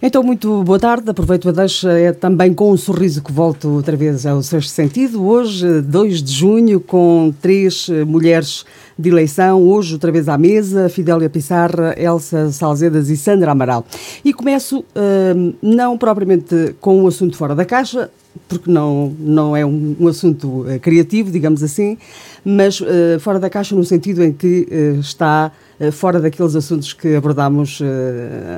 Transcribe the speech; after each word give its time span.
Então, 0.00 0.22
muito 0.22 0.62
boa 0.62 0.78
tarde. 0.78 1.10
Aproveito 1.10 1.48
a 1.48 1.52
deixa. 1.52 1.90
É 1.90 2.12
também 2.12 2.54
com 2.54 2.70
um 2.70 2.76
sorriso 2.76 3.20
que 3.20 3.32
volto 3.32 3.68
outra 3.68 3.96
vez 3.96 4.24
ao 4.24 4.40
sexto 4.44 4.70
sentido. 4.70 5.26
Hoje, 5.26 5.80
2 5.80 6.22
de 6.22 6.32
junho, 6.32 6.78
com 6.78 7.34
três 7.42 7.88
eh, 7.90 8.04
mulheres 8.04 8.64
de 8.96 9.08
eleição. 9.08 9.60
Hoje, 9.60 9.94
outra 9.94 10.12
vez 10.12 10.28
à 10.28 10.38
mesa, 10.38 10.88
Fidélia 10.88 11.28
Pissarra, 11.28 11.96
Elsa 11.98 12.52
Salzedas 12.52 13.10
e 13.10 13.16
Sandra 13.16 13.50
Amaral. 13.50 13.84
E 14.24 14.32
começo 14.32 14.80
uh, 14.80 15.54
não 15.60 15.98
propriamente 15.98 16.76
com 16.80 17.02
um 17.02 17.06
assunto 17.08 17.36
fora 17.36 17.56
da 17.56 17.64
caixa, 17.64 18.08
porque 18.48 18.70
não, 18.70 19.12
não 19.18 19.56
é 19.56 19.66
um, 19.66 19.96
um 19.98 20.06
assunto 20.06 20.62
uh, 20.62 20.78
criativo, 20.80 21.30
digamos 21.30 21.60
assim, 21.60 21.98
mas 22.44 22.80
uh, 22.80 22.86
fora 23.18 23.40
da 23.40 23.50
caixa 23.50 23.74
no 23.74 23.84
sentido 23.84 24.22
em 24.22 24.32
que 24.32 24.66
está 25.00 25.50
fora 25.92 26.18
daqueles 26.18 26.56
assuntos 26.56 26.92
que 26.92 27.14
abordámos 27.14 27.80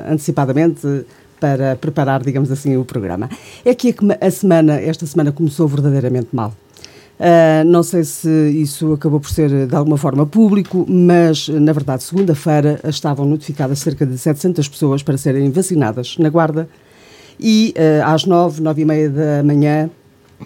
antecipadamente 0.09 1.05
para 1.41 1.75
preparar, 1.75 2.23
digamos 2.23 2.51
assim, 2.51 2.77
o 2.77 2.85
programa. 2.85 3.27
É 3.65 3.73
que 3.73 3.93
a 4.21 4.31
semana, 4.31 4.79
esta 4.79 5.07
semana 5.07 5.31
começou 5.31 5.67
verdadeiramente 5.67 6.27
mal. 6.31 6.53
Uh, 7.19 7.63
não 7.65 7.83
sei 7.83 8.03
se 8.03 8.29
isso 8.49 8.93
acabou 8.93 9.19
por 9.19 9.29
ser 9.29 9.67
de 9.67 9.75
alguma 9.75 9.97
forma 9.97 10.25
público, 10.25 10.85
mas 10.87 11.49
na 11.49 11.73
verdade, 11.73 12.03
segunda-feira 12.03 12.79
estavam 12.85 13.25
notificadas 13.25 13.79
cerca 13.79 14.05
de 14.05 14.17
700 14.17 14.67
pessoas 14.67 15.03
para 15.03 15.17
serem 15.17 15.51
vacinadas 15.51 16.15
na 16.17 16.29
Guarda 16.29 16.67
e 17.39 17.73
uh, 17.77 18.07
às 18.07 18.25
9, 18.25 18.61
9 18.61 18.81
e 18.81 18.85
meia 18.85 19.09
da 19.09 19.43
manhã 19.43 19.89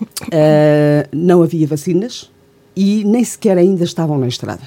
uh, 0.02 1.08
não 1.14 1.41
havia 1.41 1.66
vacinas 1.66 2.30
e 2.75 3.05
nem 3.05 3.23
sequer 3.23 3.58
ainda 3.58 3.84
estavam 3.84 4.17
na 4.17 4.27
estrada. 4.27 4.64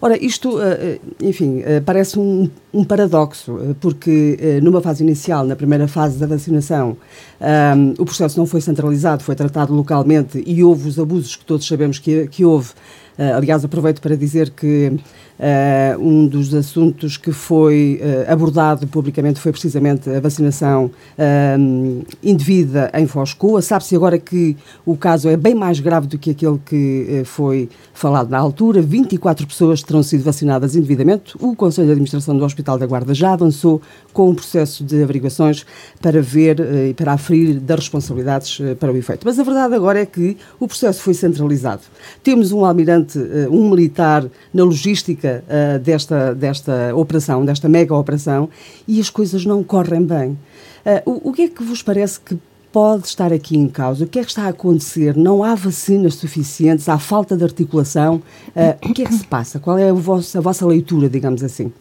Ora, 0.00 0.16
isto, 0.16 0.62
eh, 0.62 1.00
eh, 1.20 1.26
enfim, 1.26 1.60
eh, 1.64 1.80
parece 1.80 2.20
um, 2.20 2.48
um 2.72 2.84
paradoxo, 2.84 3.76
porque 3.80 4.60
numa 4.62 4.80
fase 4.80 5.02
inicial, 5.02 5.44
na 5.44 5.56
primeira 5.56 5.88
fase 5.88 6.18
da 6.18 6.26
vacinação, 6.26 6.96
um, 7.40 7.94
o 8.00 8.04
processo 8.04 8.38
não 8.38 8.46
foi 8.46 8.60
centralizado, 8.60 9.24
foi 9.24 9.34
tratado 9.34 9.74
localmente 9.74 10.42
e 10.46 10.62
houve 10.62 10.88
os 10.88 10.98
abusos 11.00 11.34
que 11.34 11.44
todos 11.44 11.66
sabemos 11.66 11.98
que, 11.98 12.28
que 12.28 12.44
houve. 12.44 12.70
aliás, 13.18 13.64
aproveito 13.64 14.00
para 14.00 14.16
dizer 14.16 14.50
que 14.50 14.92
Uh, 15.38 16.02
um 16.02 16.26
dos 16.26 16.52
assuntos 16.52 17.16
que 17.16 17.30
foi 17.30 18.00
uh, 18.02 18.32
abordado 18.32 18.88
publicamente 18.88 19.38
foi 19.38 19.52
precisamente 19.52 20.10
a 20.10 20.18
vacinação 20.18 20.86
uh, 20.86 22.06
indevida 22.20 22.90
em 22.92 23.06
Foscoa. 23.06 23.62
Sabe-se 23.62 23.94
agora 23.94 24.18
que 24.18 24.56
o 24.84 24.96
caso 24.96 25.28
é 25.28 25.36
bem 25.36 25.54
mais 25.54 25.78
grave 25.78 26.08
do 26.08 26.18
que 26.18 26.32
aquele 26.32 26.58
que 26.66 27.22
foi 27.24 27.68
falado 27.94 28.30
na 28.30 28.38
altura. 28.38 28.82
24 28.82 29.46
pessoas 29.46 29.80
terão 29.80 30.02
sido 30.02 30.24
vacinadas 30.24 30.74
indevidamente. 30.74 31.36
O 31.38 31.54
Conselho 31.54 31.86
de 31.86 31.92
Administração 31.92 32.36
do 32.36 32.44
Hospital 32.44 32.76
da 32.76 32.86
Guarda 32.86 33.14
já 33.14 33.32
avançou 33.32 33.80
com 34.12 34.30
um 34.30 34.34
processo 34.34 34.82
de 34.82 35.00
averiguações 35.00 35.64
para 36.00 36.20
ver 36.20 36.58
e 36.88 36.94
para 36.94 37.12
aferir 37.12 37.60
das 37.60 37.80
responsabilidades 37.80 38.60
para 38.80 38.92
o 38.92 38.96
efeito. 38.96 39.22
Mas 39.24 39.38
a 39.38 39.44
verdade 39.44 39.74
agora 39.74 40.00
é 40.00 40.06
que 40.06 40.36
o 40.58 40.66
processo 40.66 41.00
foi 41.00 41.14
centralizado. 41.14 41.82
Temos 42.24 42.50
um 42.50 42.64
almirante, 42.64 43.18
um 43.50 43.70
militar 43.70 44.26
na 44.52 44.64
logística 44.64 45.27
uh, 45.36 45.78
desta, 45.78 46.34
desta 46.34 46.94
operação, 46.94 47.44
desta 47.44 47.68
mega 47.68 47.94
operação, 47.94 48.48
e 48.86 49.00
as 49.00 49.10
coisas 49.10 49.44
não 49.44 49.62
correm 49.62 50.02
bem. 50.04 50.38
Uh, 50.84 51.10
o, 51.24 51.30
o 51.30 51.32
que 51.32 51.42
é 51.42 51.48
que 51.48 51.62
vos 51.62 51.82
parece 51.82 52.20
que 52.20 52.38
pode 52.72 53.06
estar 53.06 53.32
aqui 53.32 53.56
em 53.56 53.68
causa? 53.68 54.04
O 54.04 54.08
que 54.08 54.18
é 54.18 54.22
que 54.22 54.28
está 54.28 54.44
a 54.44 54.48
acontecer? 54.48 55.16
Não 55.16 55.42
há 55.42 55.54
vacinas 55.54 56.14
suficientes? 56.14 56.88
Há 56.88 56.98
falta 56.98 57.36
de 57.36 57.44
articulação? 57.44 58.22
Uh, 58.48 58.90
o 58.90 58.94
que 58.94 59.02
é 59.02 59.06
que 59.06 59.14
se 59.14 59.26
passa? 59.26 59.58
Qual 59.58 59.78
é 59.78 59.90
a 59.90 59.92
vossa, 59.92 60.38
a 60.38 60.40
vossa 60.40 60.66
leitura, 60.66 61.08
digamos 61.08 61.42
assim? 61.42 61.72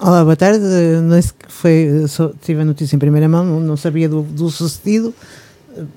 Olá, 0.00 0.24
boa 0.24 0.36
tarde. 0.36 0.64
Não 1.02 1.20
foi, 1.48 2.04
só 2.08 2.32
tive 2.42 2.62
a 2.62 2.64
notícia 2.64 2.96
em 2.96 2.98
primeira 2.98 3.28
mão, 3.28 3.60
não 3.60 3.76
sabia 3.76 4.08
do, 4.08 4.22
do 4.22 4.50
sucedido 4.50 5.14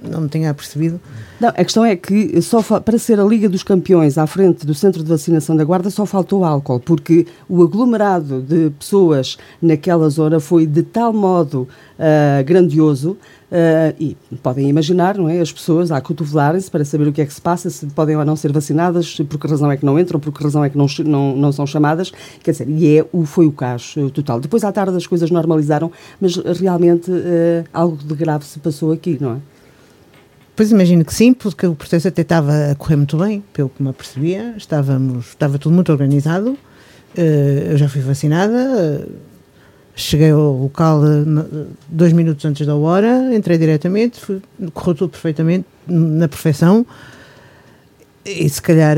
não 0.04 0.22
me 0.22 0.30
tinha 0.30 0.54
percebido. 0.54 1.00
Não, 1.40 1.50
a 1.50 1.64
questão 1.64 1.86
é 1.86 1.96
que 1.96 2.42
só 2.42 2.62
para 2.80 2.98
ser 2.98 3.20
a 3.20 3.24
Liga 3.24 3.48
dos 3.48 3.64
Campeões 3.64 4.18
à 4.18 4.26
frente 4.26 4.66
do 4.66 4.74
centro 4.74 5.04
de 5.04 5.10
vacinação 5.10 5.56
da 5.56 5.64
Guarda 5.64 5.90
só 5.90 6.06
faltou 6.06 6.44
álcool, 6.44 6.80
porque 6.80 7.28
o 7.48 7.62
aglomerado 7.64 8.42
de 8.42 8.70
pessoas 8.72 9.38
naquela 9.62 10.10
zona 10.10 10.40
foi 10.40 10.66
de 10.66 10.84
tal 10.84 11.14
modo 11.14 11.68
uh, 11.98 12.44
grandioso 12.44 13.18
Uh, 13.50 13.96
e 13.98 14.18
podem 14.44 14.68
imaginar, 14.68 15.18
não 15.18 15.30
é? 15.30 15.40
As 15.40 15.54
pessoas 15.54 15.90
a 15.90 16.02
cotovelarem-se 16.02 16.70
para 16.70 16.84
saber 16.84 17.08
o 17.08 17.14
que 17.14 17.22
é 17.22 17.26
que 17.26 17.34
se 17.34 17.40
passa, 17.40 17.70
se 17.70 17.86
podem 17.88 18.18
ou 18.18 18.26
não 18.26 18.36
ser 18.36 18.52
vacinadas, 18.52 19.16
por 19.22 19.40
que 19.40 19.48
razão 19.48 19.72
é 19.72 19.78
que 19.78 19.86
não 19.86 19.98
entram, 19.98 20.20
por 20.20 20.34
que 20.34 20.44
razão 20.44 20.66
é 20.66 20.70
que 20.70 20.78
não, 20.78 20.86
não, 21.06 21.34
não 21.34 21.52
são 21.54 21.66
chamadas. 21.66 22.12
Quer 22.44 22.52
dizer, 22.52 22.68
e 22.68 22.98
é, 22.98 23.06
o, 23.14 23.26
foi 23.26 23.48
o 23.48 23.52
caso 23.54 24.10
total. 24.10 24.42
Depois, 24.42 24.66
à 24.66 24.72
tarde, 24.74 24.98
as 24.98 25.08
coisas 25.08 25.32
normalizaram, 25.32 25.90
mas 26.20 26.36
realmente 26.36 27.10
uh, 27.10 27.64
algo 27.74 27.96
de 27.96 28.16
grave 28.16 28.44
se 28.44 28.60
passou 28.60 28.92
aqui, 28.92 29.18
não 29.20 29.36
é? 29.36 29.38
Pois 30.58 30.72
imagino 30.72 31.06
que 31.06 31.14
sim, 31.14 31.36
porque 31.36 31.68
o 31.68 31.76
processo 31.76 32.08
até 32.08 32.24
estava 32.24 32.72
a 32.72 32.76
correr 32.76 32.96
muito 32.96 33.16
bem, 33.16 33.44
pelo 33.54 33.70
que 33.70 33.84
me 33.84 33.90
apercebia, 33.90 34.56
estávamos, 34.58 35.28
estava 35.28 35.60
tudo 35.60 35.76
muito 35.76 35.92
organizado. 35.92 36.58
Uh, 37.16 37.70
eu 37.70 37.78
já 37.78 37.88
fui 37.88 38.02
vacinada, 38.02 39.08
cheguei 39.96 40.32
ao 40.32 40.54
local 40.54 41.04
uh, 41.04 41.68
dois 41.88 42.12
minutos 42.12 42.44
antes 42.44 42.66
da 42.66 42.76
hora, 42.76 43.36
entrei 43.36 43.60
diretamente, 43.60 44.20
fui, 44.20 44.42
correu 44.74 44.96
tudo 44.96 45.12
perfeitamente, 45.12 45.68
na 45.88 46.28
perfeição. 46.28 46.84
E 48.26 48.50
se 48.50 48.60
calhar 48.60 48.98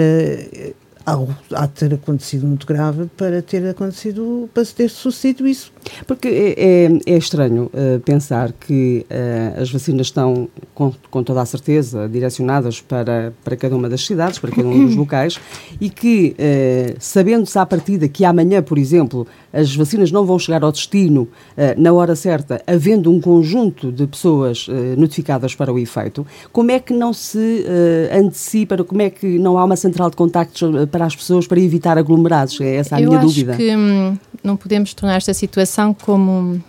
algo 1.05 1.35
há 1.51 1.65
de 1.65 1.73
ter 1.73 1.93
acontecido 1.93 2.47
muito 2.47 2.65
grave 2.65 3.07
para 3.17 3.41
ter 3.41 3.67
acontecido, 3.67 4.49
para 4.53 4.63
ter 4.65 4.89
sucedido 4.89 5.45
isso. 5.45 5.73
Porque 6.05 6.27
é, 6.27 6.85
é, 6.85 7.13
é 7.13 7.17
estranho 7.17 7.71
uh, 7.73 7.99
pensar 8.01 8.51
que 8.53 9.05
uh, 9.09 9.61
as 9.61 9.71
vacinas 9.71 10.07
estão, 10.07 10.47
com, 10.73 10.93
com, 11.09 11.23
toda 11.23 11.41
a 11.41 11.45
certeza, 11.45 12.07
direcionadas 12.07 12.81
para, 12.81 13.33
para 13.43 13.55
cada 13.55 13.75
uma 13.75 13.89
das 13.89 14.05
cidades, 14.05 14.39
para 14.39 14.51
cada 14.51 14.67
um 14.67 14.87
dos 14.87 14.95
locais, 14.97 15.39
e 15.79 15.89
que, 15.89 16.35
uh, 16.37 16.95
sabendo-se 16.99 17.57
à 17.57 17.65
partida 17.65 18.07
que 18.07 18.25
amanhã, 18.25 18.61
por 18.61 18.77
exemplo, 18.77 19.27
as 19.51 19.75
vacinas 19.75 20.11
não 20.11 20.25
vão 20.25 20.37
chegar 20.37 20.63
ao 20.63 20.71
destino 20.71 21.27
na 21.75 21.91
hora 21.91 22.15
certa, 22.15 22.61
havendo 22.67 23.11
um 23.11 23.19
conjunto 23.19 23.91
de 23.91 24.05
pessoas 24.05 24.67
notificadas 24.95 25.55
para 25.55 25.73
o 25.73 25.79
efeito, 25.79 26.25
como 26.51 26.69
é 26.69 26.79
que 26.79 26.93
não 26.93 27.11
se 27.11 27.65
antecipa, 28.13 28.77
como 28.83 29.01
é 29.01 29.09
que 29.09 29.39
não 29.39 29.57
há 29.57 29.65
uma 29.65 29.75
central 29.75 30.11
de 30.11 30.15
contactos 30.15 30.61
para 30.91 31.05
as 31.05 31.15
pessoas 31.15 31.47
para 31.47 31.59
evitar 31.59 31.97
aglomerados? 31.97 32.61
É 32.61 32.75
essa 32.75 32.97
a 32.97 33.01
Eu 33.01 33.09
minha 33.09 33.21
dúvida. 33.21 33.51
Eu 33.51 33.55
acho 33.55 33.63
que 33.63 33.75
hum, 33.75 34.17
não 34.43 34.55
podemos 34.55 34.93
tornar 34.93 35.15
esta 35.15 35.33
situação 35.33 35.78
como 35.93 36.61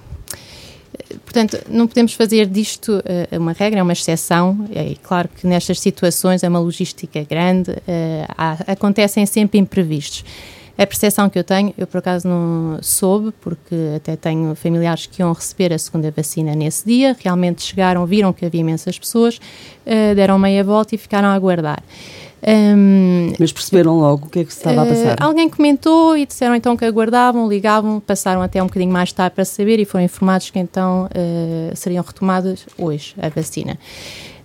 portanto, 1.24 1.58
não 1.68 1.86
podemos 1.86 2.14
fazer 2.14 2.46
disto 2.46 2.98
uh, 2.98 3.38
uma 3.38 3.52
regra, 3.52 3.80
é 3.80 3.82
uma 3.82 3.92
exceção. 3.92 4.66
É 4.74 4.94
claro 5.02 5.28
que 5.28 5.46
nestas 5.46 5.80
situações 5.80 6.42
é 6.42 6.48
uma 6.48 6.58
logística 6.58 7.22
grande, 7.24 7.70
uh, 7.70 8.34
há, 8.36 8.56
acontecem 8.66 9.24
sempre 9.26 9.58
imprevistos. 9.58 10.24
A 10.78 10.86
percepção 10.86 11.28
que 11.28 11.38
eu 11.38 11.44
tenho, 11.44 11.74
eu 11.76 11.86
por 11.86 11.98
acaso 11.98 12.26
não 12.26 12.78
soube, 12.80 13.34
porque 13.40 13.74
até 13.96 14.16
tenho 14.16 14.54
familiares 14.54 15.04
que 15.04 15.20
iam 15.20 15.30
receber 15.32 15.74
a 15.74 15.78
segunda 15.78 16.10
vacina 16.10 16.54
nesse 16.54 16.86
dia, 16.86 17.14
realmente 17.22 17.62
chegaram, 17.62 18.06
viram 18.06 18.32
que 18.32 18.46
havia 18.46 18.60
imensas 18.62 18.98
pessoas, 18.98 19.36
uh, 19.36 20.14
deram 20.14 20.38
meia 20.38 20.64
volta 20.64 20.94
e 20.94 20.98
ficaram 20.98 21.28
a 21.28 21.34
aguardar. 21.34 21.82
Um, 22.46 23.32
Mas 23.38 23.52
perceberam 23.52 23.98
logo 23.98 24.26
o 24.26 24.30
que 24.30 24.40
é 24.40 24.44
que 24.44 24.52
se 24.52 24.60
estava 24.60 24.80
uh, 24.80 24.84
a 24.84 24.86
passar? 24.86 25.22
Alguém 25.22 25.48
comentou 25.48 26.16
e 26.16 26.24
disseram 26.24 26.54
então 26.54 26.76
que 26.76 26.84
aguardavam, 26.84 27.46
ligavam, 27.48 28.00
passaram 28.00 28.40
até 28.40 28.62
um 28.62 28.66
bocadinho 28.66 28.92
mais 28.92 29.12
tarde 29.12 29.34
para 29.34 29.44
saber 29.44 29.78
e 29.78 29.84
foram 29.84 30.04
informados 30.04 30.48
que 30.48 30.58
então 30.58 31.06
uh, 31.06 31.76
seriam 31.76 32.02
retomadas 32.02 32.66
hoje 32.78 33.14
a 33.20 33.28
vacina. 33.28 33.78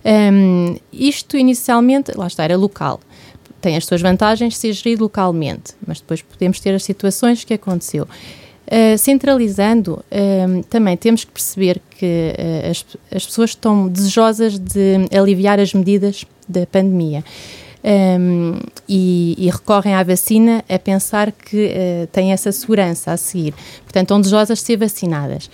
Um, 0.04 0.76
isto 0.92 1.36
inicialmente, 1.36 2.12
lá 2.14 2.26
está, 2.26 2.44
era 2.44 2.56
local. 2.56 3.00
Tem 3.60 3.76
as 3.76 3.86
suas 3.86 4.02
vantagens 4.02 4.56
ser 4.56 4.72
gerido 4.72 5.04
localmente, 5.04 5.72
mas 5.84 6.00
depois 6.00 6.20
podemos 6.20 6.60
ter 6.60 6.74
as 6.74 6.84
situações 6.84 7.44
que 7.44 7.54
aconteceu. 7.54 8.04
Uh, 8.04 8.98
centralizando, 8.98 10.04
também 10.68 10.96
temos 10.96 11.24
que 11.24 11.30
perceber 11.30 11.80
que 11.90 12.34
as, 12.68 12.84
as 13.14 13.24
pessoas 13.24 13.50
estão 13.50 13.88
desejosas 13.88 14.58
de 14.58 15.08
aliviar 15.16 15.58
as 15.58 15.72
medidas 15.72 16.24
da 16.48 16.66
pandemia 16.66 17.24
um, 17.86 18.58
e, 18.88 19.36
e, 19.38 19.48
recorrem 19.48 19.94
à 19.94 20.02
vacina 20.02 20.64
a 20.68 20.78
pensar 20.78 21.30
que 21.30 21.66
uh, 21.66 22.06
têm 22.08 22.32
essa 22.32 22.50
segurança 22.50 23.12
a 23.12 23.16
seguir. 23.16 23.54
Portanto, 23.84 24.02
estão 24.02 24.20
desejosas 24.20 24.58
de 24.58 24.64
ser 24.64 24.76
vacinadas. 24.76 25.48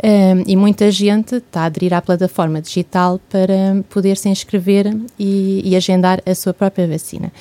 Um, 0.00 0.44
e 0.46 0.54
muita 0.54 0.90
gente 0.92 1.36
está 1.36 1.62
a 1.62 1.64
aderir 1.64 1.92
à 1.92 2.00
plataforma 2.00 2.60
digital 2.60 3.18
para 3.30 3.82
poder 3.88 4.16
se 4.16 4.28
inscrever 4.28 4.96
e, 5.18 5.62
e 5.64 5.74
agendar 5.74 6.22
a 6.24 6.34
sua 6.34 6.54
própria 6.54 6.86
vacina. 6.86 7.32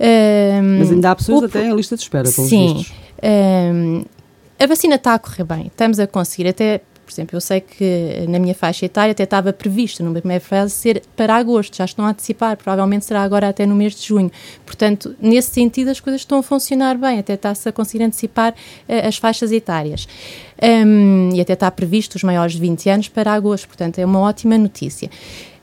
Um, 0.00 0.78
Mas 0.78 0.90
ainda 0.90 1.10
há 1.10 1.14
pessoas 1.14 1.42
o, 1.42 1.44
até 1.44 1.64
em 1.64 1.76
lista 1.76 1.94
de 1.94 2.02
espera, 2.02 2.24
pelos 2.28 2.50
Sim. 2.50 2.84
Um, 3.22 4.04
a 4.58 4.66
vacina 4.66 4.96
está 4.96 5.14
a 5.14 5.18
correr 5.18 5.44
bem, 5.44 5.66
estamos 5.66 6.00
a 6.00 6.06
conseguir, 6.06 6.48
até 6.48 6.80
Por 7.04 7.12
exemplo, 7.12 7.36
eu 7.36 7.40
sei 7.40 7.60
que 7.60 8.26
na 8.28 8.38
minha 8.38 8.54
faixa 8.54 8.86
etária 8.86 9.12
até 9.12 9.24
estava 9.24 9.52
previsto, 9.52 10.02
numa 10.02 10.18
primeira 10.18 10.42
fase, 10.42 10.72
ser 10.72 11.02
para 11.16 11.34
agosto, 11.36 11.76
já 11.76 11.84
estão 11.84 12.04
a 12.06 12.10
antecipar, 12.10 12.56
provavelmente 12.56 13.04
será 13.04 13.22
agora 13.22 13.48
até 13.48 13.66
no 13.66 13.74
mês 13.74 13.94
de 13.94 14.06
junho. 14.06 14.30
Portanto, 14.64 15.14
nesse 15.20 15.50
sentido, 15.50 15.88
as 15.88 16.00
coisas 16.00 16.20
estão 16.22 16.38
a 16.38 16.42
funcionar 16.42 16.96
bem, 16.96 17.18
até 17.18 17.34
está-se 17.34 17.68
a 17.68 17.72
conseguir 17.72 18.04
antecipar 18.04 18.52
uh, 18.52 19.06
as 19.06 19.16
faixas 19.16 19.52
etárias. 19.52 20.06
Um, 20.62 21.30
e 21.34 21.40
até 21.40 21.54
está 21.54 21.70
previsto 21.70 22.14
os 22.14 22.22
maiores 22.22 22.52
de 22.52 22.60
20 22.60 22.88
anos 22.88 23.08
para 23.08 23.32
agosto, 23.32 23.66
portanto, 23.66 23.98
é 23.98 24.06
uma 24.06 24.20
ótima 24.20 24.56
notícia. 24.56 25.10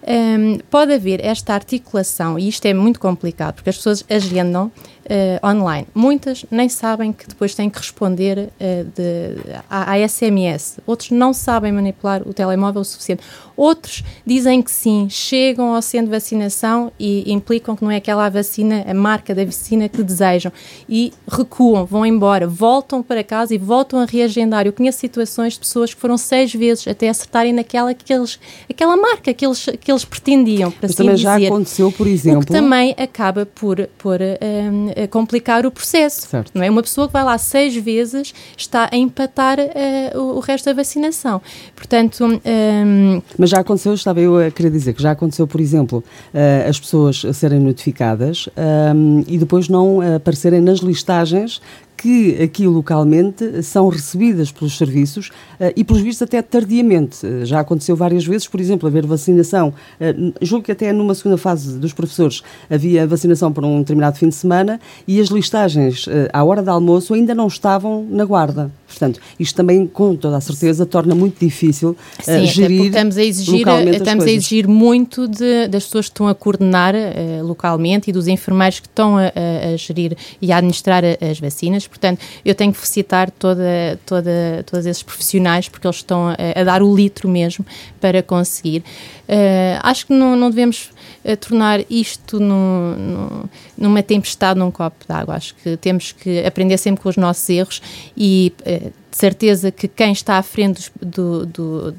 Um, 0.05 0.57
pode 0.69 0.93
haver 0.93 1.23
esta 1.23 1.53
articulação, 1.53 2.39
e 2.39 2.47
isto 2.47 2.65
é 2.65 2.73
muito 2.73 2.99
complicado, 2.99 3.55
porque 3.55 3.69
as 3.69 3.77
pessoas 3.77 4.03
agendam 4.09 4.71
uh, 5.09 5.47
online. 5.47 5.87
Muitas 5.93 6.45
nem 6.49 6.69
sabem 6.69 7.11
que 7.11 7.27
depois 7.27 7.55
têm 7.55 7.69
que 7.69 7.77
responder 7.77 8.37
uh, 8.37 8.83
de, 8.95 9.59
à, 9.69 9.93
à, 9.93 10.07
SMS. 10.07 10.79
Outros 10.85 11.11
não 11.11 11.33
sabem 11.33 11.71
manipular 11.71 12.21
o 12.27 12.33
telemóvel 12.33 12.81
o 12.81 12.85
suficiente. 12.85 13.23
Outros 13.59 14.05
dizem 14.25 14.61
que 14.61 14.71
sim, 14.71 15.09
chegam 15.09 15.75
ao 15.75 15.81
centro 15.81 16.05
de 16.05 16.13
vacinação 16.13 16.93
e 16.97 17.29
implicam 17.29 17.75
que 17.75 17.83
não 17.83 17.91
é 17.91 17.97
aquela 17.97 18.29
vacina, 18.29 18.85
a 18.87 18.93
marca 18.93 19.35
da 19.35 19.43
vacina 19.43 19.89
que 19.89 20.01
desejam. 20.01 20.49
E 20.87 21.11
recuam, 21.29 21.85
vão 21.85 22.05
embora, 22.05 22.47
voltam 22.47 23.03
para 23.03 23.21
casa 23.21 23.53
e 23.53 23.57
voltam 23.57 23.99
a 23.99 24.05
reagendar. 24.05 24.65
Eu 24.65 24.71
conheço 24.71 24.99
situações 24.99 25.55
de 25.55 25.59
pessoas 25.59 25.93
que 25.93 25.99
foram 25.99 26.17
seis 26.17 26.53
vezes 26.53 26.87
até 26.87 27.09
acertarem 27.09 27.51
naquela 27.51 27.93
que 27.93 28.13
eles, 28.13 28.39
aquela 28.69 28.95
marca 28.95 29.33
que 29.33 29.45
eles, 29.45 29.67
que 29.81 29.91
eles 29.91 30.05
pretendiam. 30.05 30.71
Para 30.71 30.79
Mas 30.83 30.91
assim 30.91 30.97
também 31.03 31.15
dizer. 31.15 31.23
já 31.23 31.47
aconteceu, 31.47 31.91
por 31.91 32.07
exemplo. 32.07 32.39
O 32.39 32.45
que 32.45 32.53
também 32.53 32.95
acaba 32.97 33.45
por, 33.45 33.89
por 33.97 34.21
um, 34.21 35.07
complicar 35.09 35.65
o 35.65 35.71
processo. 35.71 36.29
Certo. 36.29 36.53
Não 36.53 36.63
é? 36.63 36.69
Uma 36.69 36.81
pessoa 36.81 37.07
que 37.07 37.13
vai 37.13 37.25
lá 37.25 37.37
seis 37.37 37.75
vezes 37.75 38.33
está 38.55 38.87
a 38.89 38.95
empatar 38.95 39.59
uh, 39.59 40.17
o, 40.17 40.37
o, 40.37 40.39
resto 40.39 40.63
da 40.63 40.73
vacinação. 40.73 41.41
Portanto. 41.75 42.23
Um... 42.23 43.21
Mas 43.37 43.48
já 43.49 43.59
aconteceu, 43.59 43.93
estava 43.93 44.19
eu 44.19 44.37
a 44.37 44.51
querer 44.51 44.71
dizer 44.71 44.93
que 44.93 45.01
já 45.01 45.11
aconteceu, 45.11 45.47
por 45.47 45.59
exemplo, 45.59 46.03
uh, 46.33 46.69
as 46.69 46.79
pessoas 46.79 47.25
serem 47.33 47.59
notificadas 47.59 48.47
um, 48.95 49.23
e 49.27 49.37
depois 49.37 49.67
não 49.67 49.99
aparecerem 50.15 50.61
nas 50.61 50.79
listagens 50.79 51.61
que 52.01 52.41
aqui 52.41 52.65
localmente 52.65 53.61
são 53.61 53.89
recebidas 53.89 54.51
pelos 54.51 54.77
serviços 54.77 55.27
uh, 55.59 55.73
e, 55.75 55.83
pelos 55.83 56.01
vistos, 56.01 56.21
até 56.21 56.41
tardiamente. 56.41 57.25
Uh, 57.25 57.45
já 57.45 57.59
aconteceu 57.59 57.93
várias 57.93 58.25
vezes, 58.25 58.47
por 58.47 58.59
exemplo, 58.61 58.87
haver 58.87 59.05
vacinação. 59.05 59.73
Uh, 59.99 60.33
julgo 60.41 60.65
que 60.65 60.71
até 60.71 60.93
numa 60.93 61.13
segunda 61.13 61.37
fase 61.37 61.77
dos 61.77 61.91
professores 61.91 62.41
havia 62.69 63.05
vacinação 63.05 63.51
para 63.51 63.67
um 63.67 63.79
determinado 63.79 64.17
fim 64.17 64.29
de 64.29 64.35
semana 64.35 64.79
e 65.05 65.19
as 65.19 65.27
listagens 65.27 66.05
à 66.31 66.43
hora 66.43 66.63
de 66.63 66.69
almoço 66.69 67.13
ainda 67.13 67.35
não 67.35 67.47
estavam 67.47 68.05
na 68.09 68.23
guarda. 68.23 68.71
Portanto, 68.87 69.19
isto 69.39 69.55
também, 69.55 69.85
com 69.85 70.15
toda 70.15 70.37
a 70.37 70.41
certeza, 70.41 70.85
torna 70.85 71.13
muito 71.13 71.39
difícil 71.39 71.95
Sim, 72.23 72.45
gerir 72.45 72.85
estamos 72.85 73.17
a 73.17 73.23
exigir, 73.23 73.67
estamos 73.93 74.25
a 74.25 74.31
exigir 74.31 74.67
muito 74.67 75.27
de, 75.27 75.67
das 75.67 75.85
pessoas 75.85 76.05
que 76.05 76.13
estão 76.13 76.27
a 76.27 76.33
coordenar 76.33 76.95
localmente 77.43 78.09
e 78.09 78.13
dos 78.13 78.27
enfermeiros 78.27 78.79
que 78.79 78.87
estão 78.87 79.17
a, 79.17 79.25
a, 79.25 79.73
a 79.73 79.77
gerir 79.77 80.17
e 80.41 80.51
a 80.51 80.57
administrar 80.57 81.03
as 81.05 81.39
vacinas 81.39 81.88
Portanto, 81.89 82.21
eu 82.45 82.55
tenho 82.55 82.71
que 82.71 82.77
felicitar 82.77 83.29
toda, 83.31 83.99
toda, 84.05 84.63
todos 84.65 84.85
esses 84.85 85.03
profissionais 85.03 85.67
porque 85.67 85.85
eles 85.85 85.97
estão 85.97 86.29
a, 86.29 86.35
a 86.59 86.63
dar 86.63 86.81
o 86.81 86.95
litro 86.95 87.27
mesmo 87.27 87.65
para 87.99 88.23
conseguir. 88.23 88.83
Uh, 89.27 89.79
acho 89.83 90.07
que 90.07 90.13
não, 90.13 90.35
não 90.35 90.49
devemos 90.49 90.91
uh, 91.23 91.35
tornar 91.37 91.81
isto 91.89 92.39
no, 92.39 92.95
no, 92.95 93.49
numa 93.77 94.01
tempestade 94.01 94.57
num 94.59 94.71
copo 94.71 95.05
d'água. 95.07 95.35
Acho 95.35 95.55
que 95.55 95.77
temos 95.77 96.11
que 96.11 96.45
aprender 96.45 96.77
sempre 96.77 97.03
com 97.03 97.09
os 97.09 97.17
nossos 97.17 97.47
erros 97.49 97.81
e 98.15 98.53
uh, 98.61 98.91
de 99.09 99.17
certeza 99.17 99.71
que 99.71 99.87
quem 99.87 100.11
está 100.11 100.37
à 100.37 100.43
frente 100.43 100.91
do, 101.01 101.45
do, 101.45 101.91
do, 101.91 101.95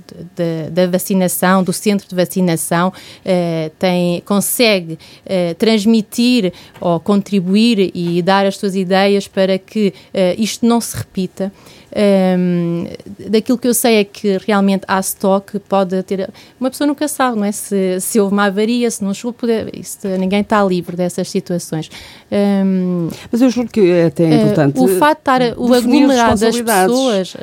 da 0.70 0.86
vacinação, 0.86 1.62
do 1.62 1.72
centro 1.72 2.08
de 2.08 2.14
vacinação, 2.14 2.92
eh, 3.24 3.70
tem, 3.78 4.20
consegue 4.20 4.98
eh, 5.26 5.54
transmitir 5.54 6.52
ou 6.80 7.00
contribuir 7.00 7.90
e 7.94 8.22
dar 8.22 8.46
as 8.46 8.56
suas 8.56 8.76
ideias 8.76 9.26
para 9.26 9.58
que 9.58 9.92
eh, 10.14 10.36
isto 10.38 10.64
não 10.64 10.80
se 10.80 10.96
repita. 10.96 11.52
Um, 11.96 12.86
daquilo 13.28 13.58
que 13.58 13.66
eu 13.66 13.74
sei 13.74 13.96
é 13.96 14.04
que 14.04 14.38
realmente 14.46 14.84
há 14.86 15.00
stock, 15.00 15.58
pode 15.60 16.00
ter. 16.04 16.30
Uma 16.58 16.70
pessoa 16.70 16.86
nunca 16.86 17.08
sabe, 17.08 17.36
não 17.36 17.44
é? 17.44 17.52
Se, 17.52 18.00
se 18.00 18.20
houve 18.20 18.32
uma 18.32 18.44
avaria, 18.44 18.88
se 18.90 19.02
não 19.02 19.12
chegou, 19.12 19.32
poder, 19.32 19.70
isso, 19.76 19.98
ninguém 20.18 20.40
está 20.40 20.62
livre 20.64 20.96
dessas 20.96 21.28
situações. 21.28 21.90
Um, 22.30 23.08
Mas 23.30 23.42
eu 23.42 23.50
juro 23.50 23.68
que 23.68 23.90
é 23.90 24.06
até 24.06 24.24
é 24.24 24.42
importante. 24.42 24.78
Uh, 24.78 24.84
o 24.84 24.88
fato 24.98 25.16
de 25.16 25.20
estar 25.20 25.58
o 25.58 25.74
aglomerado 25.74 26.40
das 26.40 26.60
pessoas 26.60 27.34
uh, 27.34 27.38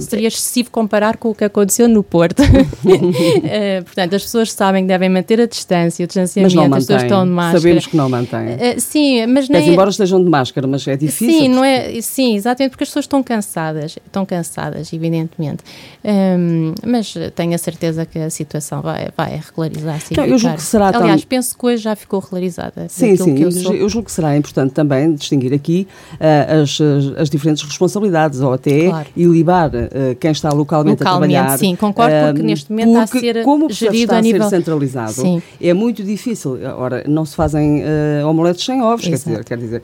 seria 0.00 0.28
excessivo 0.28 0.70
comparar 0.70 1.16
com 1.16 1.30
o 1.30 1.34
que 1.34 1.44
aconteceu 1.44 1.88
no 1.88 2.02
Porto. 2.02 2.40
uh, 2.42 3.84
portanto, 3.84 4.16
as 4.16 4.22
pessoas 4.22 4.52
sabem 4.52 4.82
que 4.82 4.88
devem 4.88 5.08
manter 5.08 5.40
a 5.40 5.46
distância, 5.46 6.02
o 6.04 6.06
distanciamento, 6.06 6.74
as 6.74 6.86
pessoas 6.86 7.02
estão 7.02 7.24
de 7.24 7.30
máscara. 7.30 7.60
Sabemos 7.60 7.86
que 7.86 7.96
não 7.96 8.08
mantêm. 8.08 8.58
sim, 8.78 9.26
mas 9.26 9.48
nem. 9.48 9.60
Mas 9.60 9.70
embora 9.70 9.90
estejam 9.90 10.22
de 10.22 10.28
máscara, 10.28 10.66
mas 10.66 10.86
é 10.88 10.96
difícil. 10.96 11.42
Sim, 11.42 11.48
não 11.48 11.64
é, 11.64 12.00
sim, 12.00 12.34
exatamente, 12.34 12.70
porque 12.70 12.82
as 12.82 12.88
pessoas 12.88 13.04
estão 13.04 13.22
cansadas 13.22 13.91
cansadas, 13.92 14.06
estão 14.06 14.26
cansadas, 14.26 14.92
evidentemente. 14.92 15.62
Um, 16.04 16.74
mas 16.86 17.14
tenho 17.34 17.54
a 17.54 17.58
certeza 17.58 18.06
que 18.06 18.18
a 18.18 18.30
situação 18.30 18.82
vai, 18.82 19.08
vai 19.16 19.40
regularizar-se. 19.44 20.12
Então, 20.12 20.24
eu 20.24 20.38
julgo 20.38 20.56
que 20.56 20.62
será 20.62 20.88
Aliás, 20.94 21.24
penso 21.24 21.56
que 21.56 21.66
hoje 21.66 21.82
já 21.82 21.96
ficou 21.96 22.20
regularizada. 22.20 22.86
Sim, 22.88 23.16
sim, 23.16 23.38
eu, 23.38 23.50
eu, 23.74 23.88
julgo 23.88 24.06
que 24.06 24.12
será 24.12 24.36
importante 24.36 24.72
também 24.72 25.14
distinguir 25.14 25.52
aqui 25.52 25.86
uh, 26.14 26.62
as, 26.62 26.78
as, 27.18 27.30
diferentes 27.30 27.62
responsabilidades, 27.62 28.40
ou 28.40 28.52
até 28.52 28.88
claro. 28.88 29.08
ilibar 29.16 29.70
uh, 29.70 30.14
quem 30.18 30.30
está 30.30 30.50
localmente, 30.50 31.02
localmente, 31.02 31.34
a 31.34 31.40
trabalhar. 31.44 31.58
Sim, 31.58 31.76
concordo, 31.76 32.14
uh, 32.14 32.26
porque 32.26 32.42
neste 32.42 32.70
momento 32.70 32.88
está 32.88 33.02
a 33.02 33.06
ser 33.06 33.42
como 33.42 33.70
gerido 33.70 34.02
está 34.04 34.18
a 34.18 34.22
nível... 34.22 34.42
ser 34.44 34.56
centralizado, 34.56 35.12
sim. 35.12 35.42
é 35.60 35.72
muito 35.72 36.02
difícil. 36.02 36.58
Ora, 36.76 37.04
não 37.06 37.24
se 37.24 37.34
fazem 37.34 37.82
uh, 37.82 38.28
omeletes 38.28 38.64
sem 38.64 38.82
ovos, 38.82 39.04
quer 39.04 39.14
dizer, 39.14 39.44
quer 39.44 39.58
dizer 39.58 39.82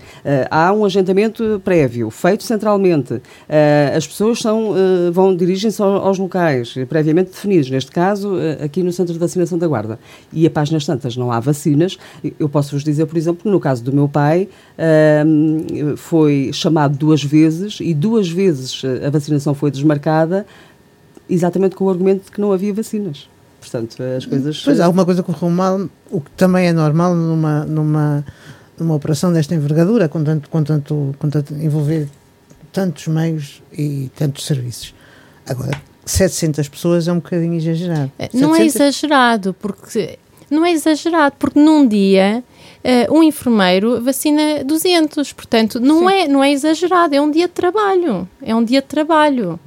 há 0.51 0.73
um 0.73 0.85
agendamento 0.85 1.61
prévio, 1.65 2.11
feito 2.11 2.45
centralmente. 2.45 3.21
As 3.99 4.07
pessoas 4.07 4.39
são 4.39 4.71
uh, 4.71 5.13
vão 5.13 5.35
dirigem-se 5.35 5.83
aos, 5.83 6.19
locais 6.19 6.75
previamente 6.89 7.33
definidos, 7.33 7.69
neste 7.69 7.91
caso 7.91 8.35
uh, 8.35 8.65
aqui 8.65 8.83
no 8.83 8.93
Centro 8.93 9.13
de 9.13 9.19
Vacinação 9.19 9.59
da 9.59 9.67
Guarda. 9.67 9.99
E 10.33 10.47
a 10.47 10.51
páginas 10.51 10.87
tantas 10.87 11.17
não 11.17 11.31
há 11.33 11.41
vacinas. 11.41 11.99
Eu 12.39 12.49
posso 12.49 12.73
vos 12.73 12.85
dizer, 12.85 13.07
por 13.07 13.19
exemplo, 13.19 13.43
que 13.43 13.49
no 13.49 13.61
caso 13.61 13.83
do 13.83 13.93
meu 13.93 14.09
pai 14.09 14.49
uh, 14.79 15.97
foi 15.97 16.51
chamado 16.53 16.97
duas 16.97 17.23
vezes 17.23 17.79
e 17.81 17.93
duas 17.93 18.29
vezes 18.29 18.83
a 19.05 19.11
vacinação 19.11 19.53
foi 19.55 19.71
desmarcada 19.71 20.47
exatamente 21.29 21.77
com 21.77 21.85
o 21.85 21.91
argumento 21.91 22.27
de 22.27 22.31
que 22.31 22.41
não 22.41 22.53
havia 22.53 22.73
vacinas. 22.73 23.29
Portanto, 23.61 24.01
as 24.17 24.25
coisas... 24.25 24.63
Pois, 24.65 24.81
alguma 24.81 25.05
coisa 25.05 25.23
correu 25.23 25.51
mal, 25.51 25.89
o 26.11 26.21
que 26.21 26.31
também 26.37 26.69
é 26.69 26.73
normal 26.73 27.15
numa, 27.15 27.65
numa, 27.65 28.25
numa 28.79 28.95
operação 28.95 29.33
desta 29.33 29.55
envergadura, 29.55 30.09
com 30.09 30.23
tanto, 30.23 30.49
com 30.49 30.63
tanto, 30.63 31.15
com 31.19 31.29
tanto 31.29 31.53
envolver 31.55 32.09
tantos 32.73 33.07
meios 33.09 33.63
e 33.73 34.11
tantos 34.17 34.45
serviços. 34.45 34.95
Agora, 35.47 35.81
700 36.05 36.69
pessoas 36.69 37.09
é 37.09 37.13
um 37.13 37.17
bocadinho 37.17 37.55
exagerado. 37.55 38.13
Não 38.33 38.55
700... 38.55 38.59
é 38.59 38.65
exagerado, 38.65 39.55
porque 39.55 40.19
não 40.51 40.65
é 40.65 40.73
exagerado, 40.73 41.37
porque 41.39 41.59
num 41.59 41.87
dia 41.87 42.43
uh, 42.85 43.15
um 43.15 43.23
enfermeiro 43.23 44.03
vacina 44.03 44.65
200, 44.65 45.33
portanto 45.33 45.79
não 45.79 46.09
é, 46.09 46.27
não 46.27 46.43
é 46.43 46.51
exagerado, 46.51 47.15
é 47.15 47.21
um 47.21 47.31
dia 47.31 47.47
de 47.47 47.53
trabalho, 47.53 48.29
é 48.43 48.55
um 48.55 48.65
dia 48.65 48.81
de 48.81 48.87
trabalho. 48.87 49.61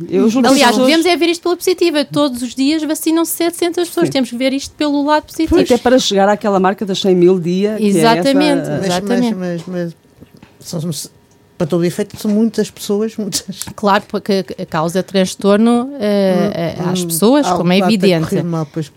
Aliás, 0.43 0.77
devemos 0.77 1.05
é 1.05 1.15
ver 1.15 1.29
isto 1.29 1.43
pela 1.43 1.55
positiva, 1.55 2.03
todos 2.03 2.41
os 2.41 2.55
dias 2.55 2.84
vacinam 2.84 3.24
700 3.24 3.88
pessoas, 3.88 4.08
Sim. 4.08 4.12
temos 4.12 4.29
que 4.29 4.38
ver 4.38 4.53
isto 4.53 4.74
pelo 4.75 5.03
lado 5.03 5.24
positivo. 5.24 5.60
Até 5.60 5.77
para 5.77 6.00
chegar 6.00 6.27
àquela 6.27 6.60
marca 6.60 6.86
das 6.86 7.00
100 7.00 7.15
mil 7.15 7.39
dia. 7.39 7.77
Exatamente, 7.79 8.70
é 8.70 8.74
essa... 8.74 8.86
exatamente. 8.86 9.36
Mas, 9.36 9.63
mas, 9.67 9.67
mas, 9.67 9.96
são 10.60 10.79
para 11.62 11.68
todo 11.68 11.86
efeito, 11.86 12.18
são 12.18 12.32
muitas 12.32 12.72
pessoas, 12.72 13.15
muitas. 13.15 13.65
Claro, 13.75 14.03
porque 14.08 14.44
causa 14.68 15.03
transtorno 15.03 15.84
uh, 15.84 16.88
hum, 16.88 16.91
às 16.91 17.06
pessoas, 17.06 17.48
hum, 17.48 17.58
como 17.58 17.72
é 17.72 17.77
evidente. 17.77 18.41
Mal, 18.41 18.65
pois, 18.65 18.91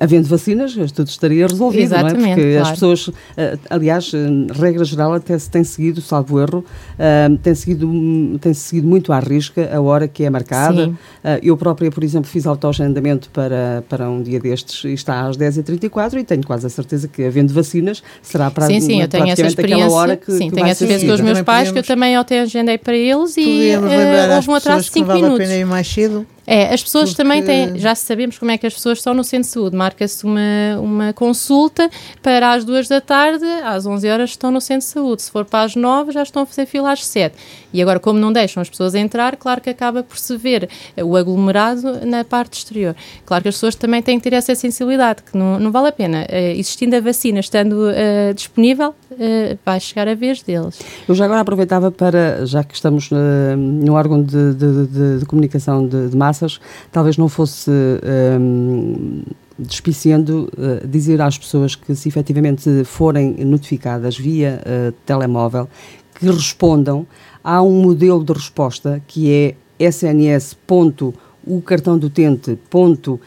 Havendo 0.00 0.28
vacinas, 0.28 0.74
tudo 0.92 1.08
estaria 1.08 1.46
resolvido, 1.46 1.82
Exatamente, 1.82 2.20
não 2.20 2.26
é? 2.26 2.34
Porque 2.34 2.52
claro. 2.52 2.66
as 2.66 2.70
pessoas, 2.70 3.10
eh, 3.36 3.58
aliás, 3.70 4.12
regra 4.52 4.84
geral, 4.84 5.14
até 5.14 5.38
se 5.38 5.50
tem 5.50 5.64
seguido, 5.64 6.00
salvo 6.00 6.40
erro, 6.40 6.58
uh, 6.58 7.36
tem, 7.38 7.54
seguido, 7.54 8.38
tem 8.40 8.54
seguido 8.54 8.88
muito 8.88 9.12
à 9.12 9.20
risca 9.20 9.70
a 9.74 9.80
hora 9.80 10.08
que 10.08 10.24
é 10.24 10.30
marcada. 10.30 10.88
Uh, 10.88 10.94
eu 11.42 11.56
própria, 11.56 11.90
por 11.90 12.02
exemplo, 12.04 12.28
fiz 12.28 12.46
autoagendamento 12.46 13.30
para, 13.30 13.84
para 13.88 14.08
um 14.08 14.22
dia 14.22 14.40
destes 14.40 14.84
e 14.84 14.92
está 14.92 15.26
às 15.26 15.36
10h34 15.36 16.18
e 16.18 16.24
tenho 16.24 16.44
quase 16.44 16.66
a 16.66 16.70
certeza 16.70 17.08
que, 17.08 17.24
havendo 17.24 17.52
vacinas, 17.52 18.02
será 18.22 18.50
para 18.50 18.66
Sim, 18.66 18.80
sim, 18.80 19.02
eu 19.02 19.08
tenho 19.08 19.28
essa 19.28 19.46
experiência. 19.46 19.90
hora 19.90 20.16
que, 20.16 20.32
sim, 20.32 20.48
que 20.48 20.54
tenho 20.54 20.66
essa 20.66 20.84
experiência 20.84 21.08
com 21.08 21.14
os 21.14 21.20
meus 21.20 21.42
pais, 21.42 21.70
que 21.70 21.78
eu 21.78 21.82
também 21.82 22.16
autoagendei 22.16 22.78
para 22.78 22.96
eles 22.96 23.36
e 23.36 23.72
uh, 23.76 24.34
houve 24.36 24.50
um 24.50 24.54
atraso 24.54 24.84
de 24.84 24.90
5 24.90 25.06
minutos. 25.06 25.30
Vale 25.30 25.44
a 25.44 25.46
pena 25.46 25.60
ir 25.60 25.66
mais 25.66 25.86
cedo 25.88 26.26
É, 26.50 26.72
as 26.72 26.82
pessoas 26.82 27.10
Porque... 27.10 27.22
também 27.22 27.44
têm, 27.44 27.78
já 27.78 27.94
sabemos 27.94 28.38
como 28.38 28.50
é 28.50 28.56
que 28.56 28.66
as 28.66 28.72
pessoas 28.72 28.96
estão 28.96 29.12
no 29.12 29.22
centro 29.22 29.46
de 29.46 29.52
saúde. 29.52 29.76
Marca-se 29.76 30.24
uma, 30.24 30.80
uma 30.80 31.12
consulta 31.12 31.90
para 32.22 32.54
as 32.54 32.64
duas 32.64 32.88
da 32.88 33.02
tarde, 33.02 33.44
às 33.62 33.84
11 33.84 34.08
horas 34.08 34.30
estão 34.30 34.50
no 34.50 34.58
centro 34.58 34.86
de 34.86 34.92
saúde. 34.92 35.22
Se 35.22 35.30
for 35.30 35.44
para 35.44 35.64
as 35.64 35.76
9, 35.76 36.10
já 36.10 36.22
estão 36.22 36.44
a 36.44 36.46
fazer 36.46 36.64
fila 36.64 36.90
às 36.90 37.04
7. 37.04 37.36
E 37.70 37.82
agora, 37.82 38.00
como 38.00 38.18
não 38.18 38.32
deixam 38.32 38.62
as 38.62 38.70
pessoas 38.70 38.94
entrar, 38.94 39.36
claro 39.36 39.60
que 39.60 39.68
acaba 39.68 40.02
por 40.02 40.16
se 40.16 40.38
ver 40.38 40.70
o 40.96 41.16
aglomerado 41.16 42.06
na 42.06 42.24
parte 42.24 42.54
exterior. 42.54 42.96
Claro 43.26 43.42
que 43.42 43.48
as 43.50 43.56
pessoas 43.56 43.74
também 43.74 44.00
têm 44.00 44.18
que 44.18 44.30
ter 44.30 44.34
essa 44.34 44.54
sensibilidade, 44.54 45.22
que 45.24 45.36
não, 45.36 45.60
não 45.60 45.70
vale 45.70 45.88
a 45.88 45.92
pena. 45.92 46.22
Uh, 46.30 46.58
existindo 46.58 46.96
a 46.96 47.00
vacina, 47.00 47.40
estando 47.40 47.74
uh, 47.74 48.32
disponível, 48.34 48.94
uh, 49.12 49.58
vai 49.66 49.78
chegar 49.80 50.08
a 50.08 50.14
vez 50.14 50.42
deles. 50.42 50.80
Eu 51.06 51.14
já 51.14 51.26
agora 51.26 51.40
aproveitava 51.40 51.90
para, 51.90 52.46
já 52.46 52.64
que 52.64 52.74
estamos 52.74 53.10
no 53.10 53.92
órgão 53.92 54.22
de, 54.22 54.54
de, 54.54 54.86
de, 54.86 55.18
de 55.18 55.26
comunicação 55.26 55.86
de, 55.86 56.08
de 56.08 56.16
massa, 56.16 56.37
talvez 56.92 57.16
não 57.16 57.28
fosse 57.28 57.70
um, 58.40 59.22
despiciando 59.58 60.50
uh, 60.56 60.86
dizer 60.86 61.20
às 61.20 61.36
pessoas 61.36 61.74
que 61.74 61.94
se 61.94 62.08
efetivamente 62.08 62.84
forem 62.84 63.44
notificadas 63.44 64.16
via 64.16 64.60
uh, 64.62 64.92
telemóvel, 65.04 65.68
que 66.14 66.26
respondam. 66.26 67.06
Há 67.42 67.62
um 67.62 67.82
modelo 67.82 68.22
de 68.24 68.32
resposta 68.32 69.02
que 69.06 69.32
é 69.32 69.54
SNS. 69.78 70.56
Ponto, 70.66 71.14
o 71.44 71.60
cartão 71.62 71.98
do 71.98 72.08
utente, 72.08 72.58
ponto, 72.68 73.14
uh, 73.14 73.20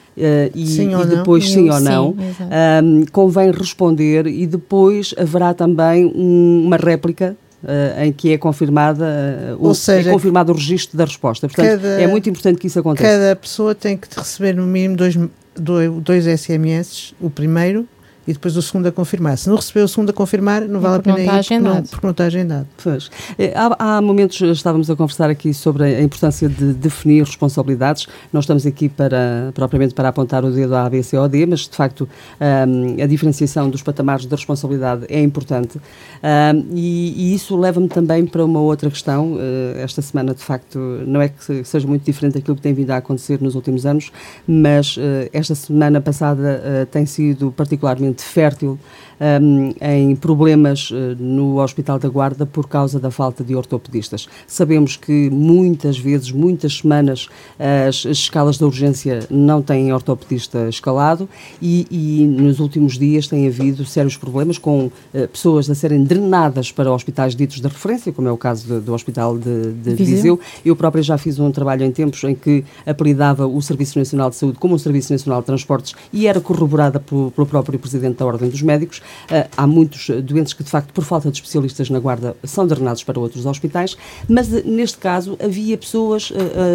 e, 0.53 0.81
e 0.81 1.05
depois 1.07 1.49
sim 1.49 1.69
ou 1.69 1.79
não, 1.79 2.13
sim, 2.13 2.43
um, 2.83 3.05
convém 3.11 3.51
responder 3.51 4.27
e 4.27 4.45
depois 4.45 5.13
haverá 5.17 5.53
também 5.53 6.05
um, 6.05 6.63
uma 6.65 6.77
réplica 6.77 7.35
Uh, 7.63 8.05
em 8.05 8.11
que 8.11 8.33
é 8.33 8.39
confirmada 8.39 9.55
uh, 9.55 9.67
Ou 9.67 9.75
seja, 9.75 10.09
é 10.09 10.13
confirmado 10.13 10.51
o 10.51 10.55
registro 10.55 10.97
da 10.97 11.05
resposta. 11.05 11.47
Portanto, 11.47 11.67
cada, 11.67 12.01
é 12.01 12.07
muito 12.07 12.27
importante 12.27 12.57
que 12.57 12.65
isso 12.65 12.79
aconteça. 12.79 13.07
Cada 13.07 13.35
pessoa 13.35 13.75
tem 13.75 13.95
que 13.95 14.07
receber 14.17 14.55
no 14.55 14.65
mínimo 14.65 14.95
dois, 14.95 15.15
dois, 15.55 15.91
dois 16.01 16.25
SMS, 16.25 17.13
o 17.21 17.29
primeiro 17.29 17.87
e 18.27 18.33
depois 18.33 18.55
o 18.55 18.61
segundo 18.61 18.87
a 18.87 18.91
confirmar. 18.91 19.37
Se 19.37 19.49
não 19.49 19.55
recebeu 19.55 19.85
o 19.85 19.87
segundo 19.87 20.11
a 20.11 20.13
confirmar, 20.13 20.61
não 20.61 20.79
vale 20.79 20.97
a 20.97 20.99
pena 20.99 21.19
ir 21.19 21.29
porque 21.29 21.59
não, 21.59 21.83
porque 21.83 22.05
não 22.05 22.11
está 22.11 22.25
agendado. 22.25 22.67
Pois. 22.83 23.09
É, 23.37 23.53
há, 23.55 23.97
há, 23.97 24.01
momentos, 24.01 24.39
estávamos 24.41 24.89
a 24.89 24.95
conversar 24.95 25.29
aqui 25.29 25.53
sobre 25.53 25.83
a 25.83 26.01
importância 26.01 26.47
de 26.47 26.73
definir 26.73 27.23
responsabilidades. 27.23 28.07
Não 28.31 28.39
estamos 28.39 28.65
aqui 28.65 28.89
para, 28.89 29.51
propriamente 29.53 29.93
para 29.93 30.09
apontar 30.09 30.45
o 30.45 30.51
dedo 30.51 30.75
à 30.75 30.85
A, 30.85 30.89
B, 30.89 31.01
C 31.01 31.17
ou 31.17 31.27
D, 31.27 31.45
mas 31.45 31.61
de 31.61 31.75
facto 31.75 32.07
um, 32.39 33.01
a 33.01 33.07
diferenciação 33.07 33.69
dos 33.69 33.81
patamares 33.81 34.25
de 34.25 34.35
responsabilidade 34.35 35.05
é 35.09 35.21
importante. 35.21 35.77
Um, 35.77 36.75
e, 36.75 37.31
e, 37.31 37.33
isso 37.33 37.57
leva-me 37.57 37.87
também 37.87 38.25
para 38.25 38.45
uma 38.45 38.59
outra 38.59 38.89
questão. 38.89 39.33
Uh, 39.33 39.39
esta 39.77 40.01
semana, 40.01 40.33
de 40.35 40.43
facto, 40.43 40.77
não 41.07 41.21
é 41.21 41.29
que 41.29 41.63
seja 41.63 41.87
muito 41.87 42.03
diferente 42.03 42.35
daquilo 42.35 42.55
que 42.55 42.61
tem 42.61 42.73
vindo 42.73 42.91
a 42.91 42.97
acontecer 42.97 43.41
nos 43.41 43.55
últimos 43.55 43.85
anos, 43.85 44.11
mas 44.47 44.97
uh, 44.97 45.01
esta 45.33 45.55
semana 45.55 45.99
passada 45.99 46.61
uh, 46.63 46.85
tem 46.85 47.05
sido 47.05 47.51
particularmente 47.51 48.10
fértil 48.19 48.77
um, 49.21 49.73
em 49.79 50.15
problemas 50.15 50.89
uh, 50.89 51.15
no 51.19 51.61
Hospital 51.61 51.99
da 51.99 52.09
Guarda 52.09 52.45
por 52.45 52.67
causa 52.67 52.99
da 52.99 53.11
falta 53.11 53.43
de 53.43 53.55
ortopedistas. 53.55 54.27
Sabemos 54.47 54.97
que 54.97 55.29
muitas 55.29 55.97
vezes, 55.97 56.31
muitas 56.31 56.77
semanas, 56.77 57.27
as, 57.59 58.05
as 58.05 58.17
escalas 58.17 58.57
da 58.57 58.65
urgência 58.65 59.19
não 59.29 59.61
têm 59.61 59.93
ortopedista 59.93 60.67
escalado 60.67 61.29
e, 61.61 61.85
e, 61.91 62.25
nos 62.25 62.59
últimos 62.59 62.97
dias 62.97 63.27
tem 63.27 63.47
havido 63.47 63.85
sérios 63.85 64.17
problemas 64.17 64.57
com 64.57 64.85
uh, 64.85 65.27
pessoas 65.31 65.69
a 65.69 65.75
serem 65.75 66.03
drenadas 66.03 66.71
para 66.71 66.91
hospitais 66.91 67.35
ditos 67.35 67.61
de 67.61 67.67
referência, 67.67 68.11
como 68.11 68.27
é 68.27 68.31
o 68.31 68.37
caso 68.37 68.65
de, 68.65 68.79
do 68.79 68.93
Hospital 68.93 69.37
de, 69.37 69.73
de 69.73 69.93
Viseu. 69.93 70.15
Viseu. 70.15 70.39
Eu 70.65 70.75
própria 70.75 71.03
já 71.03 71.17
fiz 71.17 71.37
um 71.37 71.51
trabalho 71.51 71.85
em 71.85 71.91
tempos 71.91 72.23
em 72.23 72.33
que 72.33 72.63
apelidava 72.85 73.45
o 73.45 73.61
Serviço 73.61 73.99
Nacional 73.99 74.29
de 74.31 74.35
Saúde 74.35 74.57
como 74.57 74.73
um 74.73 74.79
Serviço 74.79 75.13
Nacional 75.13 75.41
de 75.41 75.45
Transportes 75.45 75.93
e 76.11 76.25
era 76.25 76.41
corroborada 76.41 76.99
pelo, 76.99 77.29
pelo 77.31 77.45
próprio 77.45 77.77
Presidente 77.77 78.00
da 78.17 78.25
Ordem 78.25 78.49
dos 78.49 78.61
Médicos. 78.61 78.99
Uh, 78.99 79.47
há 79.55 79.67
muitos 79.67 80.09
doentes 80.23 80.53
que, 80.53 80.63
de 80.63 80.69
facto, 80.69 80.93
por 80.93 81.03
falta 81.03 81.29
de 81.29 81.37
especialistas 81.37 81.89
na 81.89 81.99
guarda, 81.99 82.35
são 82.43 82.65
drenados 82.65 83.03
para 83.03 83.19
outros 83.19 83.45
hospitais, 83.45 83.95
mas 84.27 84.51
uh, 84.51 84.61
neste 84.65 84.97
caso 84.97 85.37
havia 85.43 85.77
pessoas 85.77 86.31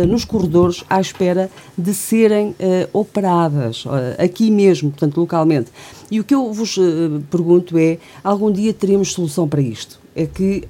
nos 0.08 0.24
corredores 0.24 0.84
à 0.88 1.00
espera 1.00 1.50
de 1.76 1.92
serem 1.94 2.54
operadas, 2.92 3.84
aqui 4.18 4.50
mesmo, 4.50 4.90
portanto, 4.90 5.18
localmente. 5.18 5.70
E 6.10 6.20
o 6.20 6.24
que 6.24 6.34
eu 6.34 6.52
vos 6.52 6.78
pergunto 7.30 7.78
é: 7.78 7.98
algum 8.22 8.50
dia 8.50 8.72
teremos 8.72 9.12
solução 9.12 9.48
para 9.48 9.60
isto? 9.60 9.98
É 10.14 10.26
que 10.26 10.64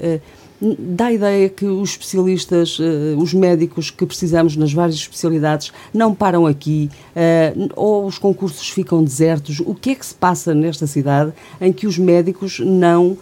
dá 0.60 1.06
a 1.06 1.12
ideia 1.12 1.48
que 1.48 1.66
os 1.66 1.90
especialistas, 1.90 2.78
uh, 2.78 3.18
os 3.18 3.34
médicos 3.34 3.90
que 3.90 4.06
precisamos 4.06 4.56
nas 4.56 4.72
várias 4.72 4.96
especialidades 4.96 5.72
não 5.92 6.14
param 6.14 6.46
aqui 6.46 6.90
uh, 7.14 7.70
ou 7.76 8.06
os 8.06 8.18
concursos 8.18 8.68
ficam 8.68 9.02
desertos. 9.02 9.60
O 9.60 9.74
que 9.74 9.90
é 9.90 9.94
que 9.94 10.06
se 10.06 10.14
passa 10.14 10.54
nesta 10.54 10.86
cidade 10.86 11.32
em 11.60 11.72
que 11.72 11.86
os 11.86 11.98
médicos 11.98 12.60
não 12.60 13.12
uh, 13.12 13.18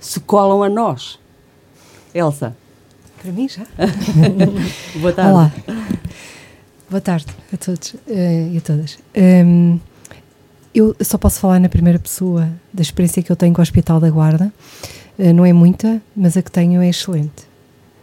se 0.00 0.20
colam 0.20 0.62
a 0.62 0.68
nós? 0.68 1.18
Elsa. 2.14 2.54
Para 3.20 3.32
mim 3.32 3.48
já. 3.48 3.66
Boa 5.00 5.12
tarde. 5.12 5.30
Olá. 5.30 5.52
Boa 6.90 7.00
tarde 7.00 7.26
a 7.52 7.56
todos 7.56 7.94
e 8.06 8.58
a 8.58 8.60
todas. 8.60 8.98
Um, 9.16 9.78
eu 10.74 10.94
só 11.00 11.16
posso 11.16 11.38
falar 11.38 11.58
na 11.60 11.68
primeira 11.68 11.98
pessoa 11.98 12.50
da 12.72 12.82
experiência 12.82 13.22
que 13.22 13.30
eu 13.30 13.36
tenho 13.36 13.54
com 13.54 13.60
o 13.60 13.62
Hospital 13.62 14.00
da 14.00 14.10
Guarda. 14.10 14.52
Eh, 15.22 15.32
não 15.32 15.46
é 15.46 15.52
muita, 15.52 16.02
mas 16.16 16.36
a 16.36 16.42
que 16.42 16.50
tenho 16.50 16.82
é 16.82 16.88
excelente. 16.88 17.46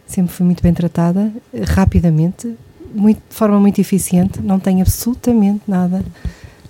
Sempre 0.06 0.32
fui 0.32 0.46
muito 0.46 0.62
bem 0.62 0.72
tratada, 0.72 1.30
eh, 1.52 1.64
rapidamente, 1.66 2.56
muito, 2.94 3.20
de 3.28 3.36
forma 3.36 3.60
muito 3.60 3.78
eficiente, 3.78 4.40
não 4.40 4.58
tenho 4.58 4.80
absolutamente 4.80 5.60
nada 5.68 6.02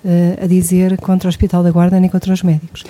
uh, 0.05 0.45
a 0.45 0.47
dizer 0.47 0.99
contra 0.99 1.29
o 1.29 1.31
Hospital 1.31 1.63
da 1.63 1.71
Guarda 1.71 1.99
nem 2.01 2.11
contra 2.11 2.33
os 2.33 2.43
médicos. 2.43 2.85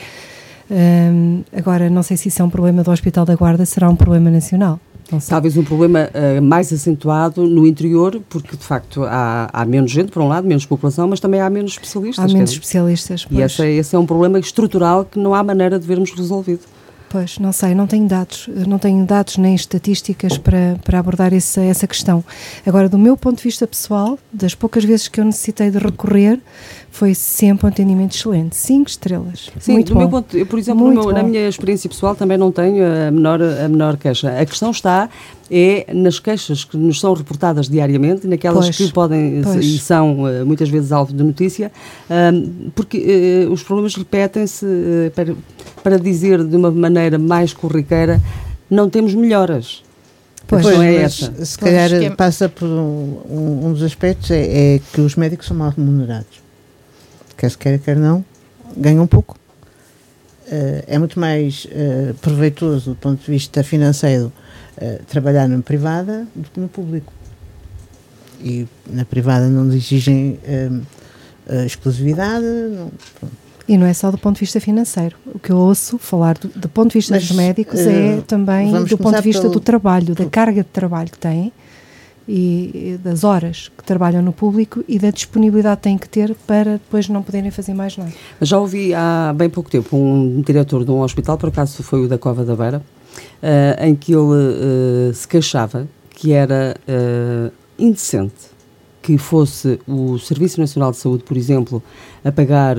Um, 0.71 1.45
agora, 1.55 1.89
não 1.91 2.03
sei 2.03 2.17
se 2.17 2.29
isso 2.29 2.43
é 2.43 2.45
um 2.45 2.51
problema 2.51 2.83
do 2.83 2.91
Hospital 2.91 3.25
da 3.25 3.37
Guarda, 3.37 3.65
será 3.65 3.89
um 3.89 3.95
problema 3.95 4.31
nacional. 4.31 4.81
Talvez 5.29 5.57
um 5.57 5.63
problema 5.63 6.09
uh, 6.09 6.43
mais 6.43 6.73
acentuado 6.73 7.47
no 7.47 7.67
interior, 7.67 8.21
porque 8.29 8.57
de 8.57 8.65
facto 8.65 9.05
há, 9.05 9.51
há, 9.53 9.65
menos 9.65 9.91
gente, 9.91 10.11
por 10.11 10.23
um 10.23 10.29
lado, 10.29 10.47
menos 10.47 10.65
população, 10.65 11.07
mas 11.07 11.21
também 11.21 11.41
há 11.41 11.51
menos 11.51 11.73
especialistas. 11.73 12.25
Há 12.25 12.33
menos 12.33 12.51
especialistas. 12.51 13.25
Pois. 13.27 13.39
E 13.39 13.43
esse, 13.43 13.67
esse 13.67 13.95
é 13.95 13.99
um 13.99 14.07
problema 14.07 14.39
estrutural 14.39 15.05
que 15.05 15.19
não 15.19 15.35
há 15.35 15.43
maneira 15.45 15.79
de 15.79 15.87
vermos 15.87 16.11
resolvido. 16.13 16.63
Pois, 17.11 17.41
não 17.41 17.51
sei, 17.51 17.75
não 17.75 17.89
tenho 17.89 18.07
dados, 18.07 18.49
não 18.69 18.79
tenho 18.79 19.05
dados 19.05 19.37
nem 19.37 19.53
estatísticas 19.53 20.39
para, 20.39 20.79
para 20.85 21.01
abordar 21.01 21.35
essa, 21.35 21.61
essa 21.61 21.85
questão. 21.85 22.25
Agora, 22.65 22.89
do 22.89 22.97
meu 22.97 23.17
ponto 23.17 23.39
de 23.39 23.43
vista 23.43 23.67
pessoal, 23.67 24.17
das 24.33 24.55
poucas 24.55 24.85
vezes 24.85 25.09
que 25.09 25.19
eu 25.21 25.25
necessitei 25.25 25.73
de 25.73 25.79
recorrer, 25.79 26.39
foi 26.89 27.13
sempre 27.13 27.67
um 27.67 27.69
atendimento 27.69 28.15
excelente. 28.15 28.55
Cinco 28.55 28.89
estrelas. 28.89 29.51
Sim, 29.59 29.73
Muito 29.73 29.89
do 29.89 29.95
bom. 29.95 30.01
meu 30.01 30.09
ponto, 30.09 30.39
eu, 30.39 30.47
por 30.47 30.57
exemplo, 30.57 30.89
meu, 30.89 31.11
na 31.13 31.25
minha 31.25 31.49
experiência 31.49 31.91
pessoal 31.91 32.15
também 32.15 32.39
não 32.39 32.53
tenho 32.53 32.85
a 32.87 33.11
menor, 33.11 33.43
a 33.43 33.69
menor 33.69 33.97
queixa. 33.97 34.41
A 34.41 34.47
questão 34.47 34.71
está 34.71 35.11
é 35.51 35.93
nas 35.93 36.21
queixas 36.21 36.65
que 36.65 36.77
nos 36.77 37.01
são 37.01 37.13
reportadas 37.13 37.69
diariamente, 37.69 38.27
naquelas 38.27 38.67
pois, 38.67 38.77
que 38.77 38.93
podem 38.93 39.43
pois. 39.43 39.65
e 39.65 39.79
são 39.79 40.29
eh, 40.29 40.45
muitas 40.45 40.69
vezes 40.69 40.93
alvo 40.93 41.13
de 41.13 41.25
notícia, 41.25 41.73
porque 42.75 43.47
uh, 43.49 43.53
os 43.53 43.63
problemas 43.63 43.97
repetem-se, 43.97 44.65
uh, 44.65 45.11
para, 45.15 45.35
para 45.83 45.99
dizer 45.99 46.45
de 46.45 46.57
uma 46.57 46.71
maneira 46.71 47.19
mais 47.19 47.53
corriqueira, 47.53 48.21
não 48.71 48.89
temos 48.89 49.15
melhoras. 49.15 49.83
Pois, 50.47 50.65
não 50.65 50.83
é 50.83 50.97
essa. 50.97 51.45
Se 51.45 51.59
calhar 51.59 51.93
é... 51.93 52.11
passa 52.11 52.49
por 52.49 52.67
um, 52.67 53.21
um 53.29 53.73
dos 53.73 53.83
aspectos 53.83 54.31
é, 54.31 54.75
é, 54.75 54.81
que 54.93 55.01
os 55.01 55.15
médicos 55.15 55.47
são 55.47 55.57
mal 55.57 55.71
remunerados. 55.77 56.41
Quer 57.37 57.51
se 57.51 57.59
queira, 57.59 57.79
quer 57.79 57.97
não, 57.97 58.25
ganham 58.77 59.07
pouco. 59.07 59.37
Uh, 60.47 60.83
é 60.89 60.99
muito 60.99 61.19
mais 61.21 61.67
uh, 61.67 62.15
proveitoso 62.15 62.91
do 62.91 62.97
ponto 62.97 63.25
de 63.25 63.31
vista 63.31 63.63
financeiro 63.63 64.33
uh, 64.79 65.05
trabalhar 65.05 65.49
na 65.49 65.61
privada 65.61 66.27
do 66.35 66.49
que 66.51 66.61
no 66.61 66.69
público. 66.69 67.13
E 68.43 68.67
na 68.91 69.05
privada 69.05 69.49
não 69.49 69.67
exigem 69.73 70.39
exclusividade. 71.67 72.45
Não, 72.45 72.91
e 73.69 73.79
não 73.79 73.87
é 73.87 73.93
só 73.93 74.11
do 74.11 74.19
ponto 74.19 74.35
de 74.35 74.41
vista 74.41 74.59
financeiro. 74.61 75.17
O 75.33 75.39
que 75.39 75.51
eu 75.51 75.57
ouço 75.57 75.97
falar 75.97 76.37
do, 76.37 76.49
do 76.49 76.69
ponto 76.69 76.89
de 76.89 76.99
vista 76.99 77.15
Mas, 77.15 77.29
dos 77.29 77.37
médicos 77.37 77.79
é 77.81 78.21
também 78.27 78.73
do 78.85 78.99
ponto 78.99 79.15
de 79.17 79.23
vista 79.23 79.43
pelo... 79.43 79.53
do 79.53 79.61
trabalho, 79.61 80.13
da 80.15 80.25
carga 80.25 80.63
de 80.63 80.69
trabalho 80.71 81.09
que 81.09 81.19
têm 81.19 81.53
e 82.29 82.99
das 83.03 83.23
horas 83.23 83.71
que 83.77 83.85
trabalham 83.85 84.23
no 84.23 84.33
público 84.33 84.85
e 84.89 84.99
da 84.99 85.11
disponibilidade 85.11 85.77
que 85.77 85.83
têm 85.83 85.99
que 85.99 86.09
ter 86.09 86.35
para 86.47 86.73
depois 86.73 87.09
não 87.09 87.23
poderem 87.23 87.51
fazer 87.51 87.75
mais 87.75 87.97
nada. 87.97 88.13
Já 88.41 88.59
ouvi 88.59 88.95
há 88.95 89.33
bem 89.37 89.49
pouco 89.49 89.71
tempo 89.71 89.97
um 89.97 90.41
diretor 90.41 90.85
de 90.85 90.91
um 90.91 91.01
hospital, 91.01 91.39
por 91.39 91.49
acaso 91.49 91.83
foi 91.83 92.05
o 92.05 92.09
da 92.09 92.19
Cova 92.19 92.45
da 92.45 92.57
Beira, 92.57 92.83
uh, 93.43 93.85
em 93.85 93.95
que 93.95 94.13
ele 94.13 94.21
uh, 94.23 95.15
se 95.15 95.27
queixava 95.27 95.89
que 96.11 96.33
era 96.33 96.77
uh, 96.89 97.53
indecente 97.79 98.51
que 99.03 99.17
fosse 99.17 99.81
o 99.89 100.19
Serviço 100.19 100.61
Nacional 100.61 100.91
de 100.91 100.99
Saúde, 100.99 101.25
por 101.25 101.35
exemplo, 101.35 101.83
a 102.23 102.31
pagar 102.31 102.77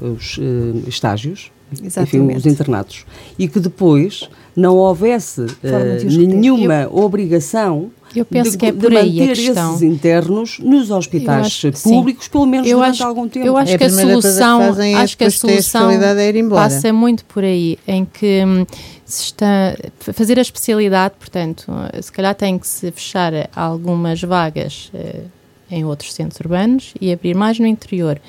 os 0.00 0.40
estágios 0.88 1.52
enfim, 1.70 2.34
os 2.34 2.46
internados. 2.46 3.04
E 3.38 3.46
que 3.46 3.60
depois 3.60 4.30
não 4.54 4.76
houvesse 4.76 5.40
uh, 5.40 6.04
nenhuma 6.04 6.82
eu, 6.82 6.96
obrigação 6.96 7.90
eu 8.14 8.24
penso 8.24 8.52
de, 8.52 8.58
que 8.58 8.66
é 8.66 8.72
por 8.72 8.94
aí 8.94 9.20
manter 9.20 9.32
a 9.32 9.34
questão. 9.34 9.70
esses 9.70 9.82
internos 9.82 10.58
nos 10.58 10.90
hospitais 10.90 11.46
acho, 11.46 11.72
públicos, 11.82 12.26
sim. 12.26 12.30
pelo 12.30 12.46
menos 12.46 12.68
eu 12.68 12.76
durante 12.76 12.94
acho, 12.94 13.04
algum 13.04 13.28
tempo. 13.28 13.46
Eu 13.46 13.56
acho 13.56 13.72
é 13.72 13.78
que 13.78 13.84
a 13.84 13.90
solução, 13.90 14.74
que 14.74 14.94
acho 14.94 15.18
que 15.18 15.24
a 15.24 15.30
solução 15.30 15.90
a 15.90 16.54
passa 16.54 16.92
muito 16.92 17.24
por 17.24 17.42
aí, 17.42 17.78
em 17.86 18.04
que 18.04 18.44
hum, 18.44 18.66
se 19.04 19.24
está 19.24 19.74
fazer 20.12 20.38
a 20.38 20.42
especialidade, 20.42 21.14
portanto, 21.18 21.72
se 22.00 22.12
calhar 22.12 22.34
tem 22.34 22.58
que 22.58 22.66
se 22.66 22.90
fechar 22.90 23.32
algumas 23.56 24.20
vagas 24.20 24.90
uh, 24.92 25.24
em 25.70 25.84
outros 25.84 26.12
centros 26.12 26.38
urbanos 26.40 26.92
e 27.00 27.10
abrir 27.10 27.34
mais 27.34 27.58
no 27.58 27.66
interior 27.66 28.20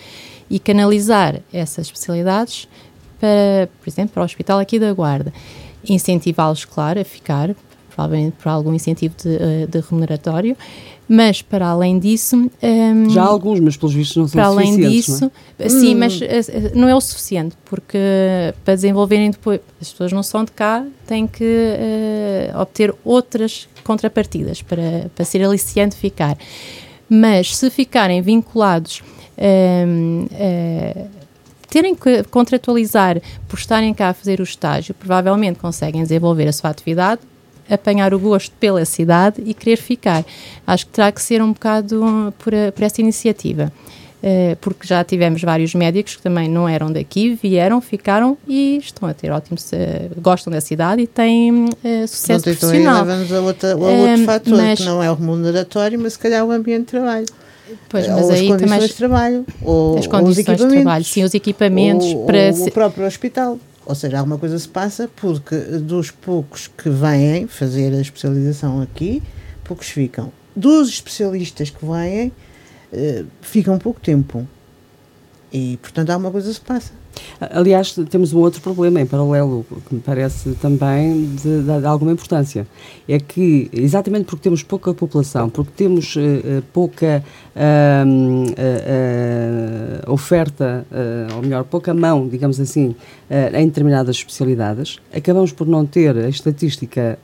e 0.49 0.59
canalizar 0.59 1.41
essas 1.51 1.87
especialidades 1.87 2.69
para, 3.19 3.69
por 3.81 3.89
exemplo, 3.89 4.13
para 4.13 4.21
o 4.21 4.25
hospital 4.25 4.59
aqui 4.59 4.79
da 4.79 4.93
Guarda. 4.93 5.33
Incentivá-los, 5.87 6.65
claro, 6.65 6.99
a 6.99 7.03
ficar, 7.03 7.55
provavelmente 7.93 8.35
por 8.41 8.49
algum 8.49 8.73
incentivo 8.73 9.15
de, 9.21 9.35
eh, 9.35 9.67
de 9.67 9.79
remuneratório, 9.79 10.57
mas 11.07 11.41
para 11.41 11.67
além 11.67 11.99
disso. 11.99 12.35
Um, 12.35 12.49
ehm, 12.61 13.09
Já 13.09 13.23
há 13.23 13.27
alguns, 13.27 13.59
mas 13.59 13.77
pelos 13.77 13.93
vistos 13.93 14.17
não 14.17 14.27
são 14.27 14.41
para 14.41 14.49
suficientes. 14.51 14.77
Para 14.77 14.85
além 14.85 14.95
disso, 14.95 15.31
é? 15.59 15.69
sim, 15.69 15.95
hum. 15.95 15.99
mas 15.99 16.19
uh, 16.19 16.71
não 16.75 16.87
é 16.87 16.95
o 16.95 17.01
suficiente, 17.01 17.55
porque 17.65 17.97
para 18.63 18.75
desenvolverem 18.75 19.29
depois, 19.29 19.59
as 19.81 19.91
pessoas 19.91 20.11
não 20.11 20.23
são 20.23 20.43
de 20.43 20.51
cá, 20.51 20.85
têm 21.05 21.27
que 21.27 21.43
uh, 21.43 22.59
obter 22.59 22.93
outras 23.03 23.67
contrapartidas 23.83 24.61
para, 24.61 25.11
para 25.13 25.25
ser 25.25 25.43
aliciante 25.43 25.95
ficar. 25.95 26.37
Mas 27.09 27.55
se 27.55 27.69
ficarem 27.69 28.21
vinculados. 28.21 29.01
Um, 29.37 30.27
ehm, 30.31 31.07
uh, 31.09 31.22
terem 31.73 31.95
que 31.95 32.21
contratualizar 32.25 33.19
por 33.47 33.57
estarem 33.57 33.91
cá 33.95 34.09
a 34.09 34.13
fazer 34.13 34.39
o 34.39 34.43
estágio, 34.43 34.93
provavelmente 34.93 35.57
conseguem 35.57 36.03
desenvolver 36.03 36.47
a 36.47 36.53
sua 36.53 36.69
atividade, 36.69 37.21
apanhar 37.67 38.13
o 38.13 38.19
gosto 38.19 38.53
pela 38.59 38.85
cidade 38.85 39.41
e 39.43 39.55
querer 39.55 39.77
ficar. 39.77 40.23
Acho 40.67 40.85
que 40.85 40.91
terá 40.91 41.11
que 41.11 41.19
ser 41.19 41.41
um 41.41 41.51
bocado 41.51 42.31
por, 42.37 42.53
por 42.75 42.83
essa 42.83 43.01
iniciativa. 43.01 43.73
Uh, 44.21 44.55
porque 44.61 44.87
já 44.87 45.03
tivemos 45.03 45.41
vários 45.41 45.75
médicos 45.75 46.15
que 46.15 46.21
também 46.21 46.47
não 46.47 46.69
eram 46.69 46.89
daqui, 46.89 47.37
vieram, 47.41 47.81
ficaram 47.81 48.37
e 48.47 48.77
estão 48.77 49.09
a 49.09 49.13
ter 49.13 49.31
ótimos, 49.31 49.69
uh, 49.73 50.21
gostam 50.21 50.53
da 50.53 50.61
cidade 50.61 51.01
e 51.01 51.07
têm 51.07 51.65
uh, 51.65 52.07
sucesso 52.07 52.43
Pronto, 52.43 52.57
profissional. 52.59 53.03
Então 53.03 53.07
levamos 53.07 53.33
a, 53.33 53.41
outra, 53.41 53.73
a 53.73 53.75
outro 53.75 54.25
fator, 54.25 54.57
mas, 54.57 54.79
que 54.79 54.85
não 54.85 55.03
é 55.03 55.11
o 55.11 55.15
remuneratório, 55.15 55.99
mas 55.99 56.13
se 56.13 56.19
calhar 56.19 56.45
o 56.45 56.51
ambiente 56.51 56.81
de 56.81 56.91
trabalho. 56.91 57.25
Pois, 57.89 58.07
mas 58.07 58.29
aí 58.29 58.41
as 58.41 58.47
condições 58.47 58.71
também 58.71 58.87
de 58.87 58.93
trabalho, 58.93 59.45
ou, 59.61 59.97
as 59.97 60.07
condições 60.07 60.57
de 60.57 60.67
trabalho, 60.67 61.03
sim, 61.03 61.23
os 61.23 61.33
equipamentos 61.33 62.07
ou, 62.07 62.25
para 62.25 62.51
ou 62.53 62.67
o 62.67 62.71
próprio 62.71 63.05
hospital. 63.05 63.59
Ou 63.85 63.95
seja, 63.95 64.19
alguma 64.19 64.37
coisa 64.37 64.57
se 64.57 64.67
passa 64.67 65.09
porque 65.15 65.55
dos 65.55 66.09
poucos 66.09 66.67
que 66.67 66.89
vêm 66.89 67.47
fazer 67.47 67.93
a 67.93 67.99
especialização 67.99 68.81
aqui, 68.81 69.21
poucos 69.63 69.89
ficam. 69.89 70.31
Dos 70.55 70.87
especialistas 70.89 71.69
que 71.69 71.85
vêm, 71.85 72.31
uh, 72.93 73.25
ficam 73.41 73.77
pouco 73.77 73.99
tempo. 73.99 74.47
E, 75.51 75.77
portanto, 75.81 76.09
alguma 76.09 76.31
coisa 76.31 76.51
se 76.51 76.61
passa. 76.61 76.91
Aliás, 77.39 77.93
temos 78.09 78.33
um 78.33 78.39
outro 78.39 78.61
problema 78.61 79.01
em 79.01 79.05
paralelo, 79.05 79.65
que 79.87 79.95
me 79.95 80.01
parece 80.01 80.51
também 80.61 81.25
de, 81.35 81.61
de, 81.61 81.79
de 81.79 81.85
alguma 81.85 82.11
importância. 82.11 82.67
É 83.07 83.19
que, 83.19 83.69
exatamente 83.73 84.25
porque 84.25 84.43
temos 84.43 84.63
pouca 84.63 84.93
população, 84.93 85.49
porque 85.49 85.71
temos 85.75 86.15
uh, 86.15 86.63
pouca 86.71 87.23
uh, 87.55 88.09
uh, 90.07 90.11
oferta, 90.11 90.85
ou 91.35 91.41
melhor, 91.41 91.63
pouca 91.63 91.93
mão, 91.93 92.27
digamos 92.27 92.59
assim, 92.59 92.95
em 93.53 93.65
determinadas 93.65 94.15
especialidades, 94.17 94.99
acabamos 95.13 95.51
por 95.51 95.67
não 95.67 95.85
ter 95.85 96.15
a 96.17 96.29
estatística 96.29 97.17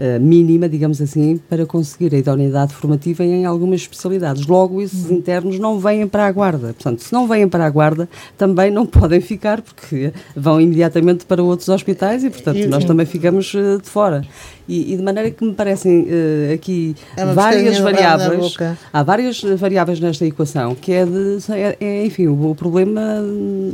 eh, 0.00 0.16
mínima, 0.16 0.68
digamos 0.68 1.02
assim, 1.02 1.40
para 1.50 1.66
conseguir 1.66 2.14
a 2.14 2.18
idoneidade 2.18 2.72
formativa 2.72 3.24
em 3.24 3.44
algumas 3.44 3.80
especialidades. 3.80 4.46
Logo, 4.46 4.80
esses 4.80 5.10
uhum. 5.10 5.16
internos 5.16 5.58
não 5.58 5.80
vêm 5.80 6.06
para 6.06 6.24
a 6.24 6.30
guarda. 6.30 6.68
Portanto, 6.68 7.02
se 7.02 7.12
não 7.12 7.26
vêm 7.26 7.48
para 7.48 7.66
a 7.66 7.70
guarda, 7.70 8.08
também 8.36 8.70
não 8.70 8.86
podem 8.86 9.20
ficar, 9.20 9.60
porque 9.60 10.12
vão 10.36 10.60
imediatamente 10.60 11.26
para 11.26 11.42
outros 11.42 11.68
hospitais 11.68 12.22
e, 12.22 12.30
portanto, 12.30 12.64
nós 12.68 12.84
também 12.84 13.06
ficamos 13.06 13.52
uh, 13.54 13.80
de 13.82 13.88
fora. 13.88 14.22
E, 14.68 14.92
e, 14.92 14.96
de 14.96 15.02
maneira 15.02 15.32
que 15.32 15.44
me 15.44 15.52
parecem 15.52 16.02
uh, 16.02 16.54
aqui 16.54 16.94
é 17.16 17.24
várias 17.24 17.80
variáveis. 17.80 18.54
Há 18.92 19.02
várias 19.02 19.42
variáveis 19.42 19.98
nesta 19.98 20.24
equação, 20.24 20.76
que 20.76 20.92
é 20.92 21.04
de. 21.04 21.38
É, 21.50 21.76
é 21.80 22.06
enfim, 22.06 22.28
o, 22.28 22.50
o, 22.50 22.54
problema 22.54 23.00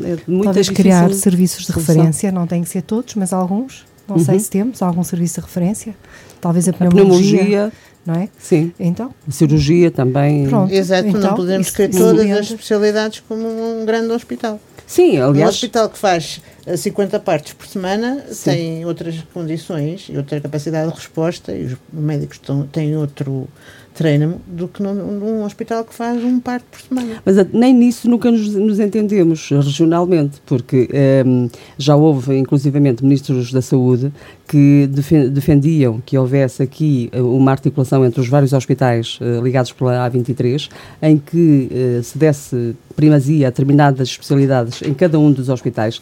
é 0.05 0.17
de 0.17 0.23
muita 0.27 0.45
Talvez 0.45 0.71
criar 0.71 1.13
serviços 1.13 1.67
de 1.67 1.73
referência, 1.73 2.33
não 2.33 2.47
tem 2.47 2.63
que 2.63 2.69
ser 2.71 2.81
todos, 2.81 3.15
mas 3.15 3.31
alguns. 3.31 3.85
Não 4.09 4.17
uhum. 4.17 4.25
sei 4.25 4.39
se 4.39 4.51
temos 4.51 4.83
algum 4.83 5.03
serviço 5.03 5.41
de 5.41 5.47
referência. 5.47 5.95
Talvez 6.41 6.69
a 6.69 6.73
pneumologia. 6.73 7.41
A 7.41 7.45
pneumologia 7.45 7.73
não 8.07 8.15
é? 8.15 8.29
Sim. 8.39 8.73
Então? 8.79 9.15
A 9.27 9.31
cirurgia 9.31 9.91
também. 9.91 10.47
Pronto. 10.47 10.73
Exato, 10.73 11.09
então, 11.09 11.21
não 11.21 11.35
podemos 11.35 11.71
querer 11.71 11.91
todas 11.97 12.31
as 12.31 12.51
especialidades 12.51 13.23
como 13.27 13.47
um 13.47 13.85
grande 13.87 14.13
hospital. 14.13 14.61
Sim, 14.87 15.19
aliás. 15.19 15.49
Um 15.49 15.51
hospital 15.51 15.89
que 15.89 15.99
faz 15.99 16.43
50 16.77 17.19
partes 17.21 17.55
por 17.55 17.67
semana 17.67 18.27
sim. 18.31 18.51
tem 18.51 18.85
outras 18.85 19.17
condições 19.33 20.07
e 20.11 20.17
outra 20.19 20.39
capacidade 20.41 20.91
de 20.91 20.95
resposta 20.95 21.53
e 21.53 21.65
os 21.65 21.77
médicos 21.91 22.39
têm 22.71 22.95
outro 22.95 23.49
treina 23.95 24.37
do 24.47 24.67
que 24.69 24.83
num, 24.83 24.95
num, 24.95 25.45
hospital 25.45 25.85
que 25.85 25.95
faz 25.95 26.23
um 26.23 26.41
parto 26.41 26.65
por 26.71 26.81
semana. 26.81 27.23
Mas 27.25 27.39
eh, 27.39 27.47
nem 27.53 27.73
nisso 27.73 28.11
nunca 28.11 28.31
nos, 28.31 28.55
nos 28.55 28.81
entendemos 28.81 29.49
regionalmente, 29.51 30.43
porque 30.45 30.89
um, 30.93 31.45
ehm, 31.45 31.51
já 31.79 31.95
houve 31.95 32.37
inclusivamente 32.37 33.03
ministros 33.05 33.53
da 33.53 33.63
saúde 33.63 34.13
que 34.47 34.89
defendiam 35.31 36.03
que 36.05 36.19
houvesse 36.19 36.63
aqui 36.63 37.09
eh, 37.13 37.23
uma 37.23 37.53
articulação 37.53 38.05
entre 38.05 38.21
os 38.21 38.29
vários 38.29 38.53
hospitais 38.53 39.19
uh, 39.21 39.43
ligados 39.43 39.73
pela 39.73 40.09
A23, 40.11 40.69
em 41.01 41.17
que 41.17 41.71
uh, 41.71 42.03
se 42.03 42.19
desse 42.19 42.77
primazia 42.95 43.47
a 43.47 43.51
determinadas 43.51 44.09
especialidades 44.09 44.83
em 44.83 44.93
cada 44.93 45.19
um 45.19 45.33
dos 45.33 45.49
hospitais, 45.49 46.01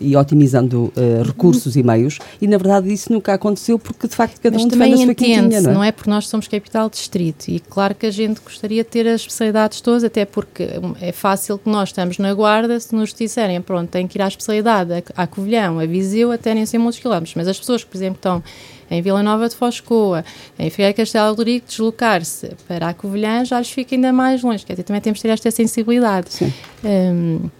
e 0.00 0.16
otimizando 0.16 0.92
uh, 0.96 1.22
recursos 1.24 1.76
e 1.76 1.82
meios, 1.82 2.18
e 2.40 2.46
na 2.46 2.56
verdade 2.56 2.92
isso 2.92 3.12
nunca 3.12 3.34
aconteceu 3.34 3.78
porque 3.78 4.08
de 4.08 4.14
facto 4.14 4.40
cada 4.40 4.54
Mas 4.54 4.64
um 4.64 4.68
defende 4.68 4.94
a 4.94 4.96
sua 4.98 5.14
quintinha, 5.14 5.60
não 5.60 5.70
é? 5.70 5.74
não 5.74 5.84
é? 5.84 5.92
Porque 5.92 6.10
nós 6.10 6.28
somos 6.28 6.48
capital 6.48 6.88
distrito 6.88 7.48
e 7.48 7.60
claro 7.60 7.94
que 7.94 8.06
a 8.06 8.10
gente 8.10 8.40
gostaria 8.40 8.82
de 8.82 8.90
ter 8.90 9.06
as 9.06 9.20
especialidades 9.20 9.80
todas, 9.80 10.04
até 10.04 10.24
porque 10.24 10.68
é 11.00 11.12
fácil 11.12 11.58
que 11.58 11.68
nós 11.68 11.90
estamos 11.90 12.18
na 12.18 12.32
guarda, 12.34 12.78
se 12.80 12.94
nos 12.94 13.12
disserem, 13.12 13.60
pronto, 13.60 13.90
tem 13.90 14.06
que 14.06 14.18
ir 14.18 14.22
à 14.22 14.28
especialidade, 14.28 14.92
a, 14.92 15.22
a 15.22 15.26
Covilhão, 15.26 15.78
a 15.78 15.86
Viseu, 15.86 16.32
até 16.32 16.54
nem 16.54 16.66
sei 16.66 16.78
muitos 16.78 16.98
quilómetros, 16.98 17.34
mas 17.34 17.48
as 17.48 17.58
pessoas 17.58 17.84
que, 17.84 17.90
por 17.90 17.96
exemplo, 17.96 18.16
estão 18.16 18.42
em 18.90 19.00
Vila 19.00 19.22
Nova 19.22 19.48
de 19.48 19.56
Foscoa, 19.56 20.24
em 20.58 20.68
Figueira 20.68 20.92
Castelo 20.92 21.34
do 21.34 21.42
Rico, 21.42 21.66
deslocar-se 21.66 22.50
para 22.68 22.88
a 22.88 22.94
Covilhã 22.94 23.44
já 23.44 23.58
lhes 23.58 23.70
fica 23.70 23.94
ainda 23.94 24.12
mais 24.12 24.42
longe, 24.42 24.66
quer 24.66 24.74
dizer, 24.74 24.82
também 24.82 25.00
temos 25.00 25.18
de 25.18 25.22
ter 25.22 25.28
esta 25.30 25.50
sensibilidade. 25.50 26.30
Sim. 26.30 26.52
Um, 26.84 27.50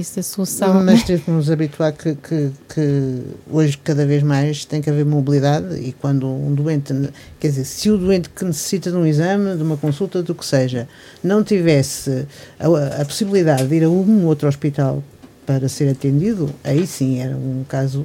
isso 0.00 0.20
a 0.20 0.22
solução. 0.22 0.82
Mas 0.84 1.02
temos 1.02 1.24
que 1.24 1.30
nos 1.30 1.50
habituar 1.50 1.92
que, 1.92 2.14
que, 2.14 2.50
que, 2.68 3.22
hoje 3.50 3.78
cada 3.78 4.06
vez 4.06 4.22
mais 4.22 4.64
tem 4.64 4.80
que 4.80 4.90
haver 4.90 5.04
mobilidade 5.04 5.76
e 5.76 5.92
quando 5.92 6.28
um 6.28 6.54
doente, 6.54 6.92
quer 7.38 7.48
dizer, 7.48 7.64
se 7.64 7.90
o 7.90 7.98
doente 7.98 8.28
que 8.30 8.44
necessita 8.44 8.90
de 8.90 8.96
um 8.96 9.06
exame, 9.06 9.56
de 9.56 9.62
uma 9.62 9.76
consulta, 9.76 10.22
do 10.22 10.34
que 10.34 10.44
seja, 10.44 10.88
não 11.22 11.42
tivesse 11.42 12.26
a, 12.58 13.02
a 13.02 13.04
possibilidade 13.04 13.66
de 13.66 13.74
ir 13.74 13.84
a 13.84 13.88
um 13.88 14.26
outro 14.26 14.48
hospital 14.48 15.02
para 15.44 15.68
ser 15.68 15.90
atendido, 15.90 16.50
aí 16.64 16.86
sim 16.86 17.20
era 17.20 17.36
um 17.36 17.64
caso 17.68 18.04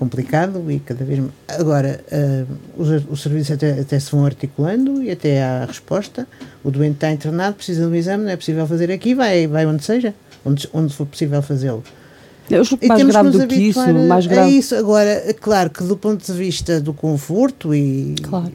complicado 0.00 0.68
e 0.68 0.80
cada 0.80 1.04
vez 1.04 1.20
mais. 1.20 1.32
Agora, 1.46 2.00
uh, 2.10 2.82
os, 2.82 2.88
os 3.08 3.22
serviços 3.22 3.52
até, 3.52 3.78
até 3.78 4.00
se 4.00 4.10
vão 4.10 4.24
articulando 4.24 5.00
e 5.00 5.12
até 5.12 5.42
há 5.44 5.64
resposta. 5.66 6.26
O 6.64 6.70
doente 6.72 6.94
está 6.94 7.12
internado, 7.12 7.54
precisa 7.54 7.82
de 7.82 7.92
um 7.92 7.94
exame, 7.94 8.24
não 8.24 8.30
é 8.30 8.36
possível 8.36 8.66
fazer 8.66 8.90
aqui, 8.90 9.14
vai, 9.14 9.46
vai 9.46 9.64
onde 9.64 9.84
seja 9.84 10.12
onde, 10.44 10.68
onde 10.72 10.94
for 10.94 11.06
possível 11.06 11.42
fazê-lo. 11.42 11.82
Eu 12.50 12.62
acho 12.62 12.76
que 12.76 12.86
mais 12.86 13.02
grave 13.04 13.30
do 13.30 13.46
que 13.46 13.54
isso, 13.54 13.94
mais 14.08 14.26
grave. 14.26 14.50
É 14.50 14.52
isso. 14.52 14.74
Agora, 14.74 15.08
é 15.08 15.32
claro 15.32 15.70
que 15.70 15.84
do 15.84 15.96
ponto 15.96 16.24
de 16.24 16.32
vista 16.32 16.80
do 16.80 16.92
conforto 16.92 17.74
e. 17.74 18.16
Claro. 18.22 18.52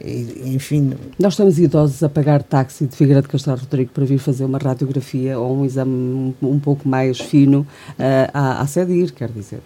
E, 0.00 0.52
enfim. 0.54 0.92
Nós 1.18 1.34
estamos 1.34 1.58
idosos 1.58 2.02
a 2.02 2.08
pagar 2.08 2.42
táxi 2.42 2.86
de 2.86 2.96
Figueira 2.96 3.22
de 3.22 3.28
Castelo 3.28 3.56
Rodrigo 3.56 3.92
para 3.92 4.04
vir 4.04 4.18
fazer 4.18 4.44
uma 4.44 4.58
radiografia 4.58 5.38
ou 5.38 5.58
um 5.58 5.64
exame 5.64 5.92
um, 5.92 6.34
um 6.42 6.58
pouco 6.58 6.88
mais 6.88 7.18
fino 7.18 7.60
uh, 7.60 8.30
à, 8.34 8.62
à 8.62 8.66
quer 9.14 9.30
dizer. 9.30 9.60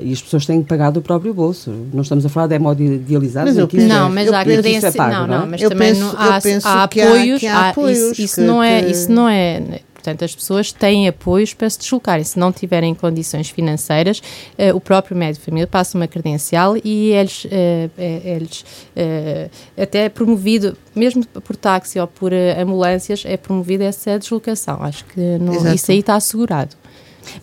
E 0.00 0.12
as 0.12 0.22
pessoas 0.22 0.46
têm 0.46 0.62
que 0.62 0.68
pagar 0.68 0.90
do 0.90 1.02
próprio 1.02 1.32
bolso. 1.32 1.70
Não 1.92 2.02
estamos 2.02 2.24
a 2.24 2.28
falar 2.28 2.46
de 2.46 2.54
hemodializados. 2.54 3.54
Mas 3.54 3.74
eu 3.74 3.86
não, 3.86 4.10
mas 4.10 4.32
há 4.32 4.44
credência. 4.44 4.88
É 4.88 5.10
não, 5.10 5.26
não, 5.26 5.46
mas 5.46 5.62
eu 5.62 5.70
também 5.70 5.88
penso, 5.88 6.00
não, 6.00 6.10
há, 6.18 6.38
há, 6.64 6.82
apoios. 6.84 7.44
Há, 7.44 7.52
há 7.52 7.70
apoios 7.70 7.98
isso, 7.98 8.22
isso 8.22 8.34
que, 8.36 8.40
não 8.42 8.62
é, 8.62 8.90
isso 8.90 9.10
não 9.10 9.28
é 9.28 9.80
Portanto, 10.04 10.22
as 10.22 10.34
pessoas 10.34 10.70
têm 10.70 11.08
apoios 11.08 11.54
para 11.54 11.70
se 11.70 11.78
deslocarem. 11.78 12.22
Se 12.22 12.38
não 12.38 12.52
tiverem 12.52 12.94
condições 12.94 13.48
financeiras, 13.48 14.18
uh, 14.18 14.76
o 14.76 14.80
próprio 14.80 15.16
médico 15.16 15.40
de 15.40 15.46
família 15.46 15.66
passa 15.66 15.96
uma 15.96 16.06
credencial 16.06 16.76
e 16.84 17.12
eles, 17.12 17.46
uh, 17.46 17.48
eles 17.96 18.60
uh, 18.94 19.50
até 19.80 20.04
é 20.04 20.08
promovido, 20.10 20.76
mesmo 20.94 21.24
por 21.26 21.56
táxi 21.56 21.98
ou 21.98 22.06
por 22.06 22.34
ambulâncias, 22.34 23.22
é 23.24 23.38
promovida 23.38 23.84
essa 23.84 24.18
deslocação. 24.18 24.82
Acho 24.82 25.06
que 25.06 25.20
não, 25.38 25.72
isso 25.72 25.90
aí 25.90 26.00
está 26.00 26.16
assegurado. 26.16 26.76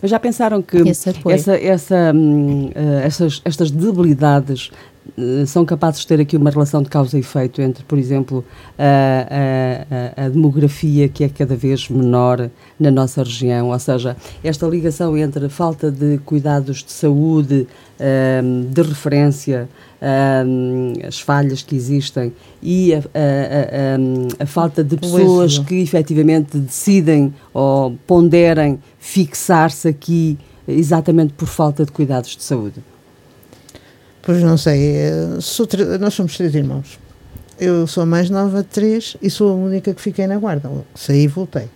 Mas 0.00 0.10
já 0.10 0.18
pensaram 0.18 0.62
que 0.62 0.78
essa, 1.30 1.56
essa, 1.56 2.12
hum, 2.14 2.70
eh, 2.74 3.06
essas, 3.06 3.40
estas 3.44 3.70
debilidades 3.70 4.70
são 5.46 5.64
capazes 5.64 6.00
de 6.00 6.06
ter 6.06 6.20
aqui 6.20 6.36
uma 6.36 6.50
relação 6.50 6.82
de 6.82 6.88
causa 6.88 7.16
e 7.16 7.20
efeito 7.20 7.60
entre, 7.60 7.84
por 7.84 7.98
exemplo, 7.98 8.44
a, 8.78 10.16
a, 10.16 10.24
a, 10.24 10.28
demografia 10.28 11.08
que 11.08 11.22
é 11.24 11.28
cada 11.28 11.54
vez 11.54 11.88
menor 11.88 12.48
na 12.80 12.90
nossa 12.90 13.22
região, 13.22 13.68
ou 13.68 13.78
seja, 13.78 14.16
esta 14.42 14.66
ligação 14.66 15.16
entre 15.16 15.46
a 15.46 15.50
falta 15.50 15.90
de 15.90 16.18
cuidados 16.18 16.82
de 16.82 16.92
saúde, 16.92 17.66
ehm, 18.00 18.62
de 18.70 18.82
referência, 18.82 19.68
ehm, 20.00 21.06
as 21.06 21.20
falhas 21.20 21.62
que 21.62 21.76
existem 21.76 22.32
e 22.62 22.94
a, 22.94 22.98
a, 22.98 24.42
a 24.44 24.46
falta 24.46 24.82
de 24.82 24.96
pessoas 24.96 25.58
que 25.58 25.74
efetivamente 25.74 26.56
decidem 26.56 27.34
ou 27.52 27.96
ponderem 28.06 28.78
fixar-se 28.98 29.88
aqui 29.88 30.38
exatamente 30.66 31.34
por 31.34 31.46
falta 31.46 31.84
de 31.84 31.92
cuidados 31.92 32.36
de 32.36 32.42
saúde. 32.42 32.91
Pois 34.22 34.40
não 34.40 34.56
sei, 34.56 34.94
eh, 34.98 35.98
nós 35.98 36.14
somos 36.14 36.36
três 36.36 36.54
irmãos. 36.54 36.96
Eu 37.58 37.88
sou 37.88 38.04
a 38.04 38.06
mais 38.06 38.30
nova 38.30 38.62
de 38.62 38.68
três 38.68 39.16
e 39.20 39.28
sou 39.28 39.50
a 39.50 39.54
única 39.54 39.92
que 39.92 40.00
fiquei 40.00 40.28
na 40.28 40.38
guarda. 40.38 40.70
Saí 40.94 41.24
e 41.24 41.26
voltei. 41.26 41.68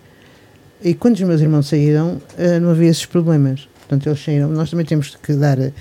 E 0.81 0.93
quando 0.93 1.15
os 1.15 1.21
meus 1.21 1.41
irmãos 1.41 1.67
saíram, 1.67 2.21
eh, 2.37 2.57
não 2.57 2.69
havia 2.69 2.89
esses 2.89 3.05
problemas. 3.05 3.67
Portanto, 3.79 4.07
eles 4.07 4.23
saíram. 4.23 4.47
Nós 4.47 4.71
também 4.71 4.85
temos 4.85 5.13
que 5.21 5.33
dar, 5.33 5.59
eh, 5.59 5.73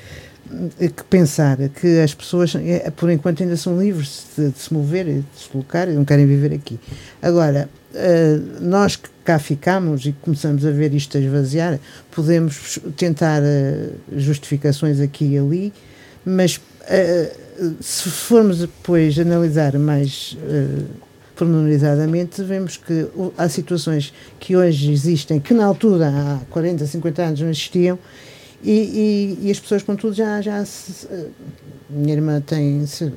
que 0.80 1.04
pensar 1.08 1.56
que 1.68 2.00
as 2.00 2.12
pessoas, 2.12 2.54
por 2.96 3.10
enquanto, 3.10 3.44
ainda 3.44 3.56
são 3.56 3.80
livres 3.80 4.24
de, 4.36 4.50
de 4.50 4.58
se 4.58 4.74
mover 4.74 5.06
e 5.06 5.14
de 5.20 5.40
se 5.40 5.48
colocar 5.48 5.88
e 5.88 5.92
não 5.92 6.04
querem 6.04 6.26
viver 6.26 6.52
aqui. 6.52 6.80
Agora, 7.22 7.68
nós 8.60 8.96
que 8.96 9.08
cá 9.24 9.38
ficamos 9.38 10.04
e 10.04 10.12
começamos 10.12 10.66
a 10.66 10.70
ver 10.70 10.92
isto 10.92 11.16
a 11.16 11.20
esvaziar, 11.20 11.80
podemos 12.10 12.78
tentar 12.96 13.42
justificações 14.12 15.00
aqui 15.00 15.24
e 15.24 15.38
ali 15.38 15.72
mas 16.26 16.56
uh, 16.56 17.74
se 17.80 18.10
formos 18.10 18.58
depois 18.58 19.16
analisar 19.16 19.78
mais 19.78 20.36
uh, 20.42 20.84
pormenorizadamente, 21.36 22.42
vemos 22.42 22.76
que 22.76 23.06
há 23.38 23.48
situações 23.48 24.12
que 24.40 24.56
hoje 24.56 24.90
existem, 24.90 25.38
que 25.38 25.54
na 25.54 25.64
altura, 25.64 26.08
há 26.08 26.40
40, 26.50 26.84
50 26.84 27.22
anos, 27.22 27.40
não 27.40 27.48
existiam, 27.48 27.96
e, 28.60 29.38
e, 29.40 29.46
e 29.46 29.50
as 29.52 29.60
pessoas, 29.60 29.84
contudo, 29.84 30.14
já, 30.14 30.40
já 30.40 30.64
se, 30.64 31.06
uh, 31.06 31.30
minha 31.88 32.14
irmã 32.14 32.40
tem, 32.40 32.84
se, 32.86 33.12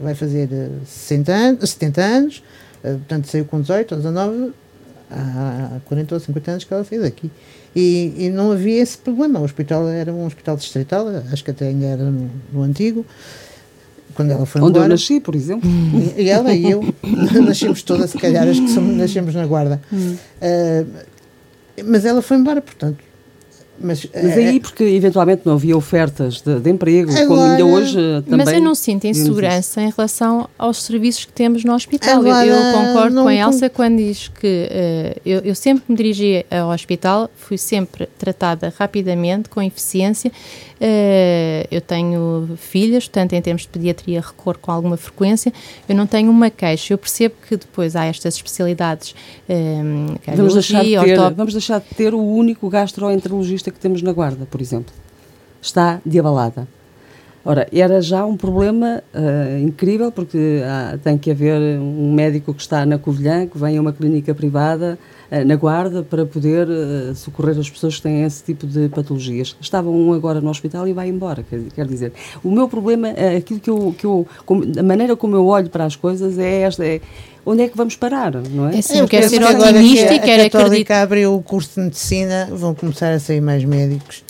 vai 0.00 0.14
fazer 0.14 0.48
60 0.86 1.32
anos, 1.32 1.70
70 1.70 2.00
anos, 2.00 2.42
portanto 2.80 3.26
saiu 3.26 3.44
com 3.44 3.60
18 3.60 3.92
ou 3.92 3.98
19, 3.98 4.52
há 5.10 5.80
40 5.84 6.14
ou 6.14 6.20
50 6.20 6.50
anos 6.50 6.64
que 6.64 6.72
ela 6.72 6.84
fez 6.84 7.02
aqui. 7.02 7.30
E, 7.74 8.12
e, 8.18 8.28
não 8.30 8.50
havia 8.50 8.82
esse 8.82 8.98
problema. 8.98 9.38
O 9.38 9.44
hospital 9.44 9.88
era 9.88 10.12
um 10.12 10.26
hospital 10.26 10.56
distrital, 10.56 11.06
acho 11.32 11.44
que 11.44 11.50
até 11.50 11.68
ainda 11.68 11.86
era 11.86 12.04
no, 12.04 12.30
no 12.52 12.62
antigo. 12.62 13.06
Quando 14.14 14.32
ela 14.32 14.44
foi 14.44 14.60
Onde 14.60 14.70
embora, 14.70 14.86
eu 14.86 14.88
nasci, 14.90 15.20
por 15.20 15.34
exemplo. 15.36 15.70
E, 16.16 16.22
e 16.22 16.28
ela 16.28 16.52
e 16.52 16.70
eu 16.70 16.82
nascemos 17.44 17.82
todas, 17.82 18.10
se 18.10 18.18
calhar, 18.18 18.46
as 18.48 18.58
que 18.58 18.68
somos, 18.68 18.96
nascemos 18.96 19.34
na 19.34 19.46
guarda. 19.46 19.80
Hum. 19.92 20.16
Uh, 20.42 20.86
mas 21.84 22.04
ela 22.04 22.20
foi 22.20 22.36
embora, 22.36 22.60
portanto, 22.60 22.98
mas, 23.80 24.06
mas 24.14 24.36
aí, 24.36 24.56
é, 24.56 24.60
porque 24.60 24.84
eventualmente 24.84 25.42
não 25.44 25.54
havia 25.54 25.76
ofertas 25.76 26.40
de, 26.40 26.60
de 26.60 26.70
emprego, 26.70 27.10
agora, 27.10 27.26
como 27.26 27.42
ainda 27.42 27.64
hoje 27.64 27.96
também. 28.28 28.44
Mas 28.44 28.54
eu 28.54 28.60
não 28.60 28.74
sinto 28.74 29.06
insegurança 29.06 29.80
em 29.80 29.90
relação 29.90 30.48
aos 30.58 30.82
serviços 30.82 31.24
que 31.24 31.32
temos 31.32 31.64
no 31.64 31.74
hospital. 31.74 32.20
Agora, 32.20 32.46
eu, 32.46 32.54
eu, 32.54 32.72
concordo 32.72 33.22
com 33.22 33.28
a 33.28 33.34
Elsa 33.34 33.70
quando 33.70 33.96
diz 33.96 34.28
que 34.28 34.68
uh, 34.70 35.20
eu, 35.24 35.40
eu, 35.40 35.54
sempre 35.54 35.84
que 35.84 35.92
me 35.92 35.96
dirigi 35.96 36.44
ao 36.50 36.70
hospital 36.70 37.30
fui 37.36 37.56
sempre 37.56 38.06
tratada 38.18 38.72
rapidamente, 38.78 39.48
com 39.48 39.62
eficiência. 39.62 40.30
Uh, 40.80 41.68
eu 41.70 41.80
tenho 41.82 42.48
filhas, 42.56 43.06
portanto, 43.06 43.34
em 43.34 43.42
termos 43.42 43.62
de 43.62 43.68
pediatria, 43.68 44.22
recorro 44.22 44.58
com 44.58 44.72
alguma 44.72 44.96
frequência. 44.96 45.52
Eu 45.86 45.94
não 45.94 46.06
tenho 46.06 46.30
uma 46.30 46.48
queixa. 46.48 46.94
Eu 46.94 46.98
percebo 46.98 47.34
que 47.46 47.56
depois 47.56 47.94
há 47.94 48.06
estas 48.06 48.36
especialidades. 48.36 49.14
Um, 49.48 50.16
vamos, 50.34 50.54
deixar 50.54 50.82
de 50.82 50.94
ter, 50.94 51.34
vamos 51.34 51.52
deixar 51.52 51.80
de 51.80 51.94
ter 51.94 52.14
o 52.14 52.22
único 52.22 52.70
gastroenterologista 52.70 53.70
que 53.70 53.78
temos 53.78 54.00
na 54.00 54.12
Guarda, 54.12 54.46
por 54.46 54.60
exemplo. 54.60 54.94
Está 55.60 56.00
de 56.06 56.18
abalada. 56.18 56.66
Ora, 57.44 57.66
era 57.72 58.00
já 58.00 58.24
um 58.24 58.36
problema 58.36 59.02
uh, 59.14 59.58
incrível, 59.58 60.10
porque 60.10 60.62
há, 60.64 60.98
tem 60.98 61.18
que 61.18 61.30
haver 61.30 61.58
um 61.78 62.12
médico 62.12 62.54
que 62.54 62.60
está 62.60 62.86
na 62.86 62.98
Covilhã, 62.98 63.46
que 63.46 63.58
vem 63.58 63.76
a 63.76 63.80
uma 63.80 63.92
clínica 63.92 64.34
privada 64.34 64.98
na 65.44 65.54
Guarda 65.54 66.02
para 66.02 66.26
poder 66.26 66.68
uh, 66.68 67.14
socorrer 67.14 67.56
as 67.58 67.70
pessoas 67.70 67.96
que 67.96 68.02
têm 68.02 68.24
esse 68.24 68.42
tipo 68.42 68.66
de 68.66 68.88
patologias. 68.88 69.56
Estava 69.60 69.88
um 69.88 70.12
agora 70.12 70.40
no 70.40 70.50
hospital 70.50 70.88
e 70.88 70.92
vai 70.92 71.08
embora, 71.08 71.44
quer, 71.48 71.60
quer 71.74 71.86
dizer. 71.86 72.12
O 72.42 72.50
meu 72.50 72.68
problema, 72.68 73.08
é 73.10 73.36
aquilo 73.36 73.60
que 73.60 73.70
eu, 73.70 73.94
que 73.96 74.04
eu 74.04 74.26
como, 74.44 74.64
a 74.76 74.82
maneira 74.82 75.14
como 75.14 75.36
eu 75.36 75.46
olho 75.46 75.70
para 75.70 75.84
as 75.84 75.94
coisas 75.94 76.38
é 76.38 76.62
esta, 76.62 76.84
é, 76.84 77.00
onde 77.46 77.62
é 77.62 77.68
que 77.68 77.76
vamos 77.76 77.96
parar, 77.96 78.34
não 78.34 78.68
é? 78.68 78.78
é 78.78 78.82
sim, 78.82 78.98
eu 78.98 79.08
quero 79.08 79.28
ser 79.28 79.42
otimista 79.42 80.14
e 80.14 80.18
quero 80.18 80.42
acreditar. 80.42 80.84
que 80.84 80.92
abriu 80.92 81.34
o 81.34 81.42
curso 81.42 81.74
de 81.76 81.80
medicina, 81.82 82.48
vão 82.50 82.74
começar 82.74 83.12
a 83.12 83.18
sair 83.18 83.40
mais 83.40 83.64
médicos, 83.64 84.24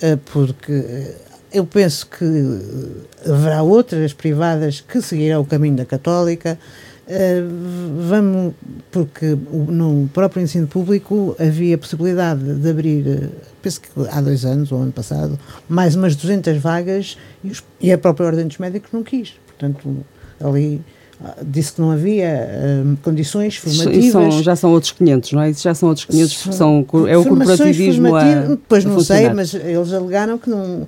eh, 0.00 0.18
porque 0.32 0.72
eh, 0.72 1.14
eu 1.52 1.64
penso 1.64 2.06
que 2.06 2.24
haverá 3.26 3.62
outras 3.62 4.12
privadas 4.12 4.80
que 4.80 5.00
seguirão 5.00 5.42
o 5.42 5.44
caminho 5.44 5.76
da 5.76 5.84
católica. 5.84 6.58
Uh, 7.02 8.08
vamos, 8.08 8.54
porque 8.90 9.36
no 9.50 10.08
próprio 10.12 10.42
ensino 10.42 10.68
público 10.68 11.34
havia 11.38 11.76
possibilidade 11.76 12.54
de 12.54 12.70
abrir, 12.70 13.30
penso 13.60 13.80
que 13.80 13.88
há 14.10 14.20
dois 14.20 14.44
anos 14.44 14.70
ou 14.70 14.80
ano 14.80 14.92
passado, 14.92 15.38
mais 15.68 15.96
umas 15.96 16.14
200 16.14 16.58
vagas 16.58 17.18
e, 17.42 17.50
os, 17.50 17.64
e 17.80 17.92
a 17.92 17.98
própria 17.98 18.26
Ordem 18.26 18.46
dos 18.46 18.58
Médicos 18.58 18.90
não 18.92 19.02
quis. 19.02 19.34
Portanto, 19.46 20.04
ali 20.40 20.80
disse 21.44 21.74
que 21.74 21.80
não 21.80 21.90
havia 21.90 22.48
uh, 22.84 22.96
condições 23.02 23.56
formativas. 23.56 24.12
São, 24.12 24.42
já 24.42 24.56
são 24.56 24.72
outros 24.72 24.92
500, 24.92 25.32
não 25.32 25.42
é? 25.42 25.50
Isso 25.50 25.62
já 25.62 25.74
são 25.74 25.88
outros 25.88 26.06
500, 26.06 26.38
são, 26.38 26.52
são, 26.52 27.06
é 27.06 27.16
o 27.16 27.24
corporativismo 27.24 28.14
a 28.16 28.56
Pois 28.68 28.84
não 28.84 29.00
sei, 29.00 29.32
mas 29.32 29.54
eles 29.54 29.92
alegaram 29.92 30.38
que 30.38 30.50
não... 30.50 30.86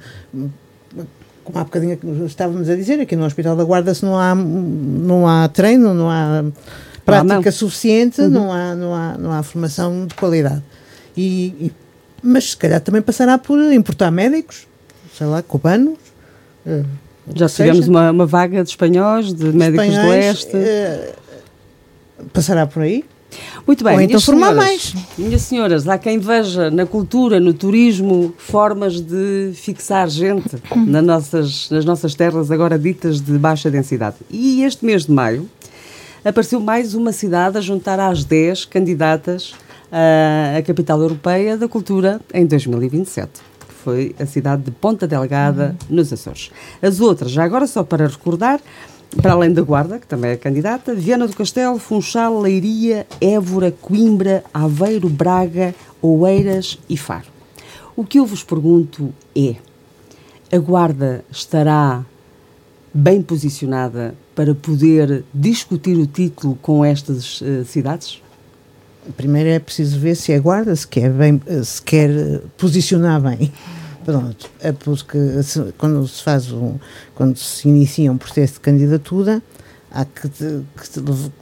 Como 1.45 1.59
há 1.59 1.65
bocadinho 1.65 1.99
estávamos 2.27 2.69
a 2.69 2.75
dizer, 2.75 3.01
aqui 3.01 3.15
no 3.15 3.25
Hospital 3.25 3.55
da 3.55 3.65
Guarda 3.65 3.95
se 3.95 4.05
não 4.05 4.19
há, 4.19 4.35
não 4.35 5.29
há 5.29 5.47
treino, 5.49 5.93
não 5.93 6.11
há 6.11 6.43
prática 7.05 7.35
não. 7.35 7.53
suficiente, 7.53 8.21
uhum. 8.23 8.29
não, 8.31 8.53
há, 8.53 8.75
não, 8.75 8.95
há, 8.95 9.19
não 9.19 9.33
há 9.33 9.43
formação 9.43 10.07
de 10.07 10.15
qualidade. 10.15 10.63
E, 11.17 11.47
e, 11.61 11.73
mas 12.23 12.51
se 12.51 12.57
calhar 12.57 12.81
também 12.81 13.03
passará 13.03 13.37
por 13.37 13.59
importar 13.73 14.11
médicos, 14.11 14.67
sei 15.17 15.27
lá, 15.27 15.43
cubanos, 15.43 15.99
uh, 16.67 16.85
já 17.35 17.49
tivemos 17.49 17.89
uma, 17.89 18.11
uma, 18.11 18.27
vaga 18.27 18.63
de 18.63 18.71
espanhóis, 18.71 19.33
de 19.33 19.53
médicos 19.53 19.87
do 19.87 20.07
Oeste. 20.09 20.57
Uh, 20.57 21.15
passará 22.33 22.67
por 22.67 22.83
aí? 22.83 23.05
Muito 23.67 23.83
bem. 23.83 23.95
Ou 23.95 24.01
então 24.01 24.21
formar 24.21 24.55
mais. 24.55 24.95
Minhas 25.17 25.43
senhoras, 25.43 25.89
há 25.89 25.97
quem 25.99 26.19
veja 26.19 26.71
na 26.71 26.87
cultura, 26.87 27.41
no 27.41 27.55
turismo, 27.55 28.35
formas 28.37 29.01
de 29.01 29.53
fixar 29.55 30.09
gente 30.09 30.57
nas 30.87 31.05
nossas, 31.05 31.71
nas 31.71 31.85
nossas 31.85 32.15
terras 32.15 32.51
agora 32.51 32.79
ditas 32.79 33.21
de 33.21 33.39
baixa 33.39 33.71
densidade. 33.71 34.17
E 34.31 34.63
este 34.63 34.85
mês 34.85 35.07
de 35.07 35.13
maio 35.13 35.49
apareceu 36.25 36.61
mais 36.61 36.95
uma 36.95 37.13
cidade 37.13 37.59
a 37.59 37.61
juntar 37.61 38.01
às 38.01 38.25
10 38.25 38.67
candidatas 38.67 39.55
à 39.93 40.61
capital 40.63 41.01
europeia 41.01 41.57
da 41.57 41.69
cultura 41.69 42.21
em 42.33 42.47
2027 42.47 43.55
foi 43.85 44.15
a 44.19 44.25
cidade 44.25 44.63
de 44.63 44.71
Ponta 44.71 45.07
Delgada, 45.07 45.77
uhum. 45.83 45.97
nos 45.97 46.11
Açores. 46.11 46.51
As 46.81 47.01
outras, 47.01 47.31
já 47.31 47.45
agora 47.45 47.67
só 47.67 47.85
para 47.85 48.07
recordar, 48.07 48.59
para 49.21 49.33
além 49.33 49.53
da 49.53 49.63
Guarda, 49.63 49.99
que 49.99 50.07
também 50.07 50.33
é 50.33 50.37
candidata, 50.37 50.95
Viana 50.95 51.27
do 51.27 51.37
Castelo, 51.37 51.79
Funchal, 51.79 52.41
Leiria, 52.41 53.07
Évora, 53.21 53.71
Coimbra, 53.71 54.45
Aveiro, 54.53 55.09
Braga, 55.09 55.75
Oeiras 56.03 56.79
e 56.89 56.97
Faro. 56.97 57.27
O 57.97 58.05
que 58.05 58.19
eu 58.19 58.27
vos 58.27 58.43
pergunto 58.43 59.13
é: 59.37 59.57
a 60.55 60.59
Guarda 60.59 61.25
estará 61.31 62.05
bem 62.93 63.23
posicionada 63.23 64.15
para 64.35 64.55
poder 64.55 65.25
discutir 65.33 65.97
o 65.97 66.07
título 66.07 66.59
com 66.61 66.85
estas 66.85 67.41
uh, 67.41 67.65
cidades? 67.65 68.23
Primeiro 69.17 69.51
é 69.51 69.59
preciso 69.59 69.99
ver 69.99 70.17
se 70.17 70.33
a 70.33 70.41
Guarda 70.41 70.75
se 70.75 70.89
quer, 70.89 71.11
bem, 71.11 71.41
se 71.63 71.81
quer 71.83 72.41
posicionar 72.57 73.21
bem. 73.21 73.53
Pronto, 74.05 74.51
é 74.61 74.73
porque 74.73 75.43
se, 75.43 75.73
quando 75.79 76.07
se 76.07 76.23
faz 76.23 76.51
um, 76.53 76.77
quando 77.15 77.37
se 77.37 77.69
inicia 77.69 78.13
um 78.13 78.19
processo 78.19 78.55
de 78.55 78.61
candidatura, 78.61 79.43
há 79.91 80.05
que, 80.05 80.29
que 80.29 81.33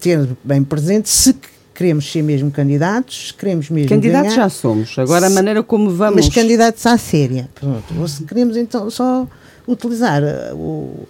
ter 0.00 0.28
bem 0.44 0.62
presente 0.62 1.08
se 1.08 1.34
queremos 1.74 2.10
ser 2.10 2.22
mesmo 2.22 2.50
candidatos, 2.50 3.28
se 3.28 3.34
queremos 3.34 3.70
mesmo 3.70 3.88
Candidatos 3.88 4.34
ganhar, 4.34 4.44
já 4.44 4.48
somos, 4.48 4.98
agora 4.98 5.26
a 5.26 5.30
maneira 5.30 5.62
como 5.62 5.90
vamos... 5.90 6.26
Mas 6.26 6.34
candidatos 6.34 6.84
à 6.86 6.96
séria, 6.96 7.48
pronto. 7.54 7.84
Ou 7.98 8.06
se 8.06 8.22
queremos 8.24 8.56
então 8.56 8.88
só 8.90 9.26
utilizar 9.66 10.22
o, 10.52 11.06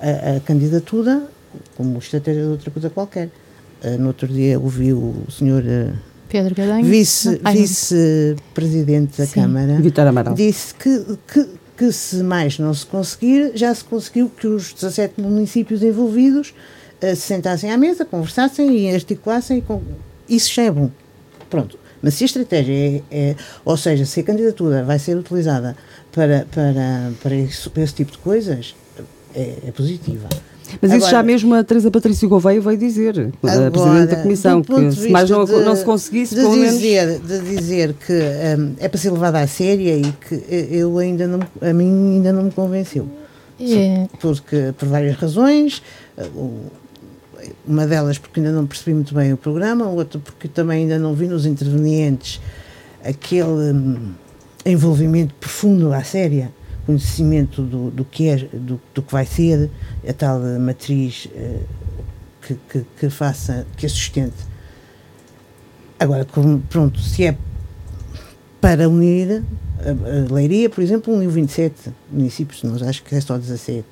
a, 0.00 0.36
a 0.36 0.40
candidatura 0.40 1.22
como 1.76 1.98
estratégia 1.98 2.42
de 2.42 2.48
outra 2.48 2.70
coisa 2.70 2.90
qualquer. 2.90 3.30
Uh, 3.84 3.98
no 3.98 4.08
outro 4.08 4.26
dia 4.26 4.58
ouvi 4.58 4.92
o 4.92 5.26
senhor 5.30 5.62
uh, 5.62 5.92
Pedro 6.28 6.54
Gadanho. 6.54 6.84
vice- 6.84 7.40
vice-presidente 7.52 9.18
da 9.18 9.26
Sim. 9.26 9.32
Câmara, 9.40 9.80
Vitor 9.80 10.06
Amaral. 10.06 10.34
disse 10.34 10.74
que, 10.74 11.18
que, 11.32 11.46
que 11.76 11.92
se 11.92 12.16
mais 12.22 12.58
não 12.58 12.72
se 12.74 12.86
conseguir, 12.86 13.52
já 13.54 13.74
se 13.74 13.84
conseguiu 13.84 14.28
que 14.30 14.46
os 14.46 14.72
17 14.72 15.20
municípios 15.20 15.82
envolvidos 15.82 16.54
eh, 17.00 17.14
se 17.14 17.22
sentassem 17.22 17.70
à 17.70 17.76
mesa, 17.76 18.04
conversassem 18.04 18.76
e 18.78 18.94
articulassem. 18.94 19.60
Com... 19.60 19.82
Isso 20.28 20.52
já 20.54 20.62
é 20.62 20.70
bom. 20.70 20.90
Pronto. 21.50 21.78
Mas 22.02 22.14
se 22.14 22.24
a 22.24 22.26
estratégia 22.26 22.72
é, 22.74 23.02
é- 23.10 23.36
ou 23.64 23.76
seja, 23.76 24.04
se 24.04 24.20
a 24.20 24.22
candidatura 24.22 24.84
vai 24.84 24.98
ser 24.98 25.16
utilizada 25.16 25.76
para, 26.12 26.46
para, 26.50 27.12
para, 27.22 27.34
isso- 27.34 27.70
para 27.70 27.82
esse 27.82 27.94
tipo 27.94 28.12
de 28.12 28.18
coisas, 28.18 28.74
é, 29.34 29.54
é 29.68 29.70
positiva. 29.72 30.28
Mas 30.80 30.90
isso 30.90 31.06
Agora- 31.06 31.10
já 31.10 31.22
mesmo 31.22 31.54
a 31.54 31.62
Teresa 31.64 31.90
Patrício 31.90 32.28
Gouveia 32.28 32.60
veio 32.60 32.76
dizer, 32.78 33.32
a 33.42 33.50
Agora, 33.52 33.70
Presidente 33.70 34.06
da 34.10 34.22
Comissão, 34.22 34.62
que 34.62 34.88
de 34.88 34.96
se 34.96 35.08
mais 35.10 35.30
não, 35.30 35.44
de- 35.44 35.52
não 35.52 35.76
se 35.76 35.84
conseguisse, 35.84 36.34
de 36.34 36.40
pelo 36.40 36.56
menos... 36.56 36.74
dizer, 36.74 37.18
de 37.20 37.40
dizer 37.40 37.94
que 37.94 38.12
hum, 38.12 38.74
é 38.78 38.88
para 38.88 38.98
ser 38.98 39.10
levada 39.10 39.40
à 39.40 39.46
séria 39.46 39.96
e 39.96 40.12
que 40.12 40.44
eu 40.74 40.98
ainda 40.98 41.26
não, 41.26 41.40
a 41.60 41.72
mim 41.72 42.16
ainda 42.16 42.32
não 42.32 42.44
me 42.44 42.50
convenceu. 42.50 43.08
É, 43.60 44.06
Porque, 44.20 44.74
por 44.76 44.86
várias 44.88 45.16
razões, 45.16 45.82
uma 47.66 47.86
delas 47.86 48.18
porque 48.18 48.40
ainda 48.40 48.52
não 48.52 48.66
percebi 48.66 48.94
muito 48.94 49.14
bem 49.14 49.32
o 49.32 49.36
programa, 49.36 49.86
outra 49.88 50.18
porque 50.18 50.48
também 50.48 50.82
ainda 50.82 50.98
não 50.98 51.14
vi 51.14 51.26
nos 51.26 51.46
intervenientes 51.46 52.40
aquele 53.04 53.72
hum, 53.72 54.12
envolvimento 54.64 55.34
profundo 55.38 55.92
à 55.92 56.02
séria, 56.02 56.50
conhecimento 56.86 57.62
do, 57.62 57.90
do 57.90 58.04
que 58.04 58.28
é, 58.28 58.36
do, 58.36 58.80
do 58.94 59.02
que 59.02 59.12
vai 59.12 59.26
ser, 59.26 59.68
a 60.08 60.12
tal 60.12 60.40
eh, 60.46 60.58
matriz 60.58 61.28
eh, 61.34 61.60
que, 62.40 62.54
que, 62.68 62.86
que 62.98 63.10
faça, 63.10 63.66
que 63.76 63.84
a 63.84 63.88
sustente. 63.88 64.36
Agora, 65.98 66.26
pronto, 66.70 67.00
se 67.00 67.24
é 67.24 67.36
para 68.60 68.88
unir 68.88 69.42
a, 69.80 69.90
a 69.90 70.32
Leiria, 70.32 70.70
por 70.70 70.82
exemplo, 70.82 71.12
uniu 71.12 71.30
27 71.30 71.92
municípios, 72.10 72.62
nós 72.62 72.82
acho 72.82 73.02
que 73.02 73.14
é 73.14 73.20
só 73.20 73.36
17. 73.36 73.84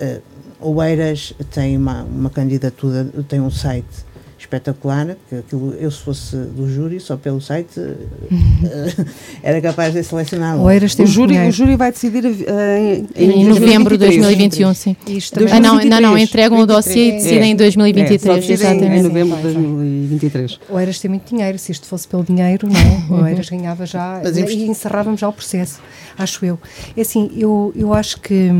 Uh, 0.00 0.22
Oeiras 0.60 1.34
tem 1.50 1.76
uma, 1.76 2.02
uma 2.04 2.30
candidatura, 2.30 3.06
tem 3.28 3.40
um 3.40 3.50
site 3.50 4.04
espetacular, 4.44 5.16
que 5.28 5.36
aquilo, 5.36 5.74
eu 5.74 5.90
se 5.90 6.00
fosse 6.00 6.36
do 6.36 6.68
júri, 6.70 7.00
só 7.00 7.16
pelo 7.16 7.40
site, 7.40 7.78
uh, 7.80 7.96
era 9.42 9.60
capaz 9.60 9.92
de 9.94 10.02
selecionar. 10.02 10.56
tem 10.56 11.04
O 11.04 11.06
júri, 11.08 11.28
dinheiro. 11.28 11.48
o 11.48 11.52
júri 11.52 11.76
vai 11.76 11.90
decidir 11.90 12.24
eh, 12.24 13.02
em, 13.16 13.42
em 13.42 13.44
novembro 13.44 13.96
de 13.98 14.06
2021, 14.06 14.74
sim. 14.74 14.96
Isto 15.06 15.40
Ah, 15.50 15.60
não, 15.60 15.76
2023. 15.76 15.90
não, 15.90 16.10
não, 16.10 16.18
entregam 16.18 16.58
o 16.60 16.66
dossiê 16.66 17.08
e 17.08 17.12
23. 17.12 17.22
decidem 17.22 17.50
em 17.50 17.54
É, 17.54 17.56
2023, 17.56 18.20
só 18.22 18.34
decide 18.34 18.52
em, 18.52 18.66
em 18.66 18.70
exatamente. 18.70 19.02
novembro 19.02 19.36
de 19.36 19.42
Vai, 19.42 19.52
vai. 19.52 19.62
2023. 19.62 20.60
Oeiras 20.70 20.98
tem 21.00 21.08
muito 21.10 21.28
dinheiro, 21.28 21.58
se 21.58 21.72
isto 21.72 21.86
fosse 21.86 22.06
pelo 22.06 22.22
dinheiro, 22.24 22.68
não, 23.08 23.20
Oeiras 23.22 23.48
ganhava 23.48 23.86
já 23.86 24.20
Mas 24.22 24.36
e 24.36 24.66
encerrávamos 24.66 25.20
já 25.20 25.28
o 25.28 25.32
processo, 25.32 25.80
acho 26.18 26.44
eu. 26.44 26.58
É 26.96 27.00
assim, 27.00 27.30
eu, 27.36 27.72
eu 27.74 27.92
acho 27.94 28.20
que 28.20 28.50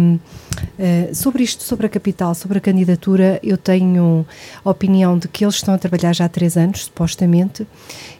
eh, 0.78 1.10
sobre 1.12 1.42
isto, 1.42 1.62
sobre 1.62 1.86
a 1.86 1.88
capital, 1.88 2.34
sobre 2.34 2.58
a 2.58 2.60
candidatura, 2.60 3.38
eu 3.42 3.56
tenho 3.56 4.24
a 4.64 4.70
opinião 4.70 5.18
de 5.18 5.28
que 5.28 5.44
eles 5.44 5.56
estão 5.56 5.73
a 5.74 5.78
trabalhar 5.78 6.14
já 6.14 6.24
há 6.24 6.28
três 6.28 6.56
anos, 6.56 6.84
supostamente, 6.84 7.66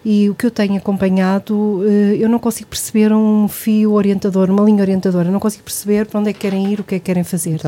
e 0.04 0.28
o 0.28 0.34
que 0.34 0.46
eu 0.46 0.50
tenho 0.50 0.76
acompanhado, 0.76 1.82
eh, 1.86 2.16
eu 2.18 2.28
não 2.28 2.38
consigo 2.38 2.68
perceber 2.68 3.12
um 3.12 3.48
fio 3.48 3.92
orientador, 3.92 4.50
uma 4.50 4.62
linha 4.62 4.82
orientadora, 4.82 5.30
não 5.30 5.40
consigo 5.40 5.62
perceber 5.64 6.06
para 6.06 6.20
onde 6.20 6.30
é 6.30 6.32
que 6.32 6.40
querem 6.40 6.72
ir, 6.72 6.80
o 6.80 6.84
que 6.84 6.96
é 6.96 6.98
que 6.98 7.04
querem 7.04 7.24
fazer. 7.24 7.60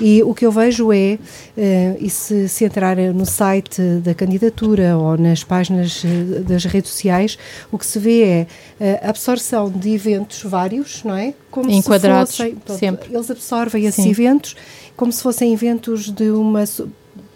E 0.00 0.22
o 0.22 0.32
que 0.34 0.46
eu 0.46 0.52
vejo 0.52 0.92
é, 0.92 1.18
eh, 1.56 1.96
e 2.00 2.08
se, 2.08 2.48
se 2.48 2.64
entrar 2.64 2.96
no 2.96 3.26
site 3.26 3.82
da 4.02 4.14
candidatura 4.14 4.96
ou 4.96 5.18
nas 5.18 5.44
páginas 5.44 6.02
eh, 6.04 6.40
das 6.40 6.64
redes 6.64 6.90
sociais, 6.90 7.38
o 7.70 7.78
que 7.78 7.84
se 7.84 7.98
vê 7.98 8.46
é 8.80 9.00
a 9.02 9.10
absorção 9.10 9.70
de 9.70 9.92
eventos 9.92 10.42
vários, 10.44 11.02
não 11.04 11.14
é? 11.14 11.34
Como 11.50 11.70
Enquadrados, 11.70 12.30
se 12.30 12.36
fossem, 12.36 12.54
pronto, 12.54 12.78
sempre. 12.78 13.14
Eles 13.14 13.30
absorvem 13.30 13.84
esses 13.84 14.02
Sim. 14.02 14.10
eventos 14.10 14.56
como 14.98 15.12
se 15.12 15.22
fossem 15.22 15.52
eventos 15.54 16.10
de 16.10 16.28
uma. 16.30 16.64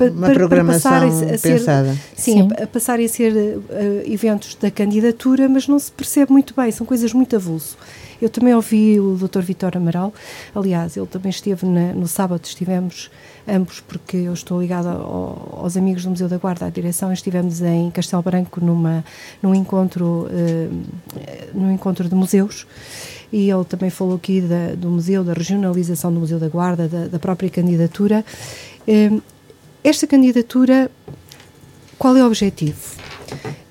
So- 0.08 0.10
pa- 0.12 0.16
Uma 0.18 0.26
para- 0.26 0.34
para 0.34 0.34
programação 0.34 0.90
passarem 0.92 1.30
a 1.34 1.38
ser- 1.38 1.52
pensada. 1.58 1.96
Sim, 2.16 2.32
Sim. 2.32 2.48
a 2.62 2.66
passarem 2.66 3.06
a 3.06 3.08
ser 3.08 3.32
eh, 3.70 4.02
eventos 4.06 4.54
da 4.54 4.70
candidatura, 4.70 5.48
mas 5.48 5.66
não 5.68 5.78
se 5.78 5.90
percebe 5.92 6.32
muito 6.32 6.54
bem, 6.54 6.70
são 6.70 6.86
coisas 6.86 7.12
muito 7.12 7.36
avulso. 7.36 7.76
Eu 8.20 8.28
também 8.30 8.54
ouvi 8.54 9.00
o 9.00 9.16
Dr. 9.16 9.40
Vitor 9.40 9.76
Amaral, 9.76 10.14
aliás, 10.54 10.96
ele 10.96 11.06
também 11.06 11.30
esteve 11.30 11.66
na- 11.66 11.92
no 11.92 12.06
sábado, 12.06 12.44
estivemos 12.44 13.10
ambos, 13.48 13.80
porque 13.80 14.16
eu 14.16 14.32
estou 14.32 14.60
ligada 14.60 14.90
ao- 14.90 15.58
aos 15.62 15.76
amigos 15.76 16.04
do 16.04 16.10
Museu 16.10 16.28
da 16.28 16.36
Guarda, 16.38 16.66
à 16.66 16.70
direção, 16.70 17.12
estivemos 17.12 17.60
em 17.60 17.90
Castelo 17.90 18.22
Branco 18.22 18.64
numa, 18.64 19.04
num, 19.42 19.52
encontro, 19.52 20.28
eh, 20.30 20.68
num 21.52 21.72
encontro 21.72 22.08
de 22.08 22.14
museus, 22.14 22.64
e 23.32 23.50
ele 23.50 23.64
também 23.64 23.90
falou 23.90 24.14
aqui 24.14 24.40
da- 24.40 24.76
do 24.76 24.88
museu, 24.88 25.24
da 25.24 25.32
regionalização 25.32 26.14
do 26.14 26.20
Museu 26.20 26.38
da 26.38 26.48
Guarda, 26.48 26.86
da, 26.86 27.08
da 27.08 27.18
própria 27.18 27.50
candidatura. 27.50 28.24
Esta 29.84 30.06
candidatura, 30.06 30.90
qual 31.98 32.16
é 32.16 32.22
o 32.22 32.26
objetivo? 32.26 33.02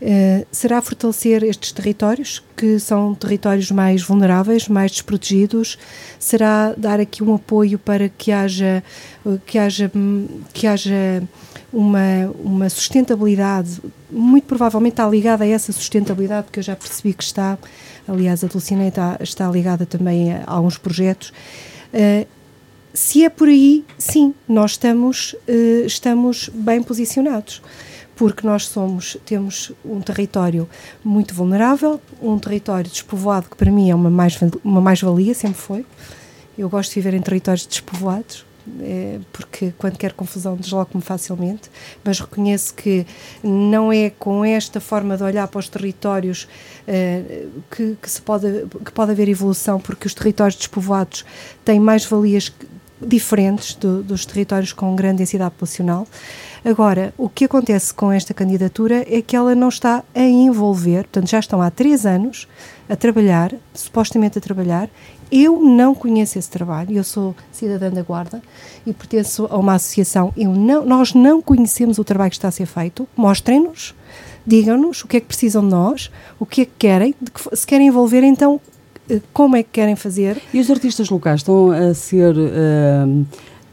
Eh, 0.04 0.47
será 0.52 0.82
fortalecer 0.82 1.43
estes 1.43 1.71
territórios, 1.71 2.43
que 2.58 2.80
são 2.80 3.13
territórios 3.13 3.69
mais 3.69 4.02
vulneráveis, 4.02 4.67
mais 4.67 4.91
desprotegidos? 4.91 5.78
Será 6.17 6.74
dar 6.76 7.00
aqui 7.00 7.24
um 7.24 7.36
apoio 7.36 7.78
para 7.78 8.10
que 8.10 8.32
haja, 8.32 8.84
eh, 9.26 9.38
que 9.45 9.60
haja, 9.60 9.91
hum, 9.95 10.28
que 10.52 10.65
haja 10.65 11.24
uma, 11.71 12.32
uma 12.43 12.69
sustentabilidade? 12.69 13.80
Muito 14.10 14.45
provavelmente 14.45 14.93
está 14.93 15.08
ligada 15.08 15.43
a 15.43 15.47
essa 15.47 15.71
sustentabilidade, 15.71 16.47
que 16.52 16.60
eu 16.60 16.63
já 16.63 16.76
percebi 16.76 17.13
que 17.13 17.24
está. 17.24 17.58
Aliás, 18.08 18.43
a 18.43 18.47
Dulcinea 18.47 18.88
está, 18.88 19.17
está 19.19 19.47
ligada 19.52 19.86
também 19.86 20.34
a, 20.34 20.43
alguns 20.47 20.80
projetos. 20.80 21.32
Eh, 21.93 22.26
se 22.93 23.23
é 23.23 23.30
por 23.30 23.47
aí, 23.47 23.84
sim, 23.97 24.34
nós 24.47 24.71
estamos, 24.71 25.36
eh, 25.47 25.84
estamos 25.86 26.49
bem 26.54 26.84
posicionados, 26.84 27.62
porque 28.15 28.45
nós 28.45 28.67
somos, 28.67 29.17
temos 29.25 29.71
um 29.84 30.01
território 30.01 30.67
muito 31.04 31.34
vulnerável, 31.34 32.01
um 32.21 32.38
território 32.38 32.89
despovoado, 32.89 33.49
que 33.49 33.56
para 33.56 33.71
mim 33.71 33.89
é 33.89 33.95
uma 33.95 34.10
mais 34.10 34.38
uma 34.63 34.82
mais-valia, 34.82 35.34
sempre 35.34 35.60
foi. 35.60 35.86
Eu 36.58 36.69
gosto 36.69 36.89
de 36.93 36.95
viver 37.01 37.15
em 37.15 37.21
territórios 37.21 37.65
despovoados, 37.65 38.45
eh, 38.82 39.19
porque 39.32 39.73
quando 39.77 39.97
quero 39.97 40.13
confusão 40.13 40.56
desloco-me 40.58 41.01
facilmente, 41.01 41.71
mas 42.04 42.19
reconheço 42.19 42.73
que 42.75 43.08
não 43.41 43.91
é 43.91 44.10
com 44.12 44.43
esta 44.45 44.80
forma 44.82 45.15
de 45.17 45.23
olhar 45.23 45.47
para 45.47 45.60
os 45.60 45.69
territórios 45.69 46.47
eh, 46.88 47.45
que, 47.71 47.95
que 47.99 48.10
se 48.10 48.21
pode, 48.21 48.65
que 48.86 48.91
pode 48.91 49.12
haver 49.12 49.30
evolução, 49.30 49.80
porque 49.80 50.06
os 50.06 50.13
territórios 50.13 50.58
despovoados 50.58 51.25
têm 51.65 51.80
mais 51.80 52.06
valias 52.06 52.49
que- 52.49 52.67
diferentes 53.06 53.76
do- 53.76 54.04
dos 54.04 54.26
territórios 54.26 54.74
com 54.74 54.96
grande 54.96 55.18
densidade 55.18 55.52
populacional. 55.52 56.08
Agora, 56.64 57.14
o 57.18 57.28
que 57.28 57.46
acontece 57.46 57.94
com 57.94 58.12
esta 58.12 58.34
candidatura 58.34 59.06
é 59.10 59.22
que 59.22 59.36
ela 59.36 59.56
não 59.56 59.70
está 59.70 60.04
a 60.14 60.22
envolver, 60.22 61.04
portanto, 61.04 61.30
já 61.30 61.40
estão 61.40 61.62
há 61.62 61.72
três 61.72 62.06
anos 62.06 62.48
a 62.88 62.96
trabalhar, 62.96 63.54
supostamente 63.74 64.38
a 64.38 64.42
trabalhar. 64.42 64.88
Eu 65.32 65.62
não 65.62 65.96
conheço 65.96 66.38
esse 66.38 66.50
trabalho, 66.50 66.96
eu 66.96 67.04
sou 67.04 67.34
cidadã 67.52 67.90
da 67.90 68.04
Guarda 68.04 68.42
e 68.86 68.94
pertenço 68.94 69.48
a 69.50 69.58
uma 69.58 69.76
associação. 69.76 70.34
Eu 70.38 70.52
não, 70.52 70.86
nós 70.86 71.14
não 71.14 71.42
conhecemos 71.42 71.98
o 71.98 72.04
trabalho 72.04 72.30
que 72.30 72.36
está 72.38 72.50
a 72.50 72.52
ser 72.52 72.66
feito. 72.66 73.08
Mostrem-nos, 73.16 73.96
digam-nos 74.46 75.04
o 75.04 75.08
que 75.08 75.18
é 75.18 75.20
que 75.22 75.28
precisam 75.28 75.64
de 75.64 75.70
nós, 75.70 76.12
o 76.38 76.46
que 76.46 76.62
é 76.62 76.66
que 76.66 76.72
querem, 76.78 77.14
que, 77.14 77.56
se 77.56 77.66
querem 77.66 77.88
envolver, 77.88 78.24
então 78.24 78.60
como 79.34 79.56
é 79.56 79.64
que 79.64 79.70
querem 79.74 79.96
fazer. 79.96 80.38
E 80.54 80.60
os 80.60 80.70
artistas 80.70 81.10
locais 81.10 81.42
estão 81.42 81.72
a 81.72 81.94
ser, 81.94 82.34
ah, 82.38 83.08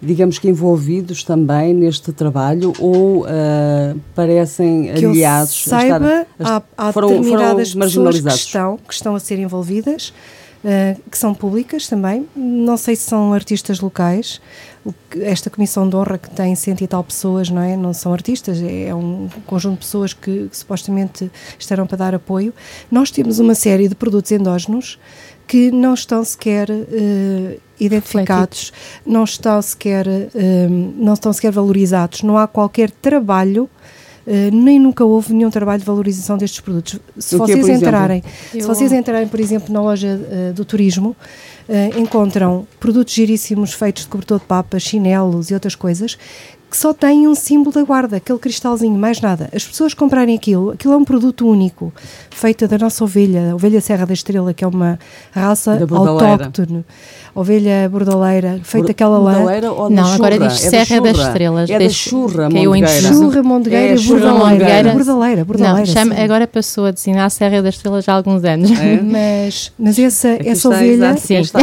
digamos 0.01 0.39
que, 0.39 0.49
envolvidos 0.49 1.23
também 1.25 1.75
neste 1.75 2.13
trabalho 2.13 2.73
ou 2.79 3.25
ah, 3.29 3.95
parecem 4.15 4.93
que 4.95 5.05
aliados? 5.05 5.67
eu 5.67 5.77
a 5.77 5.83
estar- 5.83 5.99
saiba, 6.01 6.27
a- 6.41 6.57
há, 6.77 6.89
há 6.89 6.93
foram- 6.93 7.09
determinadas 7.09 7.73
foram 7.73 7.87
pessoas 7.87 8.21
que 8.21 8.29
estão, 8.33 8.77
que 8.87 8.95
estão 8.95 9.15
a 9.15 9.21
ser 9.21 9.39
envolvidas, 9.39 10.13
eh, 10.65 10.97
que 11.11 11.17
são 11.17 11.35
públicas 11.35 11.87
também. 11.87 12.27
Não 12.35 12.77
sei 12.77 12.97
se 12.97 13.03
são 13.03 13.33
artistas 13.33 13.81
locais. 13.81 14.41
Esta 15.21 15.51
comissão 15.51 15.89
de 15.89 15.95
honra 15.95 16.19
que 16.19 16.31
tem 16.31 16.55
cento 16.55 16.83
e 16.83 16.87
tal 16.87 17.05
pessoas, 17.05 17.51
não 17.51 17.63
é? 17.63 17.77
Não 17.77 17.93
são 17.93 18.13
artistas, 18.13 18.61
é, 18.61 18.87
é 18.87 18.95
um 18.95 19.29
conjunto 19.47 19.75
de 19.75 19.81
pessoas 19.81 20.13
que, 20.13 20.49
que 20.49 20.57
supostamente 20.57 21.31
estarão 21.59 21.87
para 21.87 21.99
dar 21.99 22.15
apoio. 22.15 22.53
Nós 22.91 23.11
temos 23.11 23.39
uma 23.39 23.55
série 23.55 23.89
de 23.89 23.95
produtos 23.95 24.33
endógenos 24.33 24.99
que 25.47 25.71
não 25.71 25.95
estão 25.95 26.23
sequer 26.25 26.69
eh, 26.71 27.59
identificados, 27.81 28.73
não 29.07 29.25
estão 29.25 29.63
sequer, 29.63 30.07
eh, 30.07 30.69
não 30.69 31.15
estão 31.15 31.33
sequer 31.33 31.53
valorizados. 31.53 32.23
Não 32.23 32.37
há 32.37 32.47
qualquer 32.47 32.91
trabalho 32.91 33.69
Uh, 33.69 33.78
nem 34.53 34.79
nunca 34.79 35.05
houve 35.05 35.33
nenhum 35.33 35.51
trabalho 35.51 35.81
de 35.81 35.87
valorização 35.87 36.37
destes 36.37 36.61
produtos. 36.61 36.99
Se 37.19 37.35
O 37.37 37.39
vocês 37.39 37.59
por 37.59 37.65
exemplo? 37.71 37.87
entrarem, 37.89 38.23
se 38.51 38.59
Eu- 38.59 38.67
vocês 38.67 38.93
entrarem, 38.93 39.29
por 39.29 39.41
exemplo, 39.41 39.73
na 39.73 39.81
loja 39.81 40.21
uh, 40.21 40.53
do 40.53 40.65
turismo, 40.65 41.17
uh, 41.69 41.99
encontram 41.99 42.67
produtos 42.79 43.15
giríssimos 43.15 43.73
feitos 43.73 44.03
de 44.05 44.09
cobertor 44.09 44.39
de 44.39 44.45
papas, 44.47 44.83
chinelos 44.83 45.51
e 45.51 45.55
outras 45.55 45.75
coisas 45.75 46.17
que 46.71 46.77
só 46.77 46.93
tem 46.93 47.27
um 47.27 47.35
símbolo 47.35 47.73
da 47.73 47.83
guarda, 47.83 48.19
aquele 48.19 48.39
cristalzinho, 48.39 48.93
mais 48.99 49.23
nada. 49.23 49.49
As 49.55 49.65
pessoas 49.65 49.95
comprarem 49.95 50.37
aquilo, 50.37 50.73
aquilo 50.73 50.93
é 50.93 50.97
um 50.99 51.05
produto 51.05 51.49
único, 51.49 51.91
feita 52.31 52.69
da 52.69 52.77
nossa 52.77 53.03
ovelha, 53.03 53.53
a 53.53 53.55
ovelha 53.55 53.81
Serra 53.81 54.05
da 54.05 54.13
Estrela, 54.13 54.53
que 54.53 54.63
é 54.63 54.67
uma 54.67 54.99
raça 55.33 55.79
autóctone. 55.91 56.85
Ovelha 57.39 57.89
bordaleira, 57.89 58.59
feita 58.65 58.91
aquela 58.91 59.17
lã. 59.17 59.45
Ou 59.77 59.89
Não, 59.89 60.13
agora 60.13 60.37
diz 60.41 60.65
é 60.65 60.71
Serra 60.71 61.01
das 61.01 61.17
Estrelas. 61.17 61.71
É 61.71 61.79
da 61.79 61.89
churra, 61.89 62.49
que 62.49 62.89
Churra, 63.01 63.45
Mondegueira, 63.45 63.95
é, 63.95 63.97
bordaleira. 63.97 64.93
Bordaleira, 64.93 65.45
bordaleira. 65.45 65.79
Não, 65.79 65.87
chama, 65.87 66.17
agora 66.17 66.49
passou 66.49 66.87
a 66.87 66.91
designar 66.91 67.31
Serra 67.31 67.63
das 67.63 67.77
Estrelas 67.77 68.09
há 68.09 68.15
alguns 68.15 68.43
anos. 68.43 68.73
É? 68.73 68.99
Mas, 69.09 69.71
mas 69.79 69.97
essa, 70.01 70.37
essa 70.45 70.69
ovelha, 70.69 71.17
sim. 71.17 71.37
essa, 71.37 71.61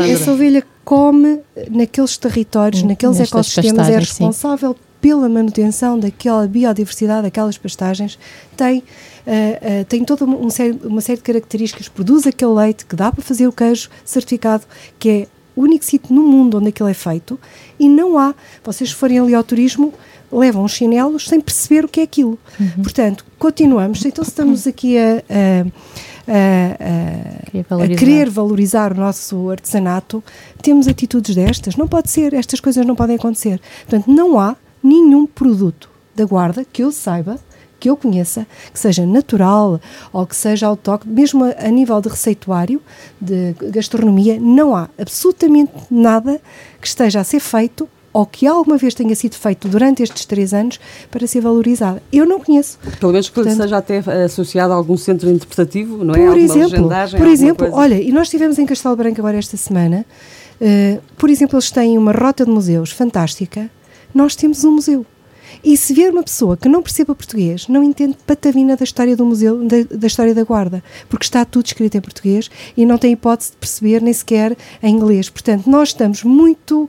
essa 0.00 0.32
ovelha 0.32 0.64
come 0.84 1.38
naqueles 1.70 2.16
territórios, 2.16 2.82
hum, 2.82 2.88
naqueles 2.88 3.20
ecossistemas, 3.20 3.88
é 3.88 3.98
responsável 4.00 4.72
sim. 4.72 4.78
pela 5.00 5.28
manutenção 5.28 5.96
daquela 5.96 6.44
biodiversidade, 6.48 7.22
daquelas 7.22 7.56
pastagens, 7.56 8.18
tem, 8.56 8.82
uh, 9.28 9.82
uh, 9.82 9.84
tem 9.84 10.04
toda 10.04 10.24
uma 10.24 10.50
série, 10.50 10.78
uma 10.82 11.00
série 11.00 11.18
de 11.18 11.22
características, 11.22 11.88
produz 11.88 12.26
aquele 12.26 12.52
leite 12.52 12.86
que 12.86 12.96
dá 12.96 13.12
para 13.12 13.22
fazer 13.22 13.46
o 13.46 13.52
queijo 13.52 13.90
certificado, 14.04 14.64
que 14.98 15.08
é 15.08 15.26
o 15.54 15.62
único 15.62 15.84
sítio 15.84 16.14
no 16.14 16.22
mundo 16.22 16.58
onde 16.58 16.68
aquilo 16.68 16.88
é 16.88 16.94
feito, 16.94 17.38
e 17.78 17.88
não 17.88 18.18
há, 18.18 18.34
vocês 18.64 18.90
forem 18.90 19.18
ali 19.18 19.34
ao 19.34 19.44
turismo, 19.44 19.92
levam 20.30 20.64
os 20.64 20.72
chinelos 20.72 21.26
sem 21.26 21.40
perceber 21.40 21.84
o 21.84 21.88
que 21.88 22.00
é 22.00 22.02
aquilo. 22.04 22.38
Uhum. 22.58 22.82
Portanto, 22.82 23.24
continuamos, 23.38 24.04
então 24.04 24.24
se 24.24 24.30
estamos 24.30 24.66
aqui 24.66 24.96
a, 24.98 25.22
a 25.28 25.66
a, 26.28 27.74
a, 27.74 27.84
a, 27.84 27.88
querer 27.88 28.28
valorizar 28.28 28.92
o 28.92 28.96
nosso 28.96 29.48
artesanato, 29.48 30.22
temos 30.60 30.86
atitudes 30.86 31.34
destas. 31.34 31.74
Não 31.74 31.88
pode 31.88 32.10
ser, 32.10 32.34
estas 32.34 32.60
coisas 32.60 32.84
não 32.84 32.94
podem 32.94 33.16
acontecer. 33.16 33.58
Portanto, 33.88 34.12
não 34.12 34.38
há 34.38 34.54
nenhum 34.82 35.26
produto 35.26 35.88
da 36.14 36.26
guarda 36.26 36.64
que 36.70 36.82
eu 36.82 36.92
saiba 36.92 37.38
que 37.78 37.88
eu 37.88 37.96
conheça, 37.96 38.46
que 38.72 38.78
seja 38.78 39.06
natural 39.06 39.80
ou 40.12 40.26
que 40.26 40.36
seja 40.36 40.66
autóctone, 40.66 41.14
mesmo 41.14 41.44
a, 41.44 41.54
a, 41.58 41.68
nível 41.68 42.00
de 42.00 42.08
receituário, 42.08 42.82
de 43.20 43.54
gastronomia, 43.70 44.38
não 44.40 44.74
há 44.74 44.88
absolutamente 44.98 45.72
nada 45.90 46.40
que 46.80 46.86
esteja 46.86 47.20
a 47.20 47.24
ser 47.24 47.40
feito 47.40 47.88
ou 48.12 48.26
que 48.26 48.46
alguma 48.46 48.76
vez 48.76 48.94
tenha 48.94 49.14
sido 49.14 49.34
feito 49.36 49.68
durante 49.68 50.02
estes 50.02 50.24
três 50.24 50.52
anos 50.52 50.80
para 51.10 51.26
ser 51.26 51.40
valorizada. 51.40 52.02
Eu 52.12 52.26
não 52.26 52.40
conheço. 52.40 52.78
Pelo 52.98 53.12
menos 53.12 53.28
que 53.28 53.34
Portanto, 53.34 53.56
seja 53.56 53.76
até 53.76 53.98
associado 54.24 54.72
a 54.72 54.76
algum 54.76 54.96
centro 54.96 55.30
interpretativo, 55.30 56.04
não 56.04 56.14
é? 56.14 56.18
Por 56.18 56.28
alguma 56.28 56.44
exemplo, 56.44 56.88
por 57.16 57.26
exemplo, 57.26 57.66
coisa. 57.66 57.76
olha, 57.76 58.00
e 58.00 58.10
nós 58.10 58.22
estivemos 58.26 58.58
em 58.58 58.66
Castelo 58.66 58.96
Branco 58.96 59.20
agora 59.20 59.36
esta 59.36 59.56
semana, 59.56 60.04
uh, 60.60 61.00
por 61.16 61.30
exemplo, 61.30 61.56
eles 61.56 61.70
têm 61.70 61.96
uma 61.98 62.12
rota 62.12 62.44
de 62.44 62.50
museus 62.50 62.90
fantástica, 62.90 63.70
nós 64.14 64.34
temos 64.34 64.64
um 64.64 64.72
museu. 64.72 65.06
E 65.62 65.76
se 65.76 65.92
vier 65.92 66.12
uma 66.12 66.22
pessoa 66.22 66.56
que 66.56 66.68
não 66.68 66.82
perceba 66.82 67.14
português, 67.14 67.68
não 67.68 67.82
entende 67.82 68.16
patavina 68.26 68.76
da 68.76 68.84
história 68.84 69.16
do 69.16 69.24
museu, 69.24 69.64
da, 69.64 69.76
da, 69.82 70.06
história 70.06 70.34
da 70.34 70.44
guarda, 70.44 70.82
porque 71.08 71.24
está 71.24 71.44
tudo 71.44 71.66
escrito 71.66 71.96
em 71.96 72.00
português 72.00 72.50
e 72.76 72.86
não 72.86 72.98
tem 72.98 73.12
hipótese 73.12 73.50
de 73.52 73.56
perceber 73.56 74.02
nem 74.02 74.12
sequer 74.12 74.56
em 74.82 74.94
inglês. 74.94 75.28
Portanto, 75.28 75.68
nós 75.68 75.88
estamos 75.88 76.22
muito 76.22 76.88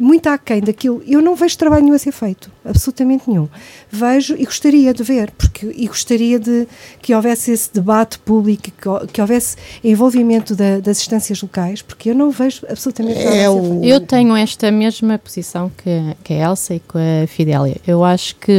muito 0.00 0.26
aquém 0.28 0.60
daquilo. 0.60 1.02
Eu 1.06 1.20
não 1.20 1.36
vejo 1.36 1.58
trabalho 1.58 1.84
nenhum 1.84 1.94
a 1.94 1.98
ser 1.98 2.10
feito, 2.10 2.50
absolutamente 2.64 3.28
nenhum. 3.28 3.46
Vejo 3.90 4.34
e 4.34 4.46
gostaria 4.46 4.94
de 4.94 5.02
ver, 5.02 5.30
porque 5.32 5.70
e 5.76 5.86
gostaria 5.86 6.40
de 6.40 6.66
que 7.02 7.14
houvesse 7.14 7.52
esse 7.52 7.72
debate 7.72 8.18
público, 8.18 8.62
que, 8.62 9.06
que 9.12 9.20
houvesse 9.20 9.56
envolvimento 9.84 10.56
da, 10.56 10.80
das 10.80 11.00
instâncias 11.00 11.42
locais, 11.42 11.82
porque 11.82 12.10
eu 12.10 12.14
não 12.14 12.30
vejo 12.30 12.64
absolutamente 12.68 13.22
nada 13.22 13.36
é 13.36 13.46
a 13.46 13.52
ser 13.52 13.60
feito. 13.60 13.84
Eu 13.84 14.00
tenho 14.00 14.34
esta 14.34 14.70
mesma 14.70 15.18
posição 15.18 15.70
que, 15.76 16.16
que 16.24 16.32
a 16.32 16.48
Elsa 16.48 16.74
e 16.74 16.80
com 16.80 16.98
a 16.98 17.26
Fidélia. 17.26 17.76
Eu 17.86 18.02
acho 18.02 18.36
que, 18.36 18.58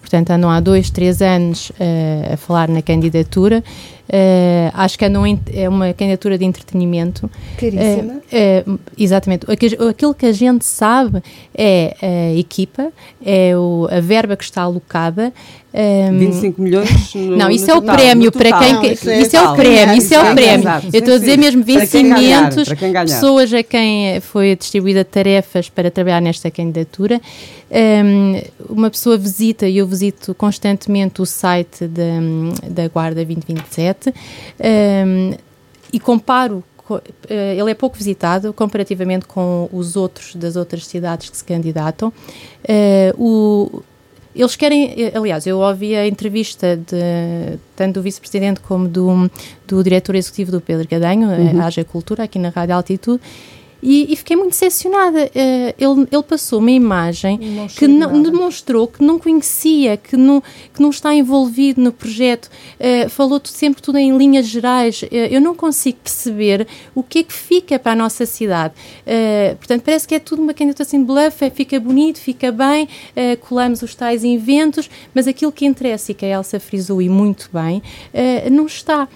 portanto, 0.00 0.30
andam 0.30 0.50
há 0.50 0.60
dois, 0.60 0.88
três 0.88 1.20
anos 1.20 1.70
uh, 1.70 2.34
a 2.34 2.36
falar 2.36 2.68
na 2.68 2.80
candidatura. 2.80 3.64
Uh, 4.10 4.70
acho 4.74 4.98
que 4.98 5.04
é 5.04 5.68
uma 5.68 5.92
candidatura 5.92 6.36
de 6.36 6.44
entretenimento. 6.44 7.30
Caríssima. 7.56 8.14
Uh, 8.14 8.70
uh, 8.72 8.80
exatamente. 8.98 9.46
Aquilo 9.48 10.14
que 10.14 10.26
a 10.26 10.32
gente 10.32 10.64
sabe 10.64 11.22
é 11.54 11.96
a 12.02 12.36
equipa, 12.36 12.90
é 13.24 13.56
o, 13.56 13.86
a 13.88 14.00
verba 14.00 14.36
que 14.36 14.42
está 14.42 14.62
alocada. 14.62 15.32
Um, 15.72 16.18
25 16.18 16.60
milhões 16.60 17.14
no, 17.14 17.36
Não, 17.36 17.50
isso 17.50 17.70
é 17.70 17.74
o 17.74 17.82
prémio 17.82 18.32
para 18.32 18.58
quem. 18.58 18.92
Isso, 18.92 19.08
é, 19.08 19.20
isso 19.20 19.36
é 19.36 19.42
o 19.42 19.54
prémio, 19.54 19.94
isso 19.94 20.14
é 20.14 20.18
o 20.20 20.34
prémio. 20.34 20.68
Eu 20.92 20.98
estou 20.98 21.14
a 21.14 21.18
dizer 21.18 21.38
mesmo 21.38 21.62
vencimentos, 21.62 22.68
pessoas 22.68 23.52
a 23.54 23.62
quem 23.62 24.20
foi 24.20 24.56
distribuída 24.56 25.04
tarefas 25.04 25.68
para 25.68 25.90
trabalhar 25.90 26.20
nesta 26.20 26.50
candidatura. 26.50 27.20
Um, 27.70 28.42
uma 28.68 28.90
pessoa 28.90 29.16
visita, 29.16 29.68
e 29.68 29.78
eu 29.78 29.86
visito 29.86 30.34
constantemente 30.34 31.22
o 31.22 31.26
site 31.26 31.86
da, 31.86 32.02
da 32.68 32.88
Guarda 32.88 33.24
2027 33.24 34.12
um, 34.58 35.32
e 35.92 36.00
comparo 36.00 36.64
eh, 37.28 37.56
ele 37.56 37.70
é 37.70 37.74
pouco 37.74 37.96
visitado 37.96 38.52
comparativamente 38.52 39.26
com 39.26 39.68
os 39.72 39.94
outros 39.94 40.34
das 40.34 40.56
outras 40.56 40.86
cidades 40.86 41.30
que 41.30 41.36
se 41.36 41.44
candidatam. 41.44 42.08
Uh, 42.64 43.14
o, 43.16 43.82
eles 44.34 44.56
querem, 44.56 44.94
eh, 44.96 45.12
aliás, 45.14 45.46
eu 45.46 45.58
ouvi 45.58 45.96
a 45.96 46.06
entrevista 46.06 46.76
de, 46.76 47.58
tanto 47.74 47.94
do 47.94 48.02
vice-presidente 48.02 48.60
como 48.60 48.88
do, 48.88 49.30
do 49.66 49.82
diretor 49.82 50.14
executivo 50.14 50.52
do 50.52 50.60
Pedro 50.60 50.86
Gadanho, 50.88 51.28
uhum. 51.28 51.60
a 51.60 51.66
AGE 51.66 51.84
Cultura, 51.84 52.24
aqui 52.24 52.38
na 52.38 52.50
Rádio 52.50 52.76
Altitude, 52.76 53.20
e, 53.82 54.12
e, 54.12 54.16
fiquei 54.16 54.36
muito 54.36 54.50
decepcionada. 54.50 55.26
Uh, 55.26 55.74
ele, 55.78 56.08
ele 56.10 56.22
passou 56.22 56.58
uma 56.58 56.70
imagem 56.70 57.38
não 57.38 57.66
que 57.66 57.88
não, 57.88 58.22
demonstrou 58.22 58.86
que 58.86 59.02
não 59.02 59.18
conhecia, 59.18 59.96
que 59.96 60.16
não, 60.16 60.42
que 60.72 60.80
não 60.80 60.90
está 60.90 61.14
envolvido 61.14 61.80
no 61.80 61.92
projeto. 61.92 62.50
Uh, 62.78 63.08
falou 63.08 63.40
sempre 63.44 63.82
tudo 63.82 63.98
em 63.98 64.16
linhas 64.16 64.46
gerais. 64.46 65.02
Uh, 65.02 65.08
eu 65.10 65.40
não 65.40 65.54
consigo 65.54 65.98
perceber 66.02 66.66
o 66.94 67.02
que 67.02 67.20
é 67.20 67.22
que 67.22 67.32
fica 67.32 67.78
para 67.78 67.92
a 67.92 67.96
nossa 67.96 68.26
cidade. 68.26 68.74
portanto, 69.58 69.82
parece 69.82 70.06
que 70.06 70.14
é 70.14 70.18
tudo 70.18 70.42
uma 70.42 70.54
candidatura 70.54 70.86
assim 70.86 71.00
de 71.00 71.04
bluff, 71.04 71.44
é, 71.44 71.50
fica 71.50 71.78
bonito, 71.80 72.18
fica 72.18 72.52
bem, 72.52 72.88
colamos 73.40 73.82
os 73.82 73.94
tais 73.94 74.24
inventos, 74.24 74.88
mas 75.14 75.26
aquilo 75.26 75.52
que 75.52 75.64
interessa 75.64 76.12
e 76.12 76.14
que 76.14 76.24
a 76.24 76.28
Elsa 76.28 76.58
frisou 76.60 77.00
e 77.02 77.08
muito 77.08 77.48
bem, 77.52 77.82
não 78.50 78.66
está. 78.66 79.08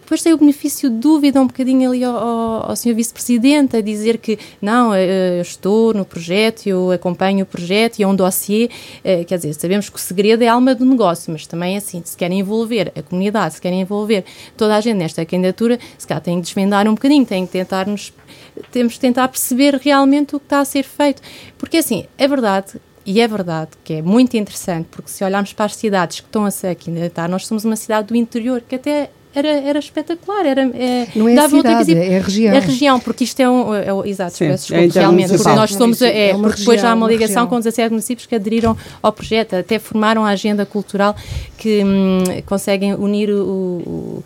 Depois 0.00 0.22
tem 0.22 0.32
o 0.32 0.38
benefício 0.38 0.88
de 0.88 0.96
dúvida 0.96 1.40
um 1.40 1.46
bocadinho 1.46 1.90
ali 1.90 2.04
ao, 2.04 2.16
ao, 2.16 2.70
ao 2.70 2.76
senhor 2.76 2.94
vice-presidente 2.94 3.38
presidente 3.38 3.76
a 3.76 3.80
dizer 3.80 4.18
que 4.18 4.38
não, 4.60 4.94
eh, 4.94 5.38
eu 5.38 5.42
estou 5.42 5.92
no 5.94 6.04
projeto, 6.04 6.66
eu 6.66 6.90
acompanho 6.90 7.42
o 7.42 7.46
projeto 7.46 7.98
e 7.98 8.02
é 8.02 8.06
um 8.06 8.14
dossiê. 8.14 8.70
Eh, 9.04 9.24
quer 9.24 9.36
dizer, 9.36 9.54
sabemos 9.54 9.88
que 9.88 9.96
o 9.96 9.98
segredo 9.98 10.42
é 10.42 10.48
a 10.48 10.54
alma 10.54 10.74
do 10.74 10.84
negócio, 10.84 11.32
mas 11.32 11.46
também 11.46 11.74
é 11.74 11.78
assim, 11.78 12.02
se 12.04 12.16
querem 12.16 12.40
envolver 12.40 12.92
a 12.96 13.02
comunidade, 13.02 13.54
se 13.54 13.60
querem 13.60 13.80
envolver 13.80 14.24
toda 14.56 14.76
a 14.76 14.80
gente 14.80 14.96
nesta 14.96 15.24
candidatura, 15.24 15.78
se 15.96 16.06
calhar 16.06 16.22
têm 16.22 16.36
que 16.36 16.46
desvendar 16.46 16.86
um 16.88 16.94
bocadinho, 16.94 17.24
têm 17.24 17.46
que 17.46 17.52
tentar 17.52 17.86
nos 17.86 18.12
temos 18.72 18.94
que 18.94 19.00
tentar 19.00 19.28
perceber 19.28 19.76
realmente 19.76 20.34
o 20.34 20.40
que 20.40 20.46
está 20.46 20.60
a 20.60 20.64
ser 20.64 20.82
feito. 20.82 21.22
Porque 21.56 21.76
assim, 21.76 22.06
é 22.16 22.26
verdade 22.26 22.80
e 23.08 23.22
é 23.22 23.26
verdade 23.26 23.70
que 23.82 23.94
é 23.94 24.02
muito 24.02 24.36
interessante, 24.36 24.86
porque 24.90 25.08
se 25.10 25.24
olharmos 25.24 25.54
para 25.54 25.64
as 25.64 25.74
cidades 25.74 26.20
que 26.20 26.26
estão 26.26 26.44
a 26.44 26.50
ser 26.50 26.74
candidatar, 26.74 27.26
nós 27.26 27.46
somos 27.46 27.64
uma 27.64 27.74
cidade 27.74 28.08
do 28.08 28.14
interior, 28.14 28.60
que 28.60 28.74
até 28.74 29.08
era, 29.34 29.48
era 29.48 29.78
espetacular. 29.78 30.44
Era, 30.44 30.60
é, 30.74 31.08
não 31.16 31.26
é 31.26 31.38
a 31.38 31.48
cidade, 31.48 31.94
é 31.94 32.18
a 32.18 32.20
região. 32.20 32.54
É 32.54 32.58
a 32.58 32.60
região, 32.60 33.00
porque 33.00 33.24
isto 33.24 33.40
é 33.40 33.48
um. 33.48 33.74
É, 33.74 33.86
é, 33.86 34.08
exato, 34.10 34.36
Sim, 34.36 34.48
peço 34.48 34.74
é 34.74 34.80
desculpa, 34.80 34.98
é 34.98 35.00
realmente. 35.00 35.36
Porque 35.38 35.54
nós 35.54 35.72
somos. 35.72 36.02
É, 36.02 36.08
é 36.08 36.32
região, 36.32 36.50
depois 36.50 36.84
há 36.84 36.92
uma 36.92 37.08
ligação 37.08 37.46
com 37.46 37.56
17 37.56 37.88
municípios 37.88 38.26
que 38.26 38.34
aderiram 38.34 38.76
ao 39.02 39.10
projeto, 39.10 39.54
até 39.54 39.78
formaram 39.78 40.22
a 40.22 40.28
agenda 40.28 40.66
cultural 40.66 41.16
que 41.56 41.82
hum, 41.82 42.24
conseguem 42.44 42.94
unir 42.94 43.30
o, 43.30 43.42
o, 43.42 44.24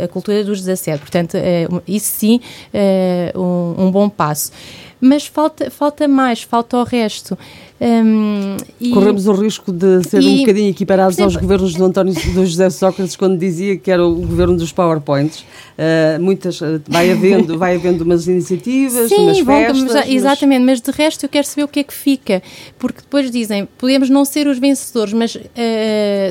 a, 0.00 0.04
a, 0.04 0.08
cultura 0.08 0.42
dos 0.42 0.60
17. 0.60 0.98
Portanto, 0.98 1.34
é, 1.34 1.68
isso 1.86 2.10
sim 2.10 2.40
é 2.72 3.34
um, 3.36 3.74
um 3.84 3.90
bom 3.90 4.08
passo. 4.08 4.50
Mas 4.98 5.26
falta, 5.26 5.70
falta 5.70 6.08
mais, 6.08 6.42
falta 6.42 6.78
o 6.78 6.82
resto. 6.84 7.36
Um, 7.80 8.56
e, 8.80 8.90
Corremos 8.90 9.26
o 9.26 9.32
risco 9.32 9.72
de 9.72 10.02
ser 10.04 10.22
e, 10.22 10.26
um 10.26 10.38
bocadinho 10.38 10.70
equiparados 10.70 11.18
aos 11.18 11.34
governos 11.34 11.74
do 11.74 11.84
António 11.84 12.14
do 12.14 12.46
José 12.46 12.70
Sócrates 12.70 13.16
quando 13.16 13.36
dizia 13.36 13.76
que 13.76 13.90
era 13.90 14.04
o 14.06 14.14
governo 14.14 14.56
dos 14.56 14.70
PowerPoints. 14.72 15.40
Uh, 15.40 16.22
muitas 16.22 16.60
uh, 16.60 16.80
vai 16.86 17.10
havendo, 17.10 17.58
vai 17.58 17.74
havendo 17.74 18.04
umas 18.04 18.28
iniciativas, 18.28 19.08
Sim, 19.08 19.24
umas 19.24 19.40
festas. 19.40 19.92
Mas, 19.92 20.08
exatamente, 20.08 20.64
mas 20.64 20.80
de 20.80 20.90
resto 20.92 21.24
eu 21.24 21.28
quero 21.28 21.46
saber 21.46 21.64
o 21.64 21.68
que 21.68 21.80
é 21.80 21.82
que 21.82 21.92
fica, 21.92 22.40
porque 22.78 23.00
depois 23.00 23.28
dizem 23.28 23.66
podemos 23.76 24.08
não 24.08 24.24
ser 24.24 24.46
os 24.46 24.58
vencedores, 24.58 25.12
mas 25.12 25.34
uh, 25.34 25.40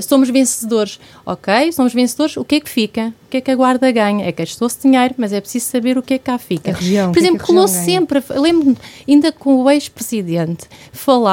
somos 0.01 0.29
vencedores, 0.29 0.97
ok? 1.25 1.73
Somos 1.73 1.93
vencedores, 1.93 2.37
o 2.37 2.45
que 2.45 2.55
é 2.55 2.59
que 2.61 2.69
fica? 2.69 3.13
O 3.27 3.29
que 3.33 3.37
é 3.37 3.41
que 3.41 3.51
a 3.51 3.55
guarda 3.55 3.91
ganha? 3.91 4.25
É 4.25 4.31
que 4.31 4.43
gastou-se 4.43 4.79
dinheiro, 4.81 5.15
mas 5.17 5.33
é 5.33 5.41
preciso 5.41 5.65
saber 5.65 5.97
o 5.97 6.01
que 6.01 6.13
é 6.13 6.17
que 6.17 6.23
cá 6.23 6.37
fica. 6.37 6.71
Região, 6.71 7.11
Por 7.11 7.19
exemplo, 7.19 7.45
colou 7.45 7.67
sempre, 7.67 8.23
lembro-me 8.29 8.77
ainda 9.07 9.31
com 9.31 9.63
o 9.63 9.69
ex-presidente 9.69 10.67
falar 10.91 11.32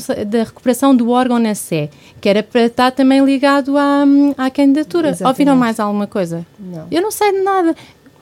sei, 0.00 0.24
da 0.24 0.44
recuperação 0.44 0.94
do 0.94 1.10
órgão 1.10 1.38
na 1.38 1.54
Sé, 1.54 1.88
que 2.20 2.28
era 2.28 2.42
para 2.42 2.66
estar 2.66 2.90
também 2.92 3.24
ligado 3.24 3.76
à, 3.76 4.04
à 4.38 4.50
candidatura. 4.50 5.08
Exatamente. 5.10 5.32
Ouviram 5.40 5.56
mais 5.56 5.78
alguma 5.80 6.06
coisa? 6.06 6.46
Não. 6.58 6.86
Eu 6.90 7.02
não 7.02 7.10
sei 7.10 7.32
de 7.32 7.40
nada 7.42 7.74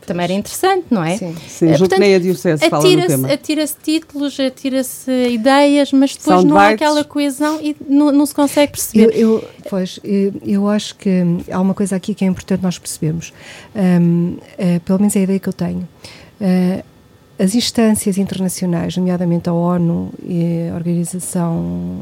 também 0.07 0.25
era 0.25 0.33
interessante, 0.35 0.85
não 0.91 1.03
é? 1.03 1.17
Sim. 1.17 1.35
Sim, 1.49 1.71
Eh, 1.71 1.79
que 1.89 1.99
nem 1.99 2.15
a 2.15 2.19
Diocese 2.19 2.69
fala 2.69 2.83
no 2.83 2.89
atira-se 2.91 3.09
tema. 3.09 3.33
atira-se 3.33 3.77
títulos, 3.83 4.39
atira-se 4.39 5.11
ideias, 5.29 5.93
mas 5.93 6.15
depois 6.15 6.45
não 6.45 6.57
há 6.59 6.61
Soundbites. 6.61 6.75
aquela 6.89 7.05
coesão 7.05 7.59
e 7.63 7.75
não, 7.89 8.13
não 8.13 8.27
se 8.27 8.35
consegue 8.35 8.67
Eu, 8.69 8.71
perceber. 8.73 9.19
eu- 9.19 9.45
pois, 9.71 9.99
eu, 10.05 10.35
eu 10.45 10.69
acho 10.69 10.95
que 10.97 11.23
há 11.51 11.59
uma 11.59 11.73
coisa 11.73 11.97
aqui 11.97 12.15
que 12.15 12.23
é 12.23 12.29
importante 12.29 12.63
nós 12.63 12.77
percebermos. 12.79 13.33
Hum, 13.75 14.37
eh, 14.59 14.79
pelo 14.85 14.99
menos 14.99 15.17
é 15.17 15.21
a 15.21 15.23
ideia 15.23 15.39
que 15.41 15.49
eu 15.49 15.55
tenho. 15.55 15.89
Eh, 16.39 16.85
as 17.39 17.55
instâncias 17.55 18.17
internacionais, 18.17 18.97
nomeadamente 18.97 19.49
a 19.49 19.53
ONU 19.53 20.11
e 20.23 20.69
a 20.71 20.75
Organização, 20.75 21.99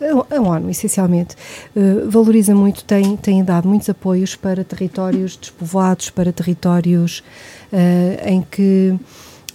eh, 0.00 0.36
a 0.36 0.40
ONU, 0.40 0.68
essencialmente, 0.68 1.36
eh, 1.76 1.80
valoriza 2.08 2.54
muito, 2.54 2.82
tem, 2.84 3.16
tem 3.16 3.44
dado 3.44 3.68
muitos 3.68 3.88
apoios 3.88 4.34
para 4.34 4.64
territórios 4.64 5.36
despovoados, 5.36 6.10
para 6.10 6.32
territórios 6.32 7.22
eh, 7.72 8.20
em 8.26 8.42
que 8.42 8.98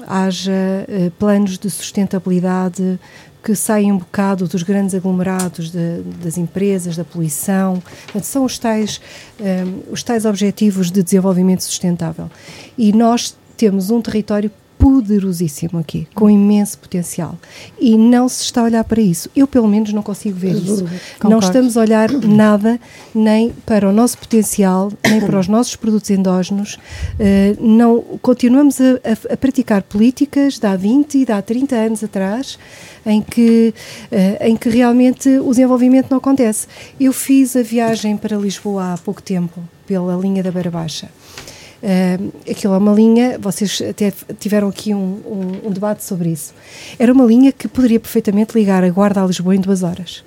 haja 0.07 0.87
planos 1.19 1.57
de 1.57 1.69
sustentabilidade 1.69 2.99
que 3.43 3.55
saem 3.55 3.91
um 3.91 3.97
bocado 3.97 4.47
dos 4.47 4.63
grandes 4.63 4.95
aglomerados 4.95 5.69
de- 5.69 6.01
das 6.23 6.37
empresas, 6.37 6.95
da 6.95 7.03
poluição. 7.03 7.83
Portanto, 8.05 8.23
são 8.23 8.45
os 8.45 8.57
tais, 8.57 9.01
eh, 9.39 9.65
os 9.91 10.01
tais 10.01 10.23
objetivos 10.25 10.89
de 10.89 11.03
desenvolvimento 11.03 11.61
sustentável. 11.61 12.31
E 12.77 12.93
nós 12.93 13.35
temos 13.57 13.89
um 13.91 14.01
território 14.01 14.49
poderosíssimo 14.83 15.79
aqui, 15.79 16.05
com 16.13 16.29
imenso 16.29 16.77
potencial. 16.77 17.37
E 17.79 17.97
não 17.97 18.27
se 18.27 18.43
está 18.43 18.59
a 18.59 18.65
olhar 18.65 18.83
para 18.83 18.99
isso. 19.01 19.29
Eu, 19.33 19.47
pelo 19.47 19.65
menos, 19.65 19.93
não 19.93 20.03
consigo 20.03 20.37
ver 20.37 20.55
isso. 20.55 20.83
Não 20.83 20.89
Concordo. 21.19 21.45
estamos 21.45 21.77
a 21.77 21.81
olhar 21.81 22.11
nada 22.27 22.77
nem 23.15 23.51
para 23.65 23.87
o 23.87 23.93
nosso 23.93 24.17
potencial, 24.17 24.91
nem 25.09 25.21
para 25.21 25.39
os 25.39 25.47
nossos 25.47 25.77
produtos 25.77 26.09
endógenos. 26.09 26.77
Eh, 27.17 27.55
não, 27.61 28.01
continuamos 28.21 28.81
a, 28.81 28.83
a- 29.29 29.33
a 29.33 29.37
praticar 29.37 29.83
políticas 29.83 30.59
de 30.59 30.67
há 30.67 30.75
20 30.75 31.19
e 31.19 31.25
de 31.25 31.31
há 31.31 31.41
30 31.41 31.75
anos 31.77 32.03
atrás, 32.03 32.59
em 33.05 33.21
que, 33.21 33.73
eh, 34.11 34.49
em 34.49 34.57
que 34.57 34.67
realmente 34.69 35.29
o 35.39 35.49
desenvolvimento 35.51 36.07
não 36.11 36.17
acontece. 36.17 36.67
Eu 36.99 37.13
fiz 37.13 37.55
a 37.55 37.61
viagem 37.63 38.17
para 38.17 38.35
Lisboa 38.35 38.93
há 38.93 38.97
pouco 38.97 39.21
tempo, 39.21 39.61
pela 39.87 40.15
linha 40.17 40.43
da 40.43 40.51
Beira 40.51 40.69
Baixa. 40.69 41.09
Uh, 41.83 42.31
aquilo 42.49 42.73
é 42.75 42.77
uma 42.77 42.93
linha, 42.93 43.37
vocês 43.37 43.81
até 43.89 44.13
tiveram 44.39 44.69
aqui 44.69 44.93
um, 44.93 45.19
um- 45.25 45.67
um 45.67 45.69
debate 45.69 46.01
sobre 46.01 46.29
isso. 46.29 46.53
Era 46.97 47.11
uma 47.11 47.25
linha 47.25 47.51
que 47.51 47.67
poderia 47.67 47.99
perfeitamente 47.99 48.57
ligar 48.57 48.85
a 48.85 48.89
Guarda 48.89 49.21
a 49.21 49.25
Lisboa 49.27 49.53
em 49.53 49.59
duas 49.59 49.83
horas. 49.83 50.23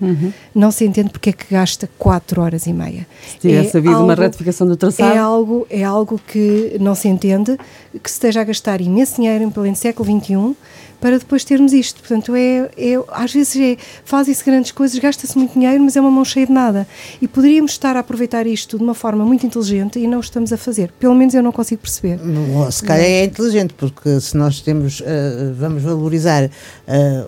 Não 0.55 0.71
se 0.71 0.85
entende 0.85 1.09
porque 1.09 1.31
é 1.31 1.33
que 1.33 1.47
gasta 1.51 1.89
quatro 1.99 2.43
horas 2.43 2.67
e 2.67 2.75
meia. 2.75 3.07
Se 3.27 3.39
tivesse 3.39 3.75
É 3.75 3.79
havido 3.79 3.95
uma 3.95 4.13
algo- 4.13 4.21
retificação 4.23 4.67
do 4.67 4.77
traçado. 4.77 5.15
É 5.15 5.17
algo, 5.17 5.67
é 5.71 5.83
algo 5.83 6.21
que 6.29 6.77
não 6.79 6.95
se 6.95 7.09
entende, 7.09 7.57
que 8.03 8.11
se 8.11 8.17
esteja 8.17 8.43
a 8.43 8.45
gastar 8.45 8.83
imenso 8.83 9.17
dinheiro 9.17 9.43
em 9.43 9.49
pleno 9.51 9.77
século 9.77 10.07
XXI 10.21 10.55
para 11.01 11.19
depois 11.19 11.45
termos 11.45 11.73
isto. 11.73 12.01
Portanto, 12.01 12.35
é, 12.35 12.69
é, 12.77 13.03
às 13.13 13.33
vezes 13.33 13.57
é, 13.57 13.77
fazem-se 14.05 14.45
grandes 14.45 14.73
coisas, 14.73 14.99
gasta-se 14.99 15.37
muito 15.37 15.55
dinheiro, 15.55 15.83
mas 15.83 15.97
é 15.97 16.01
uma 16.01 16.11
mão 16.11 16.25
cheia 16.25 16.47
de 16.47 16.53
nada. 16.53 16.87
E 17.21 17.29
poderíamos 17.29 17.73
estar 17.73 17.97
a 17.97 18.01
aproveitar 18.01 18.47
isto 18.47 18.77
de 18.77 18.83
uma 18.83 18.95
forma 18.95 19.25
muito 19.25 19.47
inteligente 19.47 19.99
e 19.99 20.07
não 20.07 20.19
o 20.19 20.21
estamos 20.21 20.53
a 20.53 20.57
fazer. 20.57 20.93
Pelo 20.99 21.15
menos 21.15 21.35
eu 21.35 21.43
não 21.43 21.53
consigo 21.53 21.83
perceber. 21.83 22.19
Ou 22.55 22.71
se 22.71 22.83
calhar 22.83 23.07
é 23.07 23.25
inteligente, 23.25 23.75
porque 23.75 24.21
se 24.21 24.37
nós 24.37 24.61
temos, 24.61 25.03
eh, 25.05 25.53
vamos 25.57 25.83
valorizar 25.83 26.45
eh, 26.45 27.27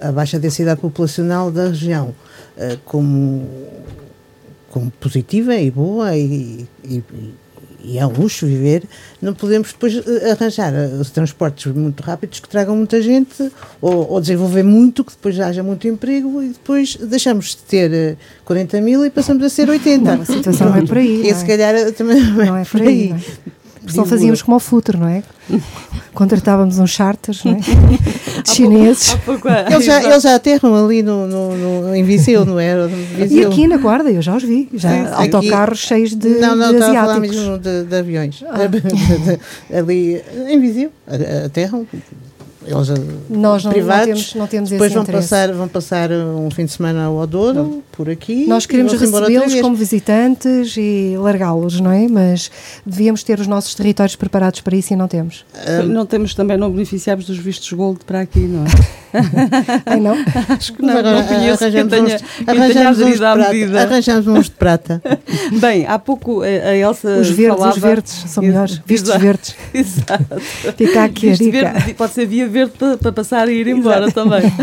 a, 0.00 0.08
a 0.08 0.12
baixa 0.12 0.38
densidade 0.38 0.80
populacional 0.80 1.50
da 1.50 1.68
região 1.68 2.14
eh, 2.56 2.78
como, 2.84 3.48
como 4.70 4.90
positiva 4.92 5.54
e 5.56 5.70
boa 5.70 6.16
e, 6.16 6.66
e, 6.84 7.02
e 7.12 7.43
é 7.96 8.06
um 8.06 8.10
luxo 8.12 8.46
viver, 8.46 8.82
não 9.20 9.34
podemos 9.34 9.68
depois 9.72 9.94
eh, 9.96 10.30
arranjar 10.30 10.72
eh, 10.74 10.86
os 11.00 11.10
transportes 11.10 11.72
muito 11.72 12.02
rápidos 12.02 12.40
que 12.40 12.48
tragam 12.48 12.76
muita 12.76 13.00
gente 13.02 13.50
ou, 13.80 14.10
ou 14.12 14.20
desenvolver 14.20 14.62
muito, 14.62 15.04
que 15.04 15.12
depois 15.12 15.38
haja 15.38 15.62
muito 15.62 15.86
emprego 15.86 16.42
e 16.42 16.48
depois 16.48 16.96
deixamos 16.96 17.50
de 17.50 17.56
ter 17.58 17.92
eh, 17.92 18.16
40 18.44 18.80
mil 18.80 19.04
e 19.04 19.10
passamos 19.10 19.42
a 19.44 19.48
ser 19.48 19.68
80. 19.68 20.16
Não, 20.16 20.22
a 20.22 20.24
situação 20.24 20.70
não 20.70 20.76
é 20.76 20.86
por 20.86 20.96
aí, 20.98 21.26
E 21.28 21.34
se 21.34 21.44
é? 21.44 21.46
calhar 21.46 21.74
eh, 21.74 21.90
também 21.92 22.20
não 22.22 22.40
é, 22.42 22.46
Não 22.46 22.56
é 22.56 22.64
por 22.64 22.80
aí. 22.82 23.08
não 23.10 23.16
é? 23.16 23.20
Porque 23.84 23.92
Digo- 23.98 24.06
fazíamos 24.06 24.40
como 24.42 24.54
ao 24.54 24.60
futuro, 24.60 24.98
não 24.98 25.08
é? 25.08 25.22
Contratávamos 26.14 26.78
uns 26.78 26.90
charters, 26.90 27.44
não 27.44 27.52
é? 27.52 27.56
De 27.56 28.48
chineses. 28.50 29.14
Pouco 29.26 29.46
Eles 29.48 29.84
já, 29.84 30.02
eles 30.02 30.22
já 30.22 30.34
aterram 30.36 30.74
ali 30.84 31.02
no, 31.02 31.26
no, 31.26 31.56
no- 31.56 31.94
em 31.94 32.02
Viseu, 32.02 32.44
não 32.46 32.58
é? 32.58 32.74
No 32.74 32.88
E 33.26 33.44
aqui 33.44 33.66
na 33.66 33.76
Guarda, 33.76 34.10
eu 34.10 34.22
já 34.22 34.34
os 34.36 34.42
vi. 34.42 34.68
Já 34.74 34.88
Sim, 34.90 35.04
sim. 35.06 35.12
autocarros 35.14 35.78
cheios 35.80 36.14
de, 36.14 36.28
não, 36.38 36.56
não, 36.56 36.68
de 36.68 36.74
estava 36.74 36.92
a 36.92 36.94
falar 37.02 37.12
asiáticos. 37.16 37.36
mesmo 37.36 37.58
de, 37.58 37.84
de 37.84 37.96
aviões. 37.96 38.42
Ah. 38.48 39.76
ali 39.78 40.22
em 40.48 40.60
Viseu, 40.60 40.90
aterram. 41.44 41.86
Eles 42.66 42.90
a- 42.90 42.94
Nós 43.30 43.64
não, 43.64 43.70
não 43.70 43.72
privados. 43.72 44.06
temos, 44.06 44.34
não 44.34 44.46
temos 44.46 44.70
depois 44.70 44.88
esse 44.90 44.94
vão 44.94 45.02
interesse. 45.02 45.28
passar, 45.28 45.52
vão 45.52 45.68
passar 45.68 46.10
um 46.10 46.50
fim 46.50 46.64
de 46.64 46.72
semana 46.72 47.04
ao 47.04 47.26
Douro, 47.26 47.82
por 47.92 48.08
aqui. 48.08 48.46
Nós 48.46 48.66
queremos 48.66 48.92
recebê-los 48.92 49.54
como 49.60 49.76
visitantes 49.76 50.74
e 50.76 51.14
largá-los, 51.18 51.80
não 51.80 51.90
é? 51.90 52.06
Mas 52.08 52.50
devíamos 52.84 53.22
ter 53.22 53.38
os 53.40 53.46
nossos 53.46 53.74
territórios 53.74 54.16
preparados 54.16 54.60
para 54.60 54.76
isso 54.76 54.92
e 54.92 54.96
não 54.96 55.08
temos. 55.08 55.44
Não 55.86 56.06
temos 56.06 56.34
também, 56.34 56.56
não 56.56 56.70
beneficiamos 56.70 57.26
dos 57.26 57.36
vistos 57.38 57.72
gold 57.72 58.00
para 58.06 58.20
aqui, 58.20 58.40
não 58.40 58.64
é? 58.64 58.68
Ai 59.86 60.00
não? 60.00 60.16
Acho 60.48 60.72
que 60.72 60.82
não, 60.82 61.00
não 61.00 61.22
conheço 61.24 61.58
quem 61.58 61.68
arranjamos 61.80 61.92
tenha, 61.92 62.20
arranjamos 62.48 63.00
uns 63.00 63.12
de 63.12 63.18
prata. 63.18 63.80
Arranjamos 63.80 64.26
uns 64.26 64.44
de 64.46 64.50
prata. 64.50 65.02
Bem, 65.60 65.86
há 65.86 65.98
pouco 66.00 66.42
a, 66.42 66.48
Elsa 66.76 67.18
Os 67.20 67.30
verdes, 67.30 67.54
falava... 67.56 67.74
os 67.76 67.78
verdes 67.82 68.12
são 68.26 68.42
melhores. 68.42 68.80
Vistos 68.84 69.10
Exato. 69.10 69.24
verdes. 69.24 69.54
Exato. 69.72 70.40
Fica 70.76 71.04
aqui 71.04 71.30
a 71.30 71.34
dica. 71.34 71.50
verde, 71.72 71.94
pode 71.94 72.12
ser 72.12 72.26
via 72.26 72.48
verde 72.54 72.72
para, 72.78 72.96
para 72.96 73.12
passar 73.12 73.48
e 73.48 73.52
ir 73.52 73.66
embora 73.66 74.10
também. 74.10 74.42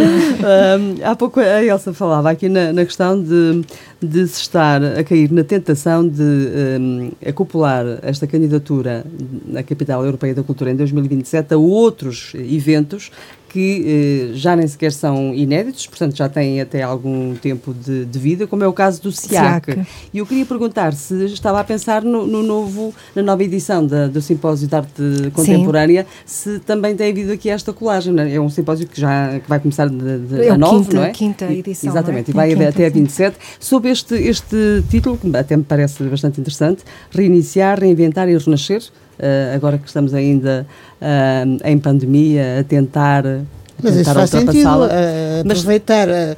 Ahm, 0.42 1.04
há 1.04 1.16
pouco 1.16 1.40
a 1.40 1.64
Elsa 1.64 1.94
falava 1.94 2.32
aqui 2.32 2.48
na, 2.48 2.72
na 2.72 2.86
questão 2.86 3.22
de, 3.22 3.62
de 4.02 4.28
se 4.28 4.42
estar 4.42 4.82
a 4.84 5.04
cair 5.04 5.32
na 5.32 5.44
tentação 5.44 6.08
de 6.08 6.22
ahm, 6.22 7.12
acoplar 7.28 7.86
esta 8.02 8.26
candidatura 8.26 9.06
na 9.46 9.62
Capital 9.62 10.06
Europeia 10.06 10.34
da 10.34 10.42
Cultura 10.42 10.72
em 10.72 10.76
2027 10.76 11.54
a 11.54 11.58
outros 11.58 12.34
eventos 12.36 13.12
que 13.52 14.30
eh, 14.34 14.38
já 14.38 14.56
nem 14.56 14.66
sequer 14.68 14.92
são 14.94 15.34
inéditos, 15.34 15.86
portanto 15.88 16.16
já 16.16 16.30
têm 16.30 16.62
até 16.62 16.82
algum 16.84 17.36
tempo 17.36 17.74
de, 17.74 18.06
de 18.06 18.20
vida, 18.20 18.48
como 18.48 18.64
é 18.64 18.68
o 18.68 18.72
caso 18.74 19.02
do 19.02 19.12
SIAC. 19.12 19.74
SIAC. 19.74 19.88
E 20.14 20.20
eu 20.20 20.26
queria 20.26 20.46
perguntar 20.46 20.94
se 20.94 21.26
estava 21.26 21.60
a 21.60 21.64
pensar 21.64 22.02
no, 22.04 22.26
no 22.26 22.42
novo, 22.44 22.94
na 23.16 23.22
nova 23.22 23.44
edição 23.44 23.86
da- 23.86 24.08
do 24.08 24.22
Simpósio 24.22 24.68
de 24.68 24.76
Arte 24.76 25.02
Contemporânea, 25.34 26.06
se 26.26 26.60
também 26.60 26.96
tem 26.96 27.12
havido 27.12 27.32
aqui 27.34 27.50
esta 27.50 27.74
colagem. 27.74 28.18
é? 28.20 28.36
É 28.36 28.40
um 28.42 28.50
simpósio 28.50 28.88
que 28.88 29.00
já 29.00 29.40
que 29.40 29.50
vai 29.50 29.60
começar 29.60 29.90
de, 29.90 30.18
de, 30.20 30.42
É 30.46 30.50
a 30.52 30.58
9, 30.58 30.76
quinta- 30.86 30.96
não 30.96 31.04
é? 31.04 31.10
quinta 31.10 31.46
E- 31.46 31.60
edição, 31.60 31.90
Exatamente, 31.90 32.34
não 32.34 32.42
é? 32.42 32.50
e 32.50 32.56
vai 32.56 32.58
Quinta, 32.66 32.70
até 32.70 32.86
a 32.86 32.90
sim. 32.92 33.00
27. 33.00 33.36
Sob 33.60 33.90
este, 33.90 34.16
este 34.16 34.84
título, 34.90 35.18
que 35.18 35.36
até 35.36 35.58
me 35.58 35.64
parece 35.64 36.04
bastante 36.04 36.40
interessante, 36.40 36.84
Reiniciar, 37.12 37.80
Reinventar 37.80 38.30
e 38.30 38.38
Renascer, 38.38 38.82
eh, 39.20 39.54
agora 39.56 39.78
que 39.78 39.88
estamos 39.88 40.14
ainda 40.14 40.66
ah, 41.02 41.44
em 41.66 41.78
pandemia, 41.78 42.60
a 42.60 42.64
tentar, 42.64 43.26
a 43.26 43.40
Mas 43.82 43.96
isso 43.96 44.14
faz 44.14 44.30
sentido. 44.30 44.86
eh, 44.90 45.44
Mas- 45.46 45.60
aproveitar 45.60 46.08
a, 46.10 46.36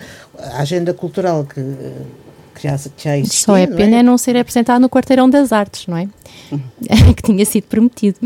a 0.58 0.62
agenda 0.62 0.94
cultural 0.94 1.46
que, 1.46 1.62
que 2.56 2.64
já, 2.64 2.78
que 2.78 3.04
já 3.04 3.18
existia. 3.18 3.46
Só 3.46 3.58
é 3.58 3.68
não 3.68 3.76
pena 3.78 4.04
não 4.04 4.18
ser 4.18 4.36
apresentado 4.38 4.82
no 4.82 4.90
Quarteirão 4.90 5.30
das 5.30 5.52
Artes, 5.52 5.88
não 5.88 5.98
é? 5.98 6.08
que 7.16 7.24
tinha 7.24 7.46
sido 7.46 7.64
prometido. 7.66 8.18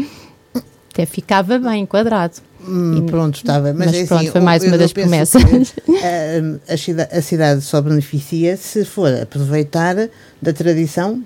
Até 0.93 1.06
ficava 1.06 1.60
bem 1.60 1.84
enquadrado. 1.84 2.34
Hum, 2.68 3.06
pronto, 3.06 3.36
estava. 3.36 3.72
Mas, 3.72 3.88
Mas 3.88 3.95
é 3.95 4.06
pronto, 4.06 4.22
assim, 4.24 4.32
foi 4.32 4.41
mais 4.41 4.64
eu- 4.64 4.70
uma 4.70 4.78
das 4.78 4.91
promessas. 4.91 5.43
eh, 6.04 6.41
a, 6.68 6.76
cida- 6.76 7.08
a 7.12 7.22
cidade 7.22 7.62
só 7.62 7.80
beneficia 7.82 8.58
se 8.58 8.84
for 8.84 9.14
aproveitar 9.14 9.95
da 10.41 10.52
tradição 10.54 11.22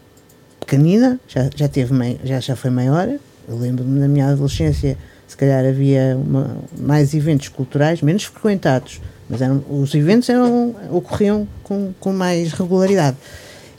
pequenina, 0.65 1.19
já, 1.27 1.49
já, 1.55 1.67
teve, 1.67 1.93
já, 2.23 2.39
já 2.39 2.55
foi 2.55 2.69
maior. 2.71 3.07
Eu 3.49 3.57
lembro-me 3.57 3.99
na 3.99 4.07
minha 4.07 4.27
adolescência, 4.27 4.97
se 5.27 5.35
calhar 5.35 5.65
havia 5.65 6.15
uma- 6.17 6.55
mais 6.79 7.13
eventos 7.13 7.49
culturais, 7.49 8.01
menos 8.01 8.23
frequentados, 8.23 9.01
mas 9.29 9.41
eram, 9.41 9.63
os 9.69 9.93
eventos 9.93 10.29
eram, 10.29 10.75
ocorriam 10.91 11.47
com, 11.63 11.91
com 11.99 12.13
mais 12.13 12.53
regularidade. 12.53 13.17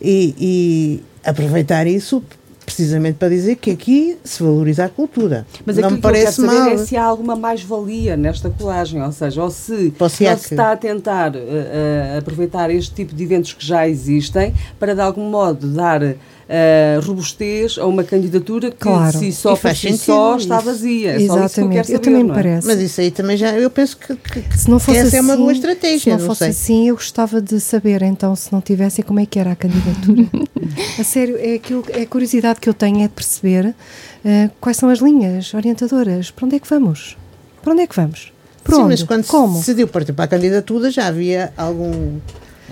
E, 0.01 0.35
e 0.39 1.03
aproveitar 1.29 1.87
isso 1.87 2.23
precisamente 2.65 3.17
para 3.17 3.29
dizer 3.29 3.57
que 3.57 3.71
aqui 3.73 4.17
se 4.25 4.43
valoriza 4.43 4.85
a 4.85 4.89
cultura. 4.89 5.47
Mas 5.67 5.77
não 5.77 5.91
me 5.91 5.97
que 5.97 5.99
eu 5.99 6.03
parece 6.03 6.41
mal. 6.41 6.69
é 6.69 6.77
se 6.79 6.97
há 6.97 7.05
alguma 7.05 7.35
mais-valia 7.37 8.17
nesta 8.17 8.51
colagem, 8.51 9.03
ou 9.03 9.13
seja, 9.13 9.43
ou 9.43 9.51
se 9.51 9.91
Para 9.97 10.05
o 10.07 10.09
não 10.09 10.09
SIAC. 10.09 10.41
se 10.41 10.55
está 10.55 10.73
a 10.73 10.77
tentar 10.77 11.33
eh, 11.35 12.17
aproveitar 12.19 12.71
este 12.71 12.95
tipo 12.95 13.15
de 13.15 13.23
eventos 13.25 13.53
que 13.53 13.65
já 13.67 13.87
existem 13.89 14.55
para, 14.79 14.95
de 14.95 15.01
algum 15.01 15.29
modo, 15.29 15.67
dar 15.69 16.15
eh, 16.49 16.99
robustez 17.03 17.79
a 17.79 17.87
uma 17.87 18.05
candidatura 18.05 18.71
que 18.71 18.77
Claro. 18.79 19.19
si 19.19 19.33
só 19.33 19.51
por 19.51 19.59
faz 19.59 19.79
si 19.79 19.97
só 19.97 20.37
está 20.37 20.61
vazia. 20.61 21.11
É 21.13 21.15
só 21.15 21.19
isso 21.19 21.27
que 21.27 21.33
eu 21.33 21.45
Exatamente. 21.45 21.73
quero 21.73 21.87
saber, 21.87 21.97
eu 21.97 22.01
também 22.01 22.25
me 22.25 22.31
é? 22.31 22.35
parece. 22.35 22.67
Mas 22.67 22.81
isso 22.81 23.01
aí 23.01 23.11
também 23.11 23.37
já, 23.37 23.53
eu 23.53 23.71
penso 23.71 23.97
que, 23.97 24.15
que- 24.17 24.43
que 24.43 24.59
se 24.59 24.69
não 24.71 24.79
fosse 24.79 24.99
essa 24.99 25.09
assim, 25.09 25.17
é 25.17 25.21
uma 25.21 25.37
boa 25.37 25.53
Se 25.53 25.61
estratégia, 25.61 26.13
não 26.15 26.21
não 26.21 26.27
fosse 26.27 26.39
sei. 26.41 26.49
assim, 26.51 26.89
eu 26.89 26.95
gostava 26.95 27.41
de 27.41 27.61
saber, 27.61 28.03
então, 28.03 28.35
se 28.37 28.53
não 28.53 28.61
tivessem, 28.61 29.05
como 29.05 29.21
é 29.21 29.27
que 29.27 29.39
era 29.39 29.53
a 29.53 29.57
candidatura. 29.57 30.27
A 30.99 31.05
sério, 31.05 31.37
é, 31.39 31.55
aquilo, 31.55 31.85
é 31.91 32.03
a 32.03 32.07
curiosidade 32.07 32.61
que 32.61 32.69
eu 32.69 32.75
tenho 32.75 32.99
é 33.01 33.03
de 33.03 33.09
perceber 33.15 33.67
uh, 33.67 34.51
quais 34.61 34.77
são 34.77 34.89
as 34.89 35.01
linhas 35.01 35.53
orientadoras. 35.55 36.31
Para 36.31 36.47
onde 36.47 36.57
é 36.57 36.59
que 36.59 36.69
vamos? 36.69 37.17
Para 37.63 37.73
onde 37.73 37.83
é 37.83 37.87
que 37.87 37.97
vamos? 37.97 38.33
Por 38.63 38.75
Sim, 38.75 38.81
onde? 38.83 38.91
mas 38.91 39.03
quando 39.03 39.27
Como? 39.27 39.55
se 39.55 39.59
decidiu 39.61 39.89
partir 39.89 40.13
para 40.13 40.25
a 40.27 40.29
candidatura 40.29 40.91
já 40.91 41.07
havia 41.09 41.53
algum 41.57 42.19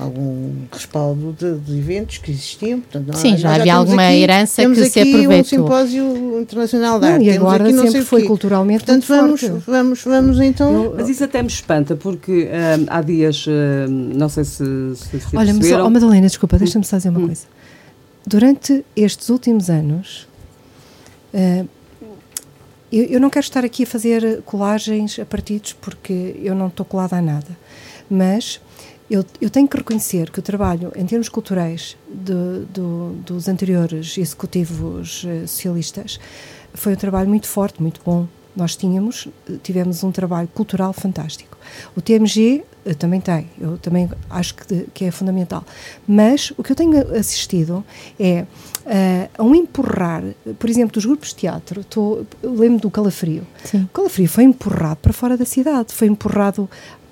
algum 0.00 0.52
respaldo 0.72 1.34
de, 1.38 1.58
de, 1.58 1.78
eventos 1.78 2.18
que 2.18 2.30
existiam. 2.30 2.80
Portanto, 2.80 3.16
Sim, 3.16 3.36
já 3.36 3.54
havia 3.54 3.74
alguma 3.74 4.06
aqui, 4.06 4.22
herança 4.22 4.62
que 4.66 4.74
se 4.74 5.00
aproveitou. 5.00 5.20
Temos 5.20 5.34
aqui 5.34 5.40
um 5.40 5.44
simpósio 5.44 6.40
internacional 6.40 7.00
de 7.00 7.06
arte. 7.06 7.24
e 7.24 7.30
agora 7.30 7.64
temos 7.64 7.80
aqui, 7.80 7.90
sempre 7.90 8.06
foi 8.06 8.22
culturalmente 8.24 8.84
Portanto, 8.84 9.06
vamos, 9.06 9.40
forte. 9.40 9.64
vamos, 9.66 10.04
vamos 10.04 10.40
então... 10.40 10.84
Eu, 10.84 10.94
mas 10.96 11.08
isso 11.08 11.22
até 11.24 11.42
me 11.42 11.48
espanta, 11.48 11.94
porque 11.96 12.48
um, 12.48 12.86
há 12.88 13.02
dias, 13.02 13.46
um, 13.46 13.90
não 14.14 14.28
sei 14.28 14.44
se, 14.44 14.64
se, 14.96 15.20
se 15.20 15.36
Olha, 15.36 15.52
mas, 15.52 15.70
oh, 15.72 15.90
Madalena, 15.90 16.26
desculpa, 16.26 16.58
deixa-me 16.58 16.84
só 16.84 16.96
dizer 16.96 17.10
uma 17.10 17.20
hum. 17.20 17.26
coisa. 17.26 17.44
Durante 18.26 18.84
estes 18.96 19.28
últimos 19.28 19.68
anos... 19.68 20.28
Uh, 21.32 21.68
eu, 22.92 23.04
eu, 23.04 23.20
não 23.20 23.30
quero 23.30 23.44
estar 23.44 23.64
aqui 23.64 23.84
a 23.84 23.86
fazer 23.86 24.42
colagens 24.42 25.16
a 25.20 25.24
partidos 25.24 25.72
porque 25.74 26.34
eu 26.42 26.56
não 26.56 26.66
estou 26.66 26.84
colada 26.84 27.16
a 27.16 27.22
nada, 27.22 27.56
mas 28.10 28.60
eu, 29.10 29.24
eu, 29.40 29.50
tenho 29.50 29.66
que 29.66 29.76
reconhecer 29.76 30.30
que 30.30 30.38
o 30.38 30.42
trabalho, 30.42 30.92
em 30.94 31.04
termos 31.04 31.28
culturais, 31.28 31.96
de, 32.08 32.64
do, 32.72 33.14
dos 33.26 33.48
anteriores 33.48 34.16
executivos 34.16 35.24
uh, 35.24 35.48
socialistas 35.48 36.20
foi 36.72 36.92
um 36.92 36.96
trabalho 36.96 37.28
muito 37.28 37.48
forte, 37.48 37.82
muito 37.82 38.00
bom. 38.04 38.28
Nós 38.54 38.76
tínhamos, 38.76 39.28
tivemos 39.62 40.04
um 40.04 40.12
trabalho 40.12 40.48
cultural 40.48 40.92
fantástico. 40.92 41.56
O 41.96 42.00
TMG 42.00 42.62
uh, 42.86 42.94
também 42.94 43.20
tem, 43.20 43.48
eu 43.60 43.78
também 43.78 44.08
acho 44.28 44.54
que, 44.54 44.86
que, 44.94 45.04
é 45.04 45.10
fundamental. 45.10 45.64
Mas 46.06 46.52
o 46.56 46.62
que 46.62 46.70
eu 46.70 46.76
tenho 46.76 46.96
assistido 47.16 47.84
é 48.18 48.42
uh, 48.86 49.30
a 49.38 49.42
um 49.42 49.56
empurrar, 49.56 50.22
por 50.56 50.70
exemplo, 50.70 50.92
dos 50.92 51.04
grupos 51.04 51.30
de 51.30 51.36
teatro. 51.36 51.82
Tô, 51.82 52.24
lembro 52.44 52.80
do 52.80 52.90
Calafrio. 52.90 53.44
Sim. 53.64 53.82
O 53.82 53.88
Calafrio 53.88 54.28
foi 54.28 54.44
empurrado 54.44 54.98
para 55.02 55.12
fora 55.12 55.36
da 55.36 55.44
cidade, 55.44 55.92
foi 55.92 56.06
empurrado 56.06 56.70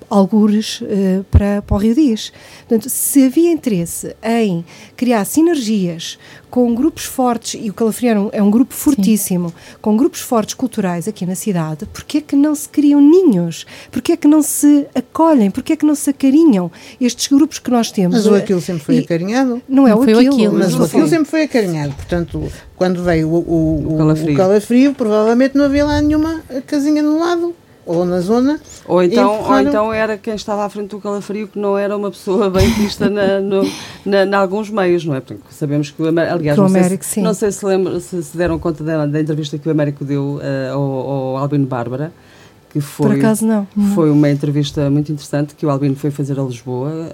algures 0.09 0.81
uh, 0.81 1.23
para, 1.29 1.61
para 1.61 1.75
o 1.75 1.79
Rio 1.79 1.93
Dias. 1.93 2.31
Portanto, 2.67 2.89
se 2.89 3.25
havia 3.25 3.51
interesse 3.51 4.15
em 4.23 4.65
criar 4.95 5.25
sinergias 5.25 6.17
com 6.49 6.73
grupos 6.73 7.05
fortes, 7.05 7.59
e 7.61 7.69
o 7.69 7.73
Calafriano 7.73 8.29
é 8.33 8.41
um 8.41 8.49
grupo 8.49 8.73
fortíssimo, 8.73 9.49
Sim. 9.49 9.55
com 9.81 9.95
grupos 9.95 10.19
fortes 10.19 10.55
culturais 10.55 11.07
aqui 11.07 11.25
na 11.25 11.35
cidade, 11.35 11.85
porquê 11.85 12.17
é 12.17 12.21
que 12.21 12.35
não 12.35 12.55
se 12.55 12.67
criam 12.67 12.99
ninhos? 12.99 13.65
Porquê 13.91 14.13
é 14.13 14.17
que 14.17 14.27
não 14.27 14.41
se 14.41 14.87
acolhem? 14.95 15.51
Porquê 15.51 15.73
é 15.73 15.75
que 15.75 15.85
não 15.85 15.93
se 15.93 16.09
acarinham 16.09 16.71
estes 16.99 17.27
grupos 17.27 17.59
que 17.59 17.69
nós 17.69 17.91
temos? 17.91 18.17
Mas 18.17 18.25
o 18.25 18.33
Aquilo 18.33 18.61
sempre 18.61 18.83
foi 18.83 18.95
e, 18.95 18.99
acarinhado. 18.99 19.61
Não 19.69 19.87
é 19.87 19.91
não 19.91 19.99
o 19.99 20.03
foi 20.03 20.13
Aquilo. 20.13 20.33
aquilo 20.33 20.53
mas 20.53 20.73
o 20.73 20.83
Aquilo 20.83 21.07
sempre 21.07 21.29
foi 21.29 21.43
acarinhado. 21.43 21.93
Portanto, 21.93 22.51
quando 22.75 23.03
veio 23.03 23.29
o, 23.29 23.37
o, 23.37 23.93
o, 23.93 23.97
calafrio. 23.97 24.33
o 24.33 24.37
calafrio, 24.37 24.93
provavelmente 24.95 25.55
não 25.55 25.65
havia 25.65 25.85
lá 25.85 26.01
nenhuma 26.01 26.41
casinha 26.65 27.03
no 27.03 27.19
lado 27.19 27.53
ou 27.89 28.05
na 28.05 28.21
zona. 28.21 28.59
Ou 28.87 29.01
então, 29.01 29.41
ou 29.41 29.59
então 29.59 29.91
era 29.91 30.15
quem 30.15 30.35
estava 30.35 30.63
à 30.63 30.69
frente 30.69 30.89
do 30.89 30.99
calafrio 30.99 31.47
que 31.47 31.57
não 31.57 31.75
era 31.75 31.97
uma 31.97 32.11
pessoa 32.11 32.47
bem 32.49 32.69
vista 32.73 33.09
na, 33.09 33.39
no, 33.39 33.67
na, 34.05 34.25
na, 34.25 34.37
alguns 34.37 34.69
meios, 34.69 35.03
não 35.03 35.15
é? 35.15 35.19
Porque 35.19 35.41
sabemos 35.49 35.89
que 35.89 36.01
o 36.03 36.07
Américo, 36.07 36.35
aliás, 36.35 36.55
que 36.55 36.61
não, 36.61 36.67
Américo, 36.67 37.03
sei 37.03 37.13
se, 37.13 37.21
não 37.21 37.33
sei 37.33 37.51
se, 37.51 37.65
lembra, 37.65 37.99
se, 37.99 38.21
se 38.21 38.37
deram 38.37 38.59
conta 38.59 38.83
da, 38.83 39.07
da, 39.07 39.19
entrevista 39.19 39.57
que 39.57 39.67
o 39.67 39.71
Américo 39.71 40.05
deu 40.05 40.35
uh, 40.35 40.73
ao, 40.73 40.81
ao 40.81 41.37
Albino 41.37 41.65
Bárbara 41.65 42.11
que 42.69 42.79
foi, 42.79 43.07
Por 43.07 43.15
acaso 43.17 43.47
não. 43.47 43.67
Foi 43.95 44.11
uma 44.11 44.29
entrevista 44.29 44.91
muito 44.91 45.11
interessante 45.11 45.55
que 45.55 45.65
o 45.65 45.71
Albino 45.71 45.95
foi 45.95 46.11
fazer 46.11 46.39
a 46.39 46.43
Lisboa, 46.43 47.09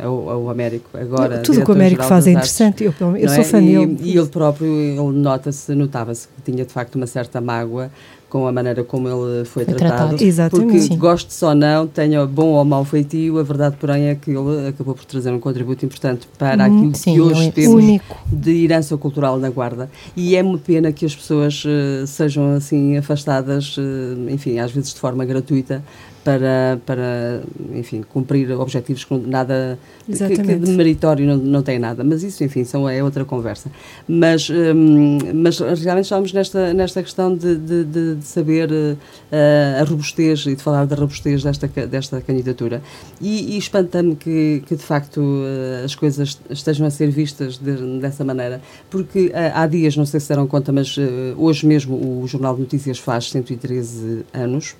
ao, 0.00 0.30
ao 0.30 0.50
Américo, 0.50 0.88
agora. 0.96 1.38
Tudo 1.38 1.60
o 1.60 1.64
que 1.64 1.70
o 1.72 1.74
Américo 1.74 2.04
faz 2.04 2.28
é 2.28 2.30
interessante, 2.30 2.84
eu, 2.84 2.94
eu 3.16 3.28
sou 3.28 3.40
é? 3.40 3.44
fã 3.44 3.58
dele. 3.58 3.98
E, 4.00 4.12
e 4.12 4.16
ele 4.16 4.28
próprio, 4.28 4.68
ele 4.68 5.18
nota-se, 5.18 5.74
notava-se 5.74 6.28
que 6.28 6.52
tinha 6.52 6.64
de 6.64 6.72
facto 6.72 6.94
uma 6.94 7.08
certa 7.08 7.40
mágoa 7.40 7.90
com 8.34 8.48
a 8.48 8.52
maneira 8.52 8.82
como 8.82 9.06
ele 9.06 9.44
foi, 9.44 9.64
foi 9.64 9.74
tratado. 9.74 10.08
tratado. 10.08 10.24
Exatamente. 10.24 10.72
Porque, 10.72 10.80
Sim. 10.80 10.98
goste 10.98 11.44
ou 11.44 11.54
não, 11.54 11.86
tenha 11.86 12.26
bom 12.26 12.48
ou 12.48 12.64
mau 12.64 12.84
feitio, 12.84 13.38
a 13.38 13.44
verdade, 13.44 13.76
porém, 13.78 14.08
é 14.08 14.16
que 14.16 14.32
ele 14.32 14.70
acabou 14.70 14.92
por 14.92 15.04
trazer 15.04 15.30
um 15.30 15.38
contributo 15.38 15.86
importante 15.86 16.26
para 16.36 16.64
hum, 16.64 16.66
aquilo 16.66 16.96
sim, 16.96 17.14
que 17.14 17.20
hoje 17.20 17.46
é 17.46 17.52
temos 17.52 17.74
único. 17.84 18.18
de 18.32 18.64
herança 18.64 18.96
cultural 18.96 19.38
na 19.38 19.50
Guarda. 19.50 19.88
E 20.16 20.34
é 20.34 20.42
uma 20.42 20.58
pena 20.58 20.90
que 20.90 21.06
as 21.06 21.14
pessoas 21.14 21.64
uh, 21.64 22.04
sejam 22.08 22.56
assim 22.56 22.96
afastadas, 22.96 23.76
uh, 23.78 24.28
enfim, 24.28 24.58
às 24.58 24.72
vezes 24.72 24.92
de 24.92 24.98
forma 24.98 25.24
gratuita, 25.24 25.84
para, 26.24 26.80
para 26.86 27.42
enfim, 27.74 28.02
cumprir 28.02 28.50
objetivos 28.52 29.04
com 29.04 29.18
nada 29.18 29.78
que, 30.06 30.12
que, 30.16 30.56
de 30.56 30.70
meritório 30.70 31.26
não, 31.26 31.36
não 31.36 31.62
tem 31.62 31.78
nada. 31.78 32.02
Mas 32.02 32.22
isso, 32.22 32.42
enfim, 32.42 32.64
são, 32.64 32.88
é 32.88 33.04
outra 33.04 33.24
conversa. 33.26 33.70
Mas, 34.08 34.48
um, 34.48 35.18
mas 35.34 35.58
realmente 35.60 36.04
estamos 36.04 36.32
nesta, 36.32 36.72
nesta 36.72 37.02
questão 37.02 37.36
de, 37.36 37.56
de, 37.56 37.84
de, 37.84 38.14
de 38.16 38.24
saber 38.24 38.70
uh, 38.70 39.80
a 39.80 39.84
robustez 39.84 40.46
e 40.46 40.56
de 40.56 40.62
falar 40.62 40.86
da 40.86 40.96
robustez 40.96 41.42
desta, 41.42 41.68
desta 41.86 42.20
candidatura. 42.22 42.82
E, 43.20 43.54
e 43.54 43.58
espanta-me 43.58 44.16
que, 44.16 44.62
que, 44.66 44.76
de 44.76 44.82
facto, 44.82 45.18
uh, 45.20 45.84
as 45.84 45.94
coisas 45.94 46.40
estejam 46.48 46.86
a 46.86 46.90
ser 46.90 47.10
vistas 47.10 47.58
de, 47.58 48.00
dessa 48.00 48.24
maneira, 48.24 48.62
porque 48.88 49.26
uh, 49.26 49.32
há 49.52 49.66
dias, 49.66 49.94
não 49.94 50.06
sei 50.06 50.20
se 50.20 50.28
deram 50.30 50.46
conta, 50.46 50.72
mas 50.72 50.96
hoje 51.36 51.66
mesmo 51.66 52.22
o 52.22 52.26
Jornal 52.26 52.54
de 52.54 52.62
Notícias 52.62 52.98
faz 52.98 53.30
113 53.30 54.24
anos. 54.32 54.74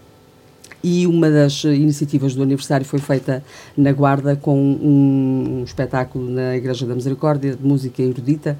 E 0.87 1.07
uma 1.07 1.31
das 1.31 1.65
iniciativas 1.65 2.35
do 2.35 2.43
aniversário 2.43 2.85
foi 2.85 2.99
feita 2.99 3.43
na 3.75 3.91
Guarda 3.91 4.37
com 4.37 4.55
um, 4.61 5.61
um 5.61 5.65
espetáculo 5.65 6.29
na 6.29 6.55
Igreja 6.55 6.85
da 6.85 6.95
Misericórdia 6.95 7.57
de 7.57 7.67
música 7.67 8.03
erudita, 8.03 8.59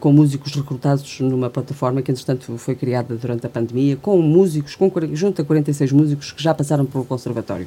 com 0.00 0.12
músicos 0.12 0.54
recrutados 0.54 1.20
numa 1.20 1.48
plataforma 1.48 2.02
que, 2.02 2.10
entretanto, 2.10 2.56
foi 2.58 2.74
criada 2.74 3.14
durante 3.14 3.46
a 3.46 3.48
pandemia, 3.48 3.96
com 3.96 4.20
músicos, 4.20 4.74
com, 4.74 4.90
junto 5.12 5.40
a 5.40 5.44
46 5.44 5.92
músicos 5.92 6.32
que 6.32 6.42
já 6.42 6.52
passaram 6.52 6.84
pelo 6.84 7.04
Conservatório. 7.04 7.66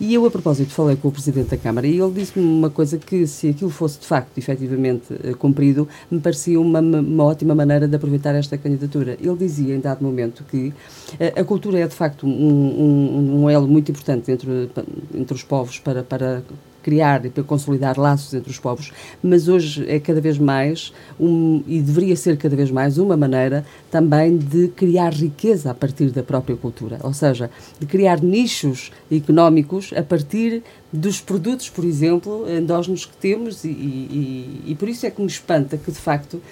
E 0.00 0.12
eu, 0.12 0.26
a 0.26 0.30
propósito, 0.30 0.70
falei 0.72 0.96
com 0.96 1.08
o 1.08 1.12
Presidente 1.12 1.50
da 1.50 1.56
Câmara 1.56 1.86
e 1.86 2.00
ele 2.00 2.12
disse-me 2.12 2.44
uma 2.44 2.70
coisa 2.70 2.98
que, 2.98 3.26
se 3.26 3.48
aquilo 3.48 3.70
fosse 3.70 4.00
de 4.00 4.06
facto, 4.06 4.36
efetivamente, 4.36 5.12
uh, 5.12 5.36
cumprido, 5.36 5.88
me 6.10 6.20
parecia 6.20 6.60
uma, 6.60 6.80
uma 6.80 7.24
ótima 7.24 7.54
maneira 7.54 7.86
de 7.86 7.94
aproveitar 7.94 8.34
esta 8.34 8.58
candidatura. 8.58 9.16
Ele 9.20 9.36
dizia, 9.36 9.74
em 9.74 9.80
dado 9.80 10.02
momento, 10.02 10.44
que 10.50 10.68
uh, 10.68 11.40
a 11.40 11.44
cultura 11.44 11.78
é, 11.78 11.86
de 11.86 11.94
facto, 11.94 12.26
um, 12.26 12.30
um, 12.30 13.42
um 13.42 13.50
elo 13.50 13.68
muito 13.68 13.90
importante 13.90 14.32
entre, 14.32 14.68
entre 15.14 15.34
os 15.34 15.42
povos 15.42 15.78
para, 15.78 16.02
para 16.02 16.42
criar 16.84 17.24
e 17.24 17.30
para 17.30 17.42
consolidar 17.42 17.98
laços 17.98 18.34
entre 18.34 18.50
os 18.50 18.58
povos, 18.58 18.92
mas 19.22 19.48
hoje 19.48 19.84
é 19.88 19.98
cada 19.98 20.20
vez 20.20 20.38
mais, 20.38 20.92
um, 21.18 21.62
e 21.66 21.80
deveria 21.80 22.14
ser 22.14 22.36
cada 22.36 22.54
vez 22.54 22.70
mais, 22.70 22.98
uma 22.98 23.16
maneira 23.16 23.64
também 23.90 24.36
de 24.36 24.68
criar 24.68 25.14
riqueza 25.14 25.70
a 25.70 25.74
partir 25.74 26.10
da 26.10 26.22
própria 26.22 26.54
cultura, 26.56 26.98
ou 27.02 27.14
seja, 27.14 27.50
de 27.80 27.86
criar 27.86 28.20
nichos 28.22 28.92
económicos 29.10 29.92
a 29.96 30.02
partir 30.02 30.62
dos 30.94 31.20
produtos, 31.20 31.68
por 31.68 31.84
exemplo, 31.84 32.46
endógenos 32.48 33.04
que 33.04 33.16
temos 33.16 33.64
e, 33.64 33.68
e, 33.68 34.62
e, 34.68 34.74
por 34.76 34.88
isso 34.88 35.04
é 35.04 35.10
que 35.10 35.20
me 35.20 35.26
espanta 35.26 35.76
que, 35.76 35.90
de 35.90 35.98
facto, 35.98 36.34
uh, 36.34 36.42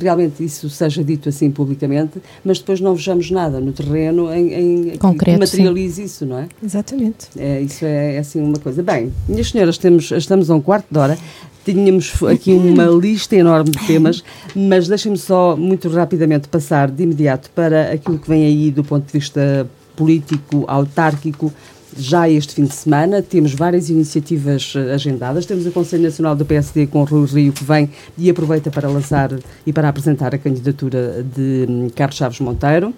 realmente 0.00 0.42
isso 0.42 0.70
seja 0.70 1.04
dito 1.04 1.28
assim 1.28 1.50
publicamente, 1.50 2.18
mas 2.42 2.58
depois 2.58 2.80
não 2.80 2.94
vejamos 2.94 3.30
nada 3.30 3.60
no 3.60 3.70
terreno 3.70 4.32
em, 4.32 4.92
em 4.92 4.96
Concreto, 4.96 5.34
que 5.34 5.38
materialize 5.38 5.96
sim. 5.96 6.04
isso, 6.04 6.24
não 6.24 6.38
é? 6.38 6.48
Exatamente. 6.64 7.28
É, 7.36 7.60
isso 7.60 7.84
é, 7.84 8.14
é, 8.14 8.18
assim 8.18 8.40
uma 8.40 8.58
coisa. 8.58 8.82
Bem, 8.82 9.12
minhas 9.28 9.50
senhoras, 9.50 9.76
temos, 9.76 10.10
estamos 10.10 10.48
a 10.48 10.54
um 10.54 10.60
quarto 10.60 10.86
de 10.90 10.98
hora. 10.98 11.18
Tínhamos 11.62 12.14
aqui 12.24 12.54
uma 12.54 12.86
lista 12.86 13.36
enorme 13.36 13.70
de 13.70 13.86
temas, 13.86 14.24
mas 14.56 14.88
deixem-me 14.88 15.18
só 15.18 15.54
muito 15.54 15.88
rapidamente 15.90 16.48
passar 16.48 16.90
de 16.90 17.02
imediato 17.02 17.50
para 17.50 17.92
aquilo 17.92 18.18
que 18.18 18.28
vem 18.28 18.44
aí 18.44 18.70
do 18.70 18.82
ponto 18.82 19.06
de 19.06 19.12
vista 19.12 19.68
político, 19.94 20.64
autárquico, 20.66 21.52
já 21.96 22.28
este 22.28 22.54
fim 22.54 22.64
de 22.64 22.74
semana. 22.74 23.22
Temos 23.22 23.54
várias 23.54 23.88
iniciativas 23.88 24.74
eh, 24.76 24.94
agendadas. 24.94 25.46
Temos 25.46 25.66
o 25.66 25.72
Conselho 25.72 26.02
Nacional 26.02 26.34
do 26.34 26.44
PSD 26.44 26.86
com 26.86 27.04
Rui 27.04 27.26
Rio 27.26 27.52
que 27.52 27.64
vem 27.64 27.90
e 28.16 28.30
aproveita 28.30 28.70
para 28.70 28.88
lançar 28.88 29.30
e 29.66 29.72
para 29.72 29.88
apresentar 29.88 30.34
a 30.34 30.38
candidatura 30.38 31.24
de 31.34 31.66
hum, 31.68 31.88
Carlos 31.94 32.16
Chaves 32.16 32.40
Monteiro 32.40 32.94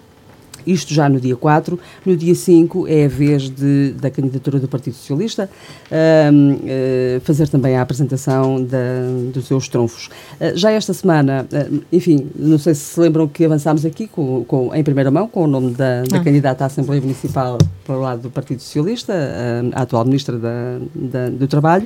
isto 0.65 0.93
já 0.93 1.07
no 1.07 1.19
dia 1.19 1.35
4. 1.35 1.79
No 2.05 2.15
dia 2.15 2.33
5 2.33 2.87
é 2.87 3.05
a 3.05 3.07
vez 3.07 3.49
de, 3.49 3.93
da 3.99 4.09
candidatura 4.09 4.59
do 4.59 4.67
Partido 4.67 4.95
Socialista 4.95 5.49
uh, 5.91 6.59
eh, 6.65 7.19
fazer 7.23 7.47
também 7.49 7.75
a 7.75 7.81
apresentação 7.81 8.63
da, 8.63 8.77
dos 9.33 9.47
seus 9.47 9.67
trunfos. 9.67 10.07
Uh, 10.39 10.55
já 10.55 10.71
esta 10.71 10.93
semana, 10.93 11.47
uh, 11.51 11.83
enfim, 11.91 12.27
não 12.35 12.57
sei 12.57 12.73
se 12.73 12.95
se 12.95 12.99
lembram 12.99 13.27
que 13.27 13.43
avançámos 13.43 13.85
aqui 13.85 14.07
com, 14.07 14.45
com, 14.45 14.73
em 14.73 14.83
primeira 14.83 15.11
mão 15.11 15.27
com 15.27 15.43
o 15.43 15.47
nome 15.47 15.73
da, 15.73 16.03
da 16.03 16.17
ah. 16.17 16.23
candidata 16.23 16.63
à 16.63 16.67
Assembleia 16.67 17.01
Municipal 17.01 17.57
para 17.85 17.97
o 17.97 18.01
lado 18.01 18.21
do 18.21 18.29
Partido 18.29 18.61
Socialista, 18.61 19.13
a 19.73 19.81
atual 19.81 20.05
Ministra 20.05 20.37
da, 20.37 20.79
da, 20.95 21.29
do 21.29 21.47
Trabalho, 21.47 21.85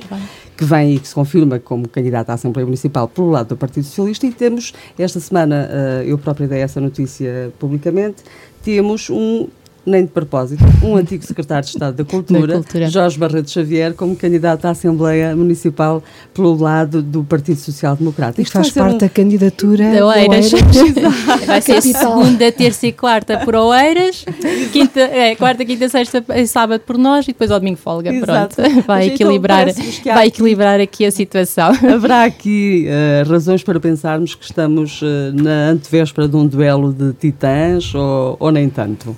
que 0.56 0.64
vem 0.64 0.94
e 0.94 1.00
que 1.00 1.08
se 1.08 1.14
confirma 1.14 1.58
como 1.58 1.88
candidata 1.88 2.32
à 2.32 2.36
Assembleia 2.36 2.64
Municipal 2.64 3.08
pelo 3.08 3.30
lado 3.30 3.48
do 3.48 3.56
Partido 3.56 3.84
Socialista 3.84 4.26
e 4.26 4.32
temos 4.32 4.72
esta 4.98 5.18
semana, 5.18 5.68
eu 6.06 6.16
própria 6.16 6.46
dei 6.46 6.60
essa 6.60 6.80
notícia 6.80 7.52
publicamente, 7.58 8.22
temos 8.62 9.08
um 9.10 9.48
nem 9.86 10.02
de 10.04 10.10
propósito, 10.10 10.62
um 10.82 10.96
antigo 10.96 11.24
secretário 11.24 11.64
de 11.64 11.70
Estado 11.70 11.96
da 11.96 12.04
Cultura, 12.04 12.46
Da 12.46 12.54
Cultura. 12.54 12.88
Jorge 12.90 13.18
Barreto 13.18 13.50
Xavier, 13.50 13.94
como 13.94 14.14
candidato 14.14 14.64
à 14.66 14.70
Assembleia 14.70 15.34
Municipal 15.34 16.02
pelo 16.34 16.56
lado 16.56 17.02
do 17.02 17.24
Partido 17.24 17.58
Social 17.58 17.96
Democrata. 17.96 18.40
Isto 18.42 18.52
faz 18.52 18.70
parte 18.70 18.94
um- 18.94 18.98
da 18.98 19.08
candidatura 19.08 19.92
Da 19.92 20.06
Oeiras. 20.06 20.52
Oeiras. 20.52 20.70
Vai 21.46 21.60
ser 21.62 21.74
Capital. 21.76 22.00
segunda, 22.22 22.52
terça 22.52 22.86
e 22.86 22.92
quarta 22.92 23.38
por 23.38 23.54
Oeiras, 23.54 24.24
quinta, 24.72 25.00
é, 25.00 25.34
quarta, 25.34 25.64
quinta, 25.64 25.88
sexta 25.88 26.24
e 26.36 26.46
sábado 26.46 26.82
por 26.86 26.96
nós 26.98 27.24
e 27.24 27.28
depois 27.28 27.50
ao 27.50 27.58
domingo 27.58 27.78
folga. 27.78 28.12
Exato. 28.12 28.56
Pronto. 28.56 28.70
Vai 28.86 28.98
Mas 28.98 29.06
então 29.06 29.14
equilibrar, 29.14 29.68
há 29.68 29.72
vai 30.14 30.28
aqui- 30.28 30.28
equilibrar 30.28 30.80
aqui 30.80 31.04
a 31.06 31.10
situação. 31.10 31.70
Haverá 31.92 32.24
aqui 32.24 32.84
eh, 32.86 33.24
razões 33.26 33.62
para 33.62 33.80
pensarmos 33.80 34.34
que 34.34 34.44
estamos 34.44 35.00
eh, 35.02 35.32
na 35.32 35.70
antevéspera 35.70 36.28
de 36.28 36.36
um 36.36 36.46
duelo 36.46 36.92
de 36.92 37.12
titãs 37.14 37.94
ou, 37.94 38.36
ou 38.38 38.50
nem 38.50 38.68
tanto? 38.68 39.16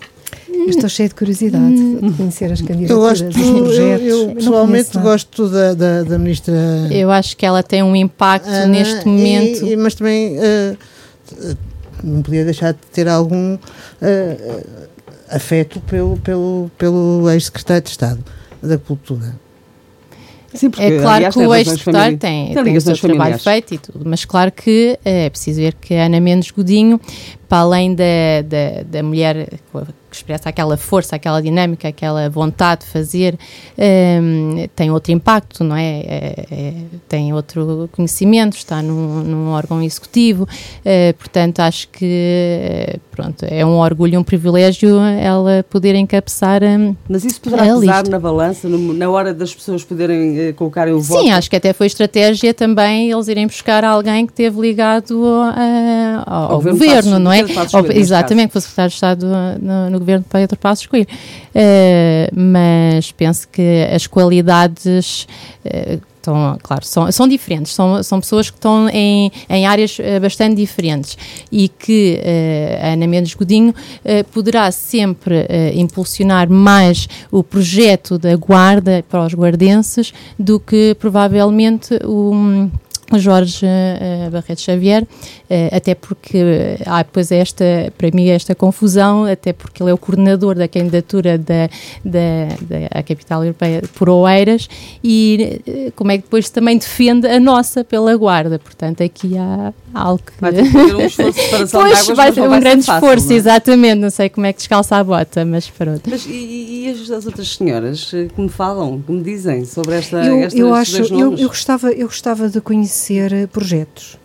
Eu 0.65 0.69
Estou 0.71 0.89
cheia 0.89 1.09
de 1.09 1.15
curiosidade 1.15 1.75
de 2.01 2.13
conhecer 2.17 2.53
as 2.53 2.61
Eu 2.61 2.67
candidaturas, 2.67 3.21
gosto, 3.23 3.41
os 3.41 3.47
eu, 3.47 3.55
projetos. 3.65 4.07
eu 4.07 4.27
não 4.29 4.35
pessoalmente 4.35 4.99
gosto 4.99 5.49
da, 5.49 5.75
da, 5.75 6.03
da 6.05 6.19
ministra 6.19 6.55
Eu 6.91 7.11
acho 7.11 7.37
que 7.37 7.45
ela 7.47 7.63
tem 7.63 7.83
um 7.83 7.95
impacto 7.97 8.49
Ana, 8.49 8.67
neste 8.67 9.07
momento. 9.07 9.67
e- 9.67 9.77
mas 9.77 9.95
também 9.95 10.37
eh, 10.39 10.77
eh, 11.41 11.57
não 12.03 12.23
podia 12.23 12.45
deixar 12.45 12.73
de 12.73 12.79
ter 12.93 13.09
algum 13.09 13.55
eh, 14.01 14.37
eh, 14.41 14.65
afeto 15.37 15.81
pelo, 15.81 16.17
pelo, 16.19 16.71
pelo 16.79 17.29
ex-secretário 17.31 17.83
de 17.83 17.91
Estado 17.91 18.25
da 18.63 18.79
Cultura. 18.79 19.35
Sim, 20.55 20.69
porque, 20.69 20.85
É 20.85 20.99
claro 20.99 21.09
aliás, 21.15 21.35
que 21.35 21.41
o 21.41 21.79
famili- 21.79 22.19
tem, 22.19 22.53
tem 22.53 22.65
tem 22.65 22.77
o 22.77 22.81
seu 22.83 22.95
trabalho 22.99 23.39
feito 23.39 23.73
e 23.75 23.79
tudo, 23.79 24.03
mas 24.05 24.27
claro 24.27 24.53
que 24.53 24.99
é 25.03 25.31
preciso 25.31 25.61
ver 25.61 25.73
que 25.75 25.95
a 25.95 26.05
Ana 26.05 26.21
Mendes 26.21 26.51
Godinho, 26.51 27.01
para 27.49 27.59
além 27.63 27.95
da, 27.95 28.05
da, 28.47 28.83
da 28.85 29.03
mulher 29.03 29.49
que 30.13 30.17
expressa 30.19 30.51
aquela 30.51 30.77
força, 30.77 31.17
aquela 31.17 31.41
dinâmica, 31.41 31.89
aquela 31.89 32.29
vontade 32.29 32.83
de 32.83 32.89
fazer, 32.89 33.39
hum, 33.79 34.67
tem 34.77 34.91
outro 34.91 35.11
impacto, 35.11 35.65
não 35.65 35.75
é? 35.75 36.01
É- 36.01 36.47
é- 36.51 36.73
tem 37.09 37.33
outro 37.33 37.89
conhecimento, 37.93 38.57
está 38.57 38.83
num, 38.83 39.23
num 39.23 39.49
órgão 39.51 39.83
executivo, 39.83 40.47
eh, 40.85 41.15
portanto 41.15 41.61
acho 41.61 41.89
que 41.89 42.05
eh, 42.07 42.97
pronto, 43.11 43.45
é 43.49 43.65
um 43.65 43.79
orgulho, 43.79 44.21
um 44.21 44.25
privilégio 44.25 44.99
ela 45.01 45.65
poder 45.71 45.95
encabeçar 45.95 46.63
hum, 46.63 46.95
Mas 47.09 47.25
isso 47.25 47.41
poderá 47.41 47.63
pesar 47.65 47.79
lista. 48.01 48.11
na 48.11 48.19
balança, 48.19 48.69
no- 48.69 48.93
na 48.93 49.09
hora 49.11 49.33
das 49.33 49.55
pessoas 49.55 49.83
poderem 49.83 50.39
eh, 50.39 50.53
colocarem 50.53 50.93
o 50.95 51.01
voto? 51.01 51.23
Sim, 51.23 51.31
acho 51.31 51.49
que 51.49 51.57
até 51.57 51.73
foi 51.73 51.87
estratégia 51.87 52.53
também 52.53 53.11
eles 53.11 53.29
irem 53.29 53.47
buscar 53.47 53.83
alguém 53.85 54.27
que 54.27 54.33
esteve 54.33 54.61
ligado 54.61 55.25
a- 55.55 56.25
ao, 56.27 56.43
ao 56.43 56.49
governo 56.57 56.79
governo, 56.79 57.11
Passos- 57.11 57.21
não 57.25 57.33
é? 57.33 57.45
Passos 57.55 57.75
Ao- 57.75 57.87
exatamente, 57.93 58.49
que 58.49 58.53
foi 58.53 58.61
secretário 58.61 58.91
de 58.91 58.95
Estado 58.95 59.27
no, 59.61 59.91
no 59.91 60.01
governo 60.03 60.25
Pedro 60.29 60.59
Passos 60.59 60.87
Coelho. 60.87 61.07
Eh, 61.55 62.31
mas 62.35 63.11
penso 63.13 63.49
que 63.49 63.89
as 63.95 64.07
qualidades. 64.07 65.27
eh, 65.65 65.99
Estão, 66.23 66.57
claro, 66.63 66.87
são, 66.87 67.11
são 67.11 67.27
diferentes, 67.27 67.73
são, 67.73 68.01
são 68.01 68.21
pessoas 68.21 68.49
que 68.49 68.57
estão 68.57 68.89
em, 68.91 69.33
em 69.51 69.67
áreas 69.67 69.99
eh, 69.99 70.21
bastante 70.21 70.55
diferentes 70.55 71.19
e 71.51 71.69
que 71.69 72.21
eh, 72.23 72.79
a 72.81 72.93
Ana 72.93 73.09
Mendes 73.09 73.35
Godinho 73.35 73.75
eh, 74.05 74.23
poderá 74.23 74.71
sempre 74.71 75.49
impulsionar 75.75 76.49
mais 76.49 77.09
o 77.29 77.43
projeto 77.43 78.19
da 78.19 78.37
guarda 78.37 79.05
para 79.09 79.27
os 79.27 79.35
guardenses 79.35 80.15
do 80.39 80.61
que 80.61 80.95
provavelmente 81.01 81.99
o. 82.05 82.33
o 82.33 82.71
Jorge 83.19 83.67
eh, 83.67 84.29
Barreto 84.31 84.61
Xavier, 84.61 85.07
eh, 85.49 85.69
até 85.73 85.95
porque 85.95 86.79
há 86.87 87.03
depois 87.03 87.31
esta, 87.31 87.65
para 87.97 88.11
mim, 88.13 88.29
esta 88.29 88.55
confusão, 88.55 89.25
até 89.25 89.53
porque 89.53 89.83
ele 89.83 89.91
é 89.91 89.95
o 89.95 89.99
coordenador 89.99 90.55
da 90.55 90.69
candidatura 90.69 91.39
da, 91.39 91.69
da, 92.05 92.89
da 92.93 93.03
capital 93.03 93.45
europeia 93.45 93.83
por 93.95 94.09
Oeiras 94.09 94.69
e 95.03 95.61
eh, 95.67 95.93
como 95.95 96.11
é 96.13 96.19
que 96.19 96.25
depois 96.25 96.51
também 96.51 96.79
defende 96.79 97.27
a 97.27 97.39
nossa 97.39 97.85
pela 97.85 98.17
guarda. 98.17 98.59
Portanto, 98.59 99.03
aqui 99.03 99.37
há 99.37 99.73
algo 99.95 100.21
que. 100.25 100.33
Vai 100.41 100.53
ter 100.53 100.63
que 100.65 100.71
ter 100.73 100.95
um 100.97 101.01
esforço 101.07 101.33
de 101.33 101.45
separação 101.45 101.81
de 101.85 101.89
Pois, 101.91 102.01
águas, 102.03 102.17
vai 102.17 102.33
ter 102.33 102.41
um 102.43 102.49
vai 102.49 102.61
grande 102.61 102.83
fácil, 102.85 103.07
esforço, 103.07 103.27
não 103.27 103.33
é? 103.33 103.37
exatamente. 103.37 103.95
Não 104.01 104.11
sei 104.11 104.29
como 104.29 104.47
é 104.47 104.53
que 104.53 104.59
descalça 104.59 104.97
a 104.97 105.05
bota, 105.05 105.45
mas 105.45 105.69
pronto. 105.69 106.03
Mas 106.09 106.27
e, 106.27 106.31
e- 106.31 106.91
as, 106.91 107.11
as 107.11 107.27
outras 107.27 107.55
senhoras 107.55 108.11
eh, 108.15 108.29
que 108.35 108.41
me 108.41 108.49
falam, 108.49 109.01
que 109.01 109.13
me 109.13 109.23
dizem 109.23 109.65
sobre 109.65 109.97
esta, 109.97 110.17
Eu, 110.25 110.39
estas, 110.41 110.59
eu 110.59 110.77
estes 110.77 110.81
acho, 110.95 110.99
dois 110.99 111.11
eu, 111.11 111.19
nomes? 111.27 111.41
eu 111.41 111.49
gostava, 111.49 111.91
eu 111.93 112.07
gostava 112.07 112.49
de 112.49 112.61
conhecer 112.61 113.33
eh, 113.33 113.47
projetos. 113.47 114.19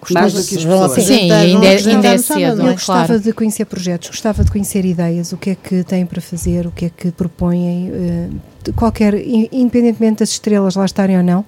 Gostava- 0.00 0.26
do 0.28 0.32
que 0.32 0.38
as 0.56 0.64
pessoas. 0.64 1.02
Sim, 1.04 1.30
ainda 1.30 1.34
é- 1.66 1.70
apresentar 1.70 1.96
ainda 1.96 2.08
é 2.08 2.12
no 2.16 2.22
sábado, 2.22 2.40
cedo, 2.42 2.56
não 2.56 2.64
Eu 2.66 2.70
é? 2.70 2.74
gostava 2.74 3.06
claro. 3.06 3.20
de 3.22 3.32
conhecer 3.32 3.64
projetos, 3.66 4.08
gostava 4.08 4.44
de 4.44 4.50
conhecer 4.50 4.84
ideias, 4.84 5.32
o 5.32 5.36
que 5.36 5.50
é 5.50 5.54
que 5.54 5.84
têm 5.84 6.06
para 6.06 6.20
fazer, 6.20 6.66
o 6.66 6.70
que 6.70 6.86
é 6.86 6.90
que 6.96 7.10
propõem, 7.12 7.90
de 8.62 8.72
qualquer, 8.72 9.14
in- 9.14 9.48
independentemente 9.50 10.18
das 10.20 10.30
estrelas 10.30 10.74
lá 10.76 10.84
estarem 10.84 11.16
ou 11.16 11.22
não. 11.22 11.44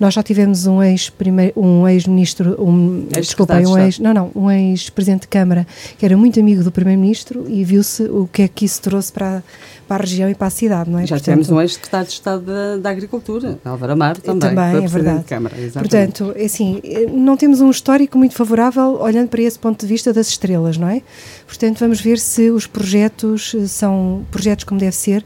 Nós 0.00 0.14
já 0.14 0.22
tivemos 0.22 0.66
um 0.66 0.82
ex 0.82 1.12
um 1.56 1.86
ex-ministro, 1.86 2.56
um, 2.60 3.06
Ex-secretário 3.16 3.20
desculpem, 3.22 3.60
de 3.62 3.66
um 3.68 3.78
ex, 3.78 3.98
não, 4.00 4.12
não, 4.14 4.30
um 4.34 4.50
ex-presidente 4.50 5.22
de 5.22 5.28
Câmara 5.28 5.66
que 5.98 6.04
era 6.04 6.16
muito 6.16 6.40
amigo 6.40 6.64
do 6.64 6.72
primeiro-ministro 6.72 7.46
e 7.48 7.62
viu-se 7.64 8.02
o 8.04 8.28
que 8.32 8.42
é 8.42 8.48
que 8.48 8.64
isso 8.64 8.80
trouxe 8.82 9.12
para, 9.12 9.38
a- 9.38 9.42
para 9.86 9.96
a 9.96 10.00
região 10.06 10.28
e 10.28 10.34
para 10.34 10.46
a 10.48 10.50
cidade, 10.50 10.90
não 10.90 10.98
é? 10.98 11.02
Já 11.06 11.16
Portanto, 11.16 11.24
tivemos 11.24 11.50
um 11.50 11.60
ex-secretário 11.60 12.06
de 12.06 12.12
Estado 12.12 12.42
da, 12.42 12.76
da 12.76 12.90
Agricultura, 12.90 13.58
Álvaro 13.64 13.92
Amaro, 13.92 14.20
também, 14.20 14.50
Também, 14.50 14.70
foi 14.72 14.84
é 14.84 14.88
verdade. 14.88 15.18
de 15.20 15.24
Câmara. 15.24 15.54
Exatamente. 15.58 15.90
Portanto, 15.90 16.32
é 16.36 16.44
assim, 16.44 16.80
não 17.12 17.36
temos 17.36 17.60
um 17.60 17.70
histórico 17.70 18.18
muito 18.18 18.34
favorável 18.34 18.98
olhando 19.00 19.28
para 19.28 19.42
esse 19.42 19.58
ponto 19.58 19.80
de 19.80 19.86
vista 19.86 20.12
das 20.12 20.28
estrelas, 20.28 20.76
não 20.76 20.88
é? 20.88 21.02
Portanto, 21.46 21.78
vamos 21.78 22.00
ver 22.00 22.18
se 22.18 22.50
os 22.50 22.66
projetos 22.66 23.54
eh, 23.54 23.66
são 23.66 24.24
projetos 24.30 24.64
como 24.64 24.80
deve 24.80 24.94
ser. 24.96 25.24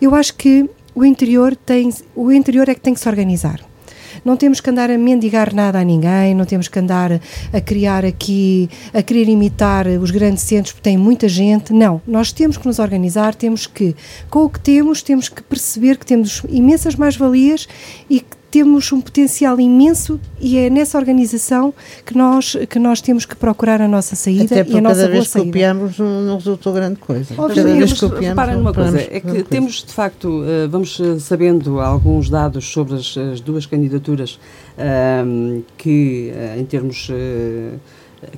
Eu 0.00 0.14
acho 0.14 0.34
que 0.34 0.68
o 0.94 1.04
interior 1.04 1.56
tem, 1.56 1.90
o 2.14 2.30
interior 2.30 2.68
é 2.68 2.74
que 2.74 2.80
tem 2.80 2.94
que 2.94 3.00
se 3.00 3.08
organizar. 3.08 3.60
Não 4.24 4.36
temos 4.36 4.60
que 4.60 4.70
andar 4.70 4.90
a 4.90 4.98
mendigar 4.98 5.54
nada 5.54 5.80
a 5.80 5.84
ninguém, 5.84 6.34
não 6.34 6.44
temos 6.44 6.68
que 6.68 6.78
andar 6.78 7.20
a 7.52 7.60
criar 7.60 8.04
aqui, 8.04 8.68
a 8.92 9.02
querer 9.02 9.28
imitar 9.28 9.86
os 9.86 10.10
grandes 10.10 10.42
centros 10.42 10.72
porque 10.72 10.90
tem 10.90 10.96
muita 10.96 11.28
gente. 11.28 11.72
Não, 11.72 12.00
nós 12.06 12.32
temos 12.32 12.56
que 12.56 12.66
nos 12.66 12.78
organizar, 12.78 13.34
temos 13.34 13.66
que, 13.66 13.94
com 14.30 14.44
o 14.44 14.50
que 14.50 14.60
temos, 14.60 15.02
temos 15.02 15.28
que 15.28 15.42
perceber 15.42 15.96
que 15.96 16.06
temos 16.06 16.42
imensas 16.48 16.94
mais-valias 16.94 17.68
e 18.08 18.20
que 18.20 18.41
temos 18.52 18.92
um 18.92 19.00
potencial 19.00 19.58
imenso 19.58 20.20
e 20.38 20.58
é 20.58 20.68
nessa 20.68 20.98
organização 20.98 21.72
que 22.04 22.14
nós, 22.14 22.54
que 22.68 22.78
nós 22.78 23.00
temos 23.00 23.24
que 23.24 23.34
procurar 23.34 23.80
a 23.80 23.88
nossa 23.88 24.14
saída 24.14 24.44
Até 24.44 24.70
e 24.70 24.76
a 24.76 24.80
nossa 24.82 24.96
cada 24.96 25.08
boa 25.08 25.12
vez 25.12 25.32
que 25.32 25.38
copiamos 25.38 25.98
não, 25.98 26.20
não 26.20 26.36
resultou 26.36 26.72
grande 26.74 26.96
coisa. 26.96 27.34
Óbvio, 27.38 27.56
cada 27.56 27.74
vez 27.74 27.92
que 27.94 28.00
copiamos 28.00 28.54
numa 28.54 28.74
coisa, 28.74 29.00
é 29.00 29.20
que 29.20 29.20
coisa. 29.22 29.44
temos 29.44 29.82
de 29.82 29.92
facto, 29.94 30.44
eh, 30.46 30.66
vamos 30.68 31.00
eh, 31.00 31.18
sabendo 31.18 31.80
alguns 31.80 32.28
dados 32.28 32.70
sobre 32.70 32.96
as, 32.96 33.16
as 33.16 33.40
duas 33.40 33.64
candidaturas 33.64 34.38
ahm, 34.76 35.62
que, 35.78 36.30
eh, 36.34 36.56
em 36.58 36.64
termos, 36.66 37.08
eh, 37.10 37.70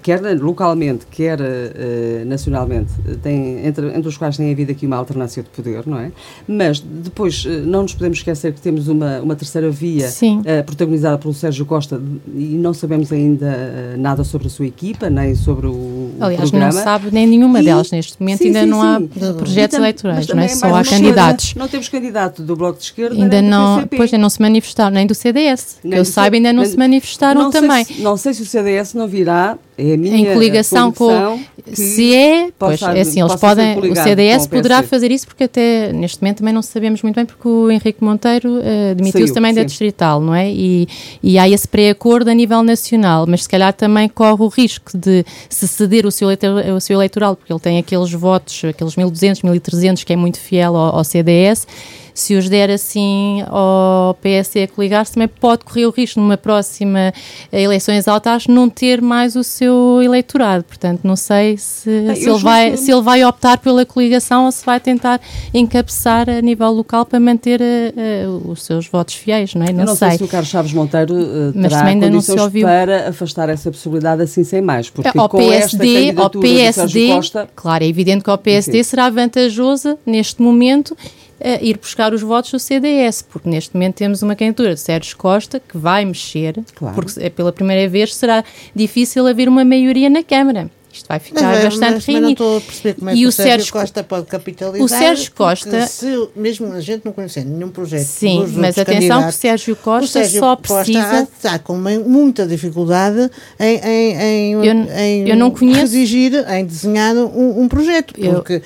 quer 0.02 0.20
localmente, 0.40 1.06
quer 1.10 1.38
eh, 1.40 2.24
nacionalmente, 2.26 2.92
tem, 3.22 3.66
entre, 3.66 3.88
entre 3.88 4.08
os 4.08 4.16
quais 4.16 4.36
tem 4.36 4.50
havido 4.50 4.72
aqui 4.72 4.86
uma 4.86 4.96
alternância 4.96 5.42
de 5.42 5.48
poder, 5.50 5.86
não 5.86 5.98
é? 5.98 6.10
Mas 6.48 6.80
depois 6.80 7.44
eh, 7.46 7.60
não 7.60 7.82
nos 7.82 7.94
podemos 7.94 8.18
esquecer 8.18 8.52
que 8.52 8.60
temos 8.60 8.88
uma, 8.88 9.20
uma 9.20 9.36
terceira 9.36 9.70
via 9.70 10.08
eh, 10.44 10.62
protagonizada 10.62 11.18
pelo 11.18 11.34
Sérgio 11.34 11.66
Costa 11.66 12.00
e 12.34 12.56
não 12.56 12.72
sabemos 12.72 13.12
ainda 13.12 13.96
nada 13.98 14.24
sobre 14.24 14.46
a 14.46 14.50
sua 14.50 14.66
equipa, 14.66 15.10
nem 15.10 15.34
sobre 15.34 15.66
o 15.66 15.93
Aliás, 16.20 16.50
programa. 16.50 16.72
não 16.74 16.82
sabe 16.82 17.08
nem 17.12 17.26
nenhuma 17.26 17.60
E- 17.60 17.64
delas 17.64 17.90
neste 17.90 18.20
momento, 18.20 18.38
Sim, 18.38 18.46
ainda 18.46 18.60
sim, 18.60 18.66
não 18.66 18.82
há 18.82 18.98
sim. 18.98 19.08
projetos 19.36 19.78
eleitorais, 19.78 20.26
não 20.26 20.34
é? 20.34 20.46
também 20.46 20.48
Só 20.56 20.74
há 20.74 20.84
candidatos. 20.84 21.54
Não 21.54 21.68
temos 21.68 21.88
candidato 21.88 22.42
do 22.42 22.56
Bloco 22.56 22.78
de 22.78 22.84
Esquerda, 22.84 23.14
Ainda 23.14 23.42
não, 23.42 23.86
pois 23.86 24.12
ainda 24.12 24.22
não 24.22 24.30
se 24.30 24.40
manifestaram, 24.40 24.90
nem 24.94 25.06
do 25.06 25.14
CDS. 25.14 25.78
Que 25.82 25.88
Nem 25.88 25.98
eu 25.98 26.04
do 26.04 26.08
saiba, 26.08 26.36
ainda 26.36 26.52
não 26.52 26.62
nem- 26.62 26.70
se 26.70 26.76
manifestaram 26.76 27.42
não 27.42 27.50
também. 27.50 27.84
Se, 27.84 28.00
não 28.02 28.16
sei 28.16 28.34
se 28.34 28.42
o 28.42 28.46
CDS 28.46 28.94
não 28.94 29.06
virá, 29.08 29.56
é 29.76 29.94
Em 29.94 30.26
coligação 30.32 30.92
com- 30.92 31.38
que 31.64 31.74
Se 31.76 32.14
é, 32.14 32.48
pois 32.58 32.80
é 32.82 33.00
assim, 33.00 33.20
eles 33.20 33.34
podem, 33.36 33.78
o 33.78 33.96
CDS 33.96 34.46
poderá 34.46 34.82
fazer 34.82 35.10
isso 35.10 35.26
porque 35.26 35.44
até 35.44 35.92
neste 35.92 36.20
momento 36.22 36.38
também 36.38 36.52
não 36.52 36.62
sabemos 36.62 37.02
muito 37.02 37.16
bem 37.16 37.24
porque 37.24 37.48
o 37.48 37.70
Henrique 37.70 38.04
Monteiro 38.04 38.60
eh, 38.62 38.94
demitiu-se 38.94 39.32
também 39.32 39.52
da 39.54 39.62
sim. 39.62 39.66
Distrital, 39.66 40.20
não 40.20 40.34
é? 40.34 40.48
E, 40.50 40.86
e 41.22 41.38
há 41.38 41.48
esse 41.48 41.66
pré-acordo 41.66 42.28
a 42.30 42.34
nível 42.34 42.62
nacional, 42.62 43.24
mas 43.26 43.44
se 43.44 43.48
calhar 43.48 43.72
também 43.72 44.08
corre 44.08 44.42
o 44.42 44.48
risco 44.48 44.96
de 44.96 45.24
se 45.48 45.66
ceder 45.66 46.03
o 46.06 46.10
seu, 46.10 46.28
o 46.74 46.80
seu 46.80 46.96
eleitoral, 46.96 47.36
porque 47.36 47.52
ele 47.52 47.60
tem 47.60 47.78
aqueles 47.78 48.12
votos, 48.12 48.64
aqueles 48.64 48.96
1200, 48.96 49.42
1300, 49.42 50.04
que 50.04 50.12
é 50.12 50.16
muito 50.16 50.38
fiel 50.38 50.76
ao, 50.76 50.96
ao 50.96 51.04
CDS, 51.04 51.66
se 52.14 52.36
os 52.36 52.48
der 52.48 52.70
assim 52.70 53.42
ao 53.48 54.14
PSD 54.14 54.62
a 54.62 54.68
coligar-se, 54.68 55.12
também 55.12 55.28
pode 55.28 55.64
correr 55.64 55.86
o 55.86 55.90
risco 55.90 56.20
numa 56.20 56.36
próxima 56.36 57.12
eh, 57.50 57.62
eleições 57.62 58.06
altas 58.06 58.46
não 58.46 58.70
ter 58.70 59.02
mais 59.02 59.34
o 59.34 59.42
seu 59.42 60.00
eleitorado. 60.00 60.62
Portanto, 60.62 61.00
não 61.02 61.16
sei 61.16 61.56
se, 61.58 62.14
se 62.14 62.30
ele, 62.30 62.38
vai, 62.38 62.76
se 62.76 62.92
ele 62.92 63.02
vai 63.02 63.24
optar 63.24 63.58
pela 63.58 63.84
coligação 63.84 64.44
ou 64.44 64.52
se 64.52 64.64
vai 64.64 64.78
tentar 64.78 65.20
encabeçar 65.52 66.30
a 66.30 66.40
nível 66.40 66.70
local 66.70 67.04
para 67.04 67.18
manter 67.18 67.60
uh, 67.60 68.50
os 68.50 68.62
seus 68.62 68.86
votos 68.86 69.14
fiéis, 69.16 69.54
não 69.54 69.66
é? 69.66 69.72
Não, 69.72 69.80
Eu 69.80 69.86
não 69.86 69.96
sei. 69.96 70.10
sei. 70.10 70.18
se 70.18 70.24
o 70.24 70.28
Carlos 70.28 70.48
Chaves 70.48 70.72
Monteiro 70.72 71.14
uh, 71.14 71.52
terá 71.52 71.92
condições 71.92 72.62
para 72.62 73.08
afastar 73.08 73.48
essa 73.48 73.70
possibilidade 73.70 74.22
assim 74.22 74.44
sem 74.44 74.60
mais, 74.60 74.88
porque 74.88 75.18
ao 75.18 75.28
com 75.28 75.38
PSD, 75.38 76.08
esta 76.10 76.22
ao 76.22 76.30
PSD, 76.30 77.08
Costa... 77.08 77.48
Claro, 77.56 77.82
é 77.82 77.88
evidente 77.88 78.22
que 78.22 78.30
ao 78.30 78.38
PSD 78.38 78.84
Sim. 78.84 78.90
será 78.90 79.10
vantajoso 79.10 79.98
neste 80.06 80.40
momento 80.40 80.96
uh, 81.40 81.64
ir 81.64 81.78
buscar 81.78 82.12
os 82.12 82.22
votos 82.22 82.50
do 82.50 82.58
CDS, 82.58 83.22
porque 83.22 83.48
neste 83.48 83.74
momento 83.74 83.96
temos 83.96 84.22
uma 84.22 84.34
candidatura 84.34 84.74
de 84.74 84.80
Sérgio 84.80 85.16
Costa 85.16 85.60
que 85.60 85.76
vai 85.76 86.04
mexer, 86.04 86.62
claro. 86.74 86.94
porque 86.94 87.22
é 87.22 87.30
pela 87.30 87.52
primeira 87.52 87.88
vez 87.88 88.14
será 88.14 88.44
difícil 88.74 89.26
haver 89.26 89.48
uma 89.48 89.64
maioria 89.64 90.08
na 90.10 90.22
Câmara. 90.22 90.70
Isto 90.94 91.08
vai 91.08 91.18
ficar 91.18 91.42
mas, 91.42 91.64
bastante 91.64 91.92
mas, 91.92 92.06
mas 92.06 92.22
não 92.22 92.30
estou 92.30 92.56
a 92.56 92.60
perceber 92.60 92.94
como 92.94 93.10
é 93.10 93.14
e 93.14 93.18
que 93.18 93.26
o, 93.26 93.32
Sérgio, 93.32 93.72
Costa 93.72 94.04
pode 94.04 94.26
capitalizar. 94.26 94.84
O 94.84 94.88
Sérgio 94.88 95.32
Costa. 95.32 95.86
Se, 95.88 96.28
mesmo 96.36 96.72
a 96.72 96.80
gente 96.80 97.04
não 97.04 97.12
conhecer 97.12 97.44
nenhum 97.44 97.68
projeto. 97.68 98.06
Sim, 98.06 98.46
mas 98.56 98.78
atenção 98.78 99.22
que 99.22 99.28
o 99.28 99.32
Sérgio 99.32 99.74
Costa 99.74 100.04
o 100.04 100.08
Sérgio 100.08 100.38
só 100.38 100.54
precisa. 100.54 101.02
Costa 101.02 101.28
está 101.36 101.58
com 101.58 101.76
muita 101.76 102.46
dificuldade 102.46 103.28
em, 103.58 103.76
em, 103.78 104.16
em, 104.16 104.52
eu, 104.52 104.64
em 104.64 105.28
eu 105.28 105.36
não 105.36 105.50
conheço, 105.50 105.80
redigir, 105.94 106.32
em 106.48 106.64
desenhar 106.64 107.16
um, 107.16 107.62
um 107.62 107.68
projeto. 107.68 108.14
Porque. 108.14 108.52
Eu, 108.52 108.62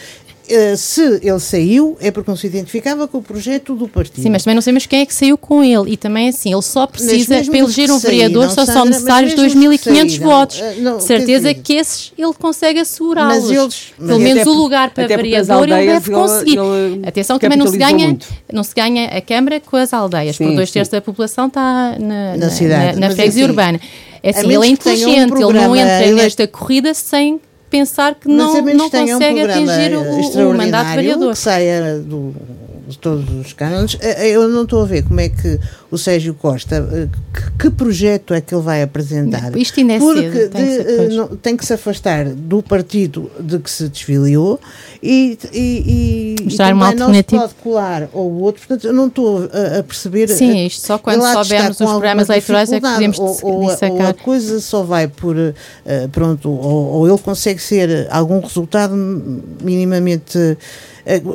eh, 0.49 0.77
se 0.77 1.21
ele 1.23 1.39
saiu, 1.39 1.97
é 2.01 2.11
porque 2.11 2.31
não 2.31 2.37
se 2.37 2.47
identificava 2.47 3.07
com 3.07 3.19
o 3.19 3.23
projeto 3.23 3.75
do 3.75 3.87
partido. 3.89 4.23
Sim, 4.23 4.31
mas 4.31 4.45
também 4.45 4.55
não 4.55 4.63
sabemos 4.63 4.87
quem 4.87 5.01
é 5.01 5.07
que 5.07 5.15
saiu 5.15 5.37
com 5.37 5.63
ele. 5.63 5.93
E 5.93 5.97
também 5.97 6.29
assim, 6.29 6.53
ele 6.53 6.63
só 6.63 6.87
precisa, 6.87 7.45
para 7.45 7.59
eleger 7.59 7.91
um 7.91 7.99
vereador, 7.99 8.51
só 8.51 8.65
são 8.65 8.85
necessários 8.85 9.35
2.500 9.35 10.21
votos. 10.21 10.61
Eh, 10.61 10.77
não, 10.79 10.99
de 10.99 11.05
certeza 11.05 11.53
que 11.55 11.75
esses 11.75 12.13
ele 12.17 12.33
consegue 12.33 12.81
assegurá-los. 12.81 13.93
Pelo 13.99 14.19
menos 14.19 14.47
o 14.47 14.53
lugar 14.53 14.91
para 14.91 15.07
vereador 15.07 15.69
ele 15.69 15.87
deve 15.87 16.11
conseguir. 16.11 16.59
Ele 16.59 17.07
Atenção, 17.07 17.39
também 17.39 17.59
não 17.59 17.67
se 17.67 17.77
ganha, 17.77 18.19
não 18.53 18.63
se 18.63 18.75
ganha 18.75 19.07
a 19.07 19.21
Câmara 19.21 19.61
com 19.61 19.77
as 19.77 19.93
aldeias, 19.93 20.37
sim, 20.37 20.45
porque 20.45 20.57
dois 20.57 20.71
terços 20.71 20.91
da 20.91 21.01
população 21.01 21.47
está 21.49 21.97
na, 21.99 21.99
na, 21.99 22.37
na, 22.37 22.51
cidade, 22.51 22.99
na, 22.99 23.09
na 23.09 23.15
freguesia 23.15 23.45
assim, 23.45 23.51
urbana. 23.51 23.81
É 24.23 24.31
assim, 24.31 24.53
ele 24.53 24.67
é 24.67 24.69
inteligente, 24.69 25.33
um 25.33 25.51
ele 25.51 25.61
não 25.61 25.77
entra 25.77 26.13
nesta 26.13 26.47
corrida 26.47 26.93
sem 26.95 27.41
pensar 27.71 28.15
que 28.15 28.29
não, 28.29 28.63
não 28.63 28.91
consegue 28.91 29.45
um 29.45 29.51
atingir 29.51 29.97
o, 29.97 30.51
o 30.51 30.57
mandato 30.57 30.95
vereador. 30.95 31.33
que 31.33 31.39
saia 31.39 31.99
do, 31.99 32.35
de 32.89 32.99
todos 32.99 33.29
os 33.31 33.53
cânones. 33.53 33.97
Eh, 34.01 34.29
eh, 34.29 34.31
eu 34.31 34.49
não 34.49 34.63
estou 34.63 34.83
a 34.83 34.87
ver 34.87 35.03
como 35.05 35.21
é 35.21 35.29
que 35.29 35.61
o 35.91 35.99
Sérgio 35.99 36.33
Costa, 36.33 36.89
eh, 36.91 37.09
que, 37.33 37.69
que 37.69 37.71
projeto 37.71 38.33
é 38.33 38.41
que 38.41 38.55
ele 38.55 38.63
vai 38.63 38.83
apresentar? 38.83 39.55
Isto 39.57 39.81
ainda 39.81 39.93
é 39.95 39.99
Porque 39.99 40.33
cedo, 40.33 40.51
tem, 40.51 40.65
de, 40.65 40.85
que 40.85 41.17
não, 41.17 41.29
tem, 41.29 41.57
que 41.57 41.67
se 41.67 41.75
afastar 41.75 42.25
do 42.25 42.63
partido 42.63 43.31
de 43.39 43.59
que 43.59 43.71
se 43.71 43.89
desfiliou 43.89 44.59
e, 45.03 45.39
e, 45.53 46.37
e, 46.41 46.45
Mostrar 46.45 46.71
e 46.71 46.73
uma 46.73 46.95
não 46.95 47.13
se 47.13 47.23
pode 47.23 47.55
colar 47.57 48.09
ao 48.13 48.31
outro. 48.31 48.67
Portanto, 48.67 48.87
eu 48.87 48.93
não 48.95 49.09
estou 49.09 49.49
a, 49.53 49.79
a 49.81 49.83
perceber. 49.83 50.29
Sim, 50.29 50.67
isto 50.67 50.87
só 50.87 50.97
quando 50.97 51.23
soubermos 51.23 51.79
os 51.81 51.91
programas 51.91 52.29
eleitorais 52.29 52.73
é 52.73 52.81
que 52.81 52.87
podemos 52.87 53.19
ou, 53.19 53.39
ou, 53.43 53.63
ou, 53.65 54.07
a 54.07 54.15
coisa 54.15 54.61
só 54.61 54.83
vai 54.83 55.09
por. 55.09 55.37
Uh, 55.37 56.09
pronto, 56.11 56.51
ou, 56.51 56.87
ou 56.95 57.09
ele 57.09 57.19
consegue 57.19 57.61
ser 57.61 58.09
algum 58.11 58.41
resultado 58.41 58.95
minimamente 59.63 60.57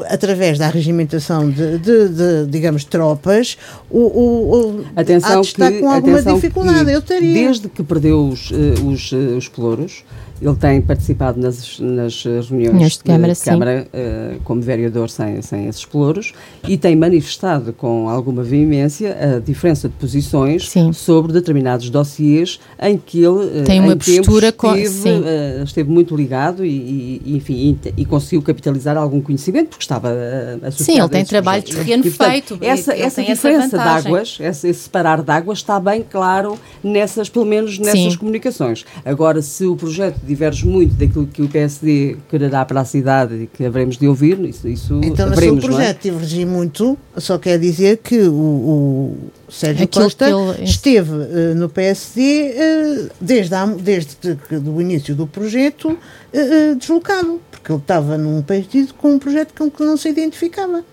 através 0.09 0.57
da 0.57 0.67
regimentação 0.67 1.49
de, 1.49 1.77
de, 1.79 2.09
de 2.09 2.45
digamos, 2.47 2.83
tropas, 2.83 3.57
o, 3.89 3.99
o, 3.99 4.79
o 4.79 4.85
atenção 4.95 5.41
está 5.41 5.71
que, 5.71 5.79
com 5.79 5.89
alguma 5.89 6.21
dificuldade. 6.21 6.91
Eu 6.91 7.01
teria. 7.01 7.33
Desde 7.33 7.69
que 7.69 7.83
perdeu 7.83 8.27
os, 8.27 8.51
eh, 8.51 8.81
os, 8.85 9.11
eh, 9.11 9.35
os 9.35 9.47
pelouros, 9.47 10.03
ele 10.41 10.55
tem 10.55 10.81
participado 10.81 11.39
nas, 11.39 11.79
nas 11.79 12.23
reuniões 12.23 12.97
de 12.97 13.03
Câmara, 13.03 13.33
de 13.33 13.39
Câmara 13.39 13.87
uh, 13.93 14.39
como 14.43 14.61
vereador 14.61 15.09
sem, 15.09 15.41
sem 15.41 15.67
esses 15.67 15.85
pelouros 15.85 16.33
e 16.67 16.77
tem 16.77 16.95
manifestado 16.95 17.71
com 17.71 18.09
alguma 18.09 18.43
veemência 18.43 19.37
a 19.37 19.39
diferença 19.39 19.87
de 19.87 19.95
posições 19.95 20.69
sim. 20.69 20.91
sobre 20.91 21.31
determinados 21.31 21.89
dossiês 21.89 22.59
em 22.81 22.97
que 22.97 23.19
ele 23.19 23.61
uh, 23.61 23.63
tem 23.63 23.79
uma 23.79 23.95
postura 23.95 24.47
esteve, 24.47 25.09
uh, 25.09 25.63
esteve, 25.63 25.89
muito 25.89 26.15
ligado 26.15 26.65
e, 26.65 27.21
e 27.25 27.37
enfim, 27.37 27.77
e, 27.85 28.01
e, 28.01 28.05
conseguiu 28.05 28.41
capitalizar 28.41 28.97
algum 28.97 29.21
conhecimento 29.21 29.62
porque 29.65 29.83
estava 29.83 30.09
uh, 30.09 30.67
associado 30.67 30.83
Sim, 30.83 30.99
ele 30.99 31.09
tem 31.09 31.25
trabalho 31.25 31.63
de 31.63 31.75
terreno 31.75 32.03
feito. 32.03 32.57
Essa, 32.61 32.93
essa 32.95 33.23
diferença 33.23 33.77
de 33.77 33.83
águas, 33.83 34.37
esse, 34.39 34.67
esse 34.67 34.79
separar 34.81 35.21
de 35.21 35.31
águas 35.31 35.59
está 35.59 35.79
bem 35.79 36.03
claro 36.07 36.59
nessas, 36.83 37.29
pelo 37.29 37.45
menos 37.45 37.77
nessas 37.79 38.13
sim. 38.13 38.17
comunicações. 38.17 38.85
Agora, 39.05 39.41
se 39.41 39.65
o 39.65 39.75
projeto 39.75 40.19
diverge 40.23 40.65
muito 40.65 40.93
daquilo 40.95 41.27
que 41.27 41.41
o 41.41 41.47
PSD 41.47 42.17
quererá 42.29 42.65
para 42.65 42.81
a 42.81 42.85
cidade 42.85 43.43
e 43.43 43.47
que 43.47 43.65
haveremos 43.65 43.97
de 43.97 44.07
ouvir, 44.07 44.39
isso, 44.45 44.67
isso 44.67 45.01
Então, 45.03 45.27
haveremos, 45.27 45.61
se 45.61 45.67
o 45.67 45.71
projeto 45.71 46.07
é? 46.07 46.11
divergir 46.11 46.47
muito, 46.47 46.97
só 47.17 47.37
quer 47.37 47.59
dizer 47.59 47.97
que 47.97 48.21
o, 48.21 48.33
o 48.33 49.17
Sérgio 49.53 49.83
Aquilo 49.83 50.05
Costa 50.05 50.27
ele... 50.27 50.63
esteve 50.63 51.11
uh, 51.11 51.55
no 51.55 51.69
PSD 51.69 52.21
uh, 52.21 52.53
eh, 52.57 53.09
desde, 53.21 53.53
a, 53.53 53.65
desde 53.67 54.17
o 54.51 54.81
início 54.81 55.13
do 55.13 55.27
projeto 55.27 55.91
uh, 55.91 56.75
deslocado, 56.75 57.39
porque 57.51 57.71
ele 57.71 57.79
estava 57.79 58.17
num 58.17 58.41
partido 58.41 58.95
com 58.95 59.13
um 59.13 59.19
projeto 59.19 59.53
com 59.55 59.69
que 59.69 59.83
não 59.83 59.95
se 59.95 60.09
identificava. 60.09 60.83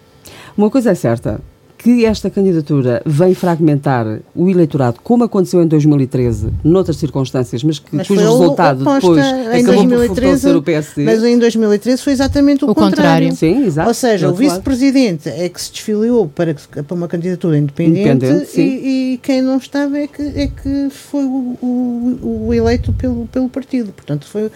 Uma 0.55 0.69
coisa 0.69 0.91
é 0.91 0.95
certa, 0.95 1.41
que 1.83 2.05
esta 2.05 2.29
candidatura 2.29 3.01
vem 3.07 3.35
fragmentar 3.35 4.21
o 4.35 4.51
eleitorado, 4.51 4.99
como 5.03 5.25
aconteceu 5.25 5.63
em 5.63 5.67
2013, 5.67 6.51
noutras 6.63 6.99
circunstâncias, 6.99 7.65
mas, 7.65 7.79
que, 7.79 7.97
mas 7.97 8.07
cujo 8.07 8.21
resultado 8.21 8.85
depois 8.85 9.27
em 9.27 9.63
acabou 9.63 9.87
2013, 9.87 10.49
por 10.49 10.57
o 10.57 10.63
PSD. 10.63 11.05
Mas 11.05 11.25
em 11.25 11.39
2013 11.39 12.03
foi 12.03 12.13
exatamente 12.13 12.67
o, 12.67 12.71
o 12.71 12.75
contrário. 12.75 13.31
contrário. 13.31 13.35
Sim, 13.35 13.65
exato. 13.65 13.89
Ou 13.89 13.95
seja, 13.95 14.29
o 14.29 14.35
vice-presidente 14.35 15.31
é 15.31 15.49
que 15.49 15.59
se 15.59 15.73
desfiliou 15.73 16.29
para, 16.29 16.55
para 16.55 16.95
uma 16.95 17.09
candidatura 17.09 17.57
independente, 17.57 18.27
independente 18.27 18.61
e, 18.61 19.15
e, 19.15 19.19
quem 19.23 19.41
não 19.41 19.57
estava 19.57 19.97
é 19.97 20.07
que, 20.07 20.23
é 20.23 20.49
que 20.49 20.89
foi 20.91 21.25
o, 21.25 21.57
o, 21.63 22.47
o, 22.49 22.55
eleito 22.55 22.93
pelo, 22.93 23.27
pelo 23.29 23.49
partido. 23.49 23.91
Portanto, 23.93 24.27
foi, 24.27 24.51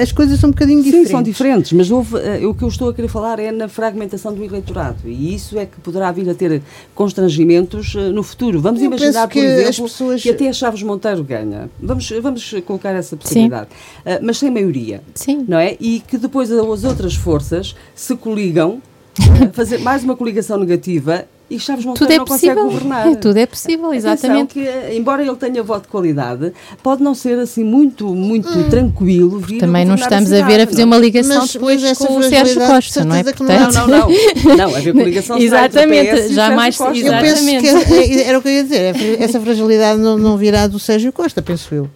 as 0.00 0.10
coisas 0.10 0.40
são 0.40 0.48
um 0.48 0.52
bocadinho 0.52 0.82
diferentes. 0.82 1.08
Sim, 1.08 1.12
são 1.12 1.22
diferentes, 1.22 1.72
mas 1.72 1.90
houve, 1.90 2.16
uh, 2.16 2.48
o 2.48 2.54
que 2.54 2.64
eu 2.64 2.68
estou 2.68 2.88
a 2.88 2.94
querer 2.94 3.08
falar 3.08 3.38
é 3.38 3.52
na 3.52 3.68
fragmentação 3.68 4.32
do 4.32 4.42
eleitorado 4.42 5.00
e 5.04 5.34
isso 5.34 5.58
é 5.58 5.66
que 5.66 5.78
poderá 5.82 6.10
vir 6.10 6.30
a 6.30 6.34
ter 6.34 6.61
constrangimentos 6.94 7.94
uh, 7.94 8.12
no 8.12 8.22
futuro. 8.22 8.60
Vamos 8.60 8.80
Eu 8.80 8.86
imaginar, 8.86 9.28
por 9.28 9.38
exemplo, 9.38 9.84
pessoas... 9.84 10.22
que 10.22 10.30
até 10.30 10.48
a 10.48 10.52
Chaves 10.52 10.82
Monteiro 10.82 11.22
ganha. 11.24 11.70
Vamos, 11.80 12.08
vamos 12.20 12.54
colocar 12.66 12.90
essa 12.90 13.16
possibilidade. 13.16 13.70
Uh, 14.00 14.18
mas 14.22 14.38
sem 14.38 14.50
maioria. 14.50 15.02
Sim. 15.14 15.44
Não 15.48 15.58
é? 15.58 15.76
E 15.80 16.00
que 16.00 16.18
depois 16.18 16.50
as 16.50 16.84
outras 16.84 17.14
forças 17.14 17.74
se 17.94 18.16
coligam, 18.16 18.80
uh, 19.20 19.52
fazer 19.52 19.78
mais 19.78 20.04
uma 20.04 20.16
coligação 20.16 20.58
negativa 20.58 21.26
e 21.52 21.60
Chaves 21.60 21.84
Monteiro 21.84 22.06
tudo 22.06 22.12
é 22.12 22.18
não 22.18 22.24
possível. 22.24 22.54
consegue 22.54 22.74
governar. 22.74 23.02
É, 23.12 23.14
tudo 23.16 23.36
é 23.36 23.46
possível, 23.46 23.92
exatamente. 23.92 24.54
que, 24.54 24.94
embora 24.94 25.22
ele 25.22 25.36
tenha 25.36 25.62
voto 25.62 25.82
de 25.82 25.88
qualidade, 25.88 26.52
pode 26.82 27.02
não 27.02 27.14
ser 27.14 27.38
assim 27.38 27.64
muito, 27.64 28.14
muito 28.14 28.48
hum. 28.48 28.70
tranquilo 28.70 29.38
vir 29.38 29.58
Também 29.58 29.84
não 29.84 29.96
estamos 29.96 30.30
a, 30.32 30.36
cidade, 30.36 30.42
a, 30.42 30.56
ver 30.56 30.62
a 30.62 30.66
fazer 30.66 30.84
uma 30.84 30.98
ligação 30.98 31.40
mas, 31.40 31.52
depois 31.52 31.82
mas 31.82 31.98
com 31.98 32.16
o 32.16 32.22
Sérgio 32.22 32.66
Costa, 32.66 33.04
não 33.04 33.16
é? 33.16 33.22
Portanto... 33.24 33.74
Não, 33.74 33.86
não, 33.86 34.08
não. 34.08 34.56
Não, 34.56 34.76
haver 34.76 34.92
coligação 34.92 35.38
Exatamente, 35.38 36.32
jamais. 36.32 36.78
Exatamente. 36.78 37.66
Eu 37.66 37.74
penso 37.74 37.86
que 37.86 37.94
é, 37.94 38.28
era 38.28 38.38
o 38.38 38.42
que 38.42 38.48
eu 38.48 38.52
ia 38.52 38.62
dizer, 38.62 39.20
essa 39.20 39.40
fragilidade 39.40 40.00
não, 40.00 40.16
não 40.16 40.36
virá 40.36 40.66
do 40.66 40.78
Sérgio 40.78 41.12
Costa, 41.12 41.42
penso 41.42 41.74
eu. 41.74 41.88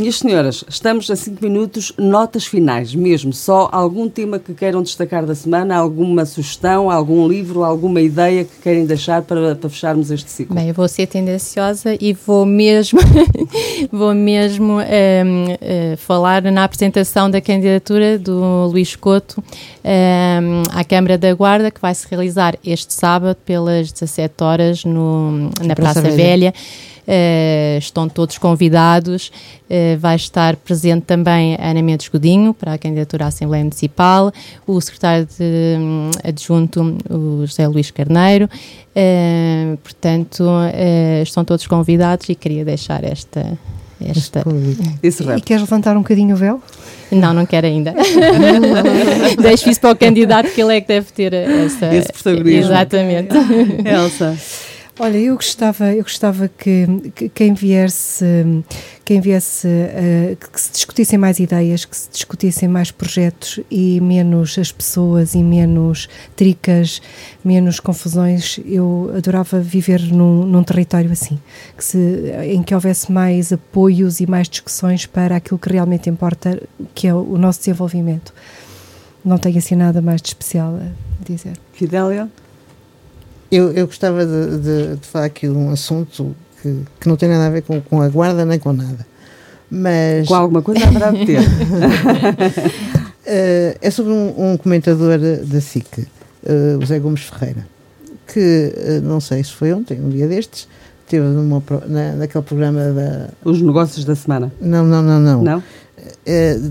Minhas 0.00 0.16
senhoras, 0.16 0.64
estamos 0.66 1.10
a 1.10 1.14
5 1.14 1.44
minutos, 1.44 1.92
notas 1.98 2.46
finais 2.46 2.94
mesmo. 2.94 3.34
Só 3.34 3.68
algum 3.70 4.08
tema 4.08 4.38
que 4.38 4.54
queiram 4.54 4.80
destacar 4.82 5.26
da 5.26 5.34
semana, 5.34 5.76
alguma 5.76 6.24
sugestão, 6.24 6.90
algum 6.90 7.28
livro, 7.28 7.62
alguma 7.62 8.00
ideia 8.00 8.44
que 8.44 8.62
querem 8.62 8.86
deixar 8.86 9.20
para, 9.20 9.54
para 9.54 9.68
fecharmos 9.68 10.10
este 10.10 10.30
ciclo? 10.30 10.56
Bem, 10.56 10.68
eu 10.68 10.74
vou 10.74 10.88
ser 10.88 11.06
tendenciosa 11.06 11.98
e 12.00 12.14
vou 12.14 12.46
mesmo, 12.46 12.98
vou 13.92 14.14
mesmo 14.14 14.72
um, 14.72 14.78
uh, 14.78 15.58
eh, 15.60 15.96
falar 15.98 16.44
na 16.44 16.64
apresentação 16.64 17.30
da 17.30 17.42
candidatura 17.42 18.18
do 18.18 18.68
Luís 18.72 18.96
Couto 18.96 19.44
um, 19.84 20.62
à 20.72 20.82
Câmara 20.82 21.18
da 21.18 21.34
Guarda, 21.34 21.70
que 21.70 21.78
vai 21.78 21.94
se 21.94 22.06
realizar 22.08 22.56
este 22.64 22.94
sábado 22.94 23.36
pelas 23.44 23.92
17 23.92 24.42
horas 24.42 24.82
no, 24.82 25.50
na 25.60 25.74
Praça, 25.74 26.00
Praça 26.00 26.00
Velha. 26.00 26.16
Velha. 26.16 26.54
Uh, 27.10 27.76
estão 27.78 28.08
todos 28.08 28.38
convidados. 28.38 29.32
Uh, 29.68 29.98
vai 29.98 30.14
estar 30.14 30.54
presente 30.54 31.02
também 31.02 31.56
a 31.56 31.70
Ana 31.70 31.82
Mendes 31.82 32.06
Godinho 32.06 32.54
para 32.54 32.74
a 32.74 32.78
candidatura 32.78 33.24
à 33.24 33.28
Assembleia 33.28 33.64
Municipal, 33.64 34.32
o 34.64 34.80
secretário 34.80 35.26
de, 35.26 35.76
um, 35.76 36.10
adjunto, 36.22 36.96
o 37.10 37.44
José 37.44 37.66
Luís 37.66 37.90
Carneiro. 37.90 38.48
Uh, 38.94 39.76
portanto, 39.78 40.44
estão 41.20 41.44
todos 41.44 41.66
convidados 41.66 42.28
e 42.28 42.36
queria 42.36 42.64
deixar 42.64 43.02
esta. 43.02 43.58
esta... 44.00 44.44
Isso 45.02 45.24
e 45.32 45.40
queres 45.40 45.62
levantar 45.62 45.96
um 45.96 46.02
bocadinho 46.02 46.36
o 46.36 46.38
véu? 46.38 46.62
Não, 47.10 47.34
não 47.34 47.44
quero 47.44 47.66
ainda. 47.66 47.92
Deixo 49.42 49.68
isso 49.68 49.80
para 49.80 49.90
o 49.90 49.96
candidato, 49.96 50.48
que 50.52 50.60
ele 50.60 50.76
é 50.76 50.80
que 50.80 50.86
deve 50.86 51.10
ter 51.10 51.32
essa... 51.32 51.92
Esse 51.92 52.12
protagonismo. 52.12 52.70
Exatamente. 52.70 53.34
Elsa. 53.84 54.38
Olha, 55.02 55.16
eu 55.16 55.34
gostava, 55.34 55.94
eu 55.94 56.02
gostava 56.02 56.46
que, 56.46 56.86
que 57.14 57.28
quem 57.30 57.54
viesse, 57.54 58.22
quem 59.02 59.18
viesse 59.18 59.66
uh, 59.66 60.36
que 60.36 60.60
se 60.60 60.72
discutissem 60.72 61.18
mais 61.18 61.38
ideias, 61.38 61.86
que 61.86 61.96
se 61.96 62.10
discutissem 62.10 62.68
mais 62.68 62.90
projetos 62.90 63.60
e 63.70 63.98
menos 63.98 64.58
as 64.58 64.70
pessoas 64.70 65.34
e 65.34 65.42
menos 65.42 66.06
tricas, 66.36 67.00
menos 67.42 67.80
confusões. 67.80 68.60
Eu 68.66 69.10
adorava 69.16 69.58
viver 69.58 70.02
num, 70.02 70.44
num 70.44 70.62
território 70.62 71.10
assim, 71.10 71.40
que 71.78 71.82
se, 71.82 71.98
em 72.44 72.62
que 72.62 72.74
houvesse 72.74 73.10
mais 73.10 73.54
apoios 73.54 74.20
e 74.20 74.26
mais 74.26 74.50
discussões 74.50 75.06
para 75.06 75.36
aquilo 75.36 75.58
que 75.58 75.72
realmente 75.72 76.10
importa, 76.10 76.62
que 76.94 77.08
é 77.08 77.14
o 77.14 77.38
nosso 77.38 77.60
desenvolvimento. 77.60 78.34
Não 79.24 79.38
tenho 79.38 79.56
assim 79.56 79.76
nada 79.76 80.02
mais 80.02 80.20
de 80.20 80.28
especial 80.28 80.76
a 80.76 81.24
dizer. 81.24 81.54
Fidélia? 81.72 82.28
Eu, 83.50 83.72
eu 83.72 83.86
gostava 83.86 84.24
de, 84.24 84.58
de, 84.58 84.96
de, 84.96 85.06
falar 85.06 85.24
aqui 85.24 85.48
de 85.48 85.54
um 85.54 85.70
assunto 85.70 86.36
que, 86.62 86.82
que 87.00 87.08
não 87.08 87.16
tem 87.16 87.28
nada 87.28 87.46
a 87.46 87.50
ver 87.50 87.62
com, 87.62 87.80
com 87.80 88.00
a 88.00 88.08
guarda 88.08 88.44
nem 88.44 88.58
com 88.58 88.72
nada. 88.72 89.04
Mas... 89.70 90.28
Com 90.28 90.34
alguma 90.34 90.62
coisa 90.62 90.86
haverá 90.86 91.10
de 91.10 91.26
ter. 91.26 91.40
uh, 91.40 91.44
é 93.26 93.90
sobre 93.90 94.12
um, 94.12 94.52
um 94.52 94.56
comentador 94.56 95.18
da 95.18 95.60
SIC, 95.60 95.98
uh, 95.98 96.78
o 96.80 96.86
Zé 96.86 96.98
Gomes 96.98 97.22
Ferreira, 97.22 97.66
que 98.26 98.72
uh, 98.76 99.00
não 99.02 99.20
sei 99.20 99.42
se 99.42 99.52
foi 99.52 99.72
ontem, 99.72 100.00
um 100.00 100.08
dia 100.08 100.28
destes, 100.28 100.68
teve 101.08 101.26
numa, 101.26 101.62
na, 101.86 102.12
naquele 102.12 102.44
programa 102.44 102.80
da. 102.92 103.28
Os 103.44 103.60
negócios 103.62 104.04
da 104.04 104.14
semana? 104.14 104.52
Não, 104.60 104.84
não, 104.84 105.02
não, 105.02 105.20
não. 105.20 105.42
Não? 105.42 105.62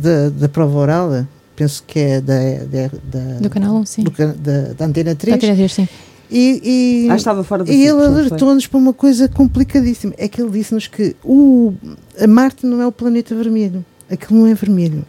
da, 0.02 0.30
da 0.30 0.50
prova 0.50 0.78
oral, 0.78 1.26
penso 1.56 1.84
que 1.86 2.00
é 2.00 2.22
da. 2.22 2.36
da, 2.66 2.90
da 3.04 3.40
do 3.40 3.50
canal 3.50 3.76
1, 3.76 3.86
sim. 3.86 4.04
Do, 4.04 4.12
da, 4.12 4.74
da 4.78 4.86
Antena 4.86 5.16
3. 5.16 5.32
Da 5.32 5.36
Antena 5.38 5.56
3, 5.56 5.72
sim. 5.72 5.88
E, 6.32 7.06
e, 7.06 7.10
ah, 7.10 7.16
estava 7.16 7.44
fora 7.44 7.64
do 7.64 7.72
e 7.72 7.82
ele 7.82 8.06
alertou-nos 8.06 8.68
para 8.68 8.78
uma 8.78 8.94
coisa 8.94 9.28
complicadíssima. 9.28 10.14
É 10.18 10.28
que 10.28 10.42
ele 10.42 10.52
disse-nos 10.52 10.88
que 10.88 11.16
o, 11.24 11.74
a 12.20 12.28
Marte 12.28 12.66
não 12.66 12.82
é 12.82 12.86
o 12.86 12.92
planeta 12.92 13.34
vermelho. 13.36 13.84
Aquilo 14.10 14.42
não 14.42 14.48
é 14.48 14.54
vermelho. 14.54 15.04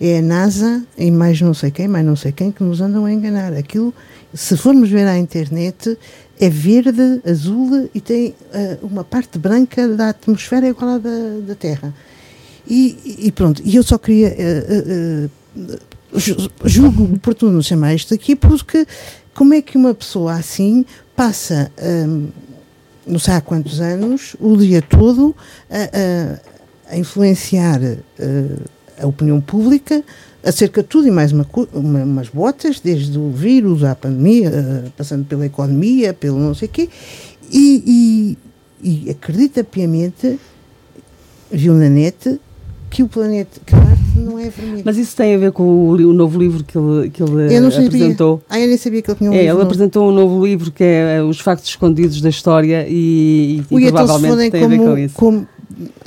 É 0.00 0.18
a 0.18 0.22
NASA 0.22 0.82
e 0.96 1.10
mais 1.10 1.40
não 1.40 1.52
sei 1.52 1.70
quem, 1.70 1.88
mais 1.88 2.06
não 2.06 2.16
sei 2.16 2.32
quem, 2.32 2.52
que 2.52 2.62
nos 2.62 2.80
andam 2.80 3.04
a 3.04 3.12
enganar. 3.12 3.52
Aquilo, 3.52 3.92
se 4.32 4.56
formos 4.56 4.88
ver 4.88 5.06
à 5.06 5.18
internet, 5.18 5.98
é 6.38 6.48
verde, 6.48 7.20
azul 7.28 7.90
e 7.94 8.00
tem 8.00 8.28
uh, 8.28 8.86
uma 8.86 9.04
parte 9.04 9.38
branca 9.38 9.88
da 9.88 10.10
atmosfera 10.10 10.68
igual 10.68 10.92
à 10.92 10.98
da, 10.98 11.38
da 11.48 11.54
Terra. 11.54 11.92
E, 12.66 13.18
e, 13.26 13.32
pronto, 13.32 13.60
e 13.64 13.74
eu 13.74 13.82
só 13.82 13.98
queria. 13.98 14.34
Uh, 14.38 15.26
uh, 15.26 15.30
julgo 16.64 17.04
oportuno 17.14 17.62
chamar 17.62 17.94
isto 17.94 18.14
aqui 18.14 18.34
porque 18.34 18.86
como 19.40 19.54
é 19.54 19.62
que 19.62 19.78
uma 19.78 19.94
pessoa 19.94 20.34
assim 20.34 20.84
passa, 21.16 21.72
hum, 21.82 22.28
não 23.06 23.18
sei 23.18 23.32
há 23.32 23.40
quantos 23.40 23.80
anos, 23.80 24.36
o 24.38 24.54
dia 24.54 24.82
todo 24.82 25.34
a, 25.70 26.90
a, 26.90 26.94
a 26.94 26.98
influenciar 26.98 27.80
uh, 27.80 28.62
a 29.00 29.06
opinião 29.06 29.40
pública 29.40 30.04
acerca 30.44 30.82
de 30.82 30.88
tudo 30.88 31.08
e 31.08 31.10
mais 31.10 31.32
uma, 31.32 31.46
uma, 31.72 32.00
umas 32.00 32.28
botas, 32.28 32.80
desde 32.80 33.18
o 33.18 33.30
vírus 33.30 33.82
à 33.82 33.94
pandemia, 33.94 34.50
uh, 34.50 34.90
passando 34.90 35.24
pela 35.24 35.46
economia, 35.46 36.12
pelo 36.12 36.38
não 36.38 36.54
sei 36.54 36.68
o 36.68 36.70
quê, 36.70 36.90
e, 37.50 38.36
e, 38.82 39.06
e 39.06 39.10
acredita 39.10 39.64
piamente, 39.64 40.38
viu 41.50 41.72
na 41.72 41.88
net, 41.88 42.38
que 42.90 43.02
o 43.02 43.08
planeta, 43.08 43.58
que 43.64 43.74
Marte 43.74 44.09
não 44.20 44.38
é 44.38 44.48
vermelho. 44.48 44.82
Mas 44.84 44.96
isso 44.96 45.16
tem 45.16 45.34
a 45.34 45.38
ver 45.38 45.52
com 45.52 45.62
o, 45.62 45.90
o 45.90 46.12
novo 46.12 46.38
livro 46.38 46.62
que 46.64 46.76
ele, 46.76 47.10
que 47.10 47.22
ele 47.22 47.54
eu 47.54 47.60
não 47.60 47.68
apresentou? 47.68 48.42
Ah, 48.48 48.60
eu 48.60 48.68
nem 48.68 48.76
sabia 48.76 49.02
que 49.02 49.10
ele 49.10 49.18
tinha 49.18 49.30
um 49.30 49.34
é, 49.34 49.42
livro. 49.42 49.56
Ele 49.56 49.62
apresentou 49.62 50.08
um 50.08 50.12
novo 50.12 50.44
livro 50.44 50.70
que 50.70 50.84
é 50.84 51.16
eh, 51.16 51.22
Os 51.22 51.40
Factos 51.40 51.68
Escondidos 51.68 52.20
da 52.20 52.28
História 52.28 52.86
e, 52.88 53.64
e, 53.70 53.74
e 53.74 53.84
então 53.84 54.06
provavelmente 54.06 54.50
tem 54.50 54.62
como, 54.62 54.74
a 54.74 54.78
ver 54.78 54.84
com 54.84 54.98
isso. 54.98 55.14
Como, 55.14 55.48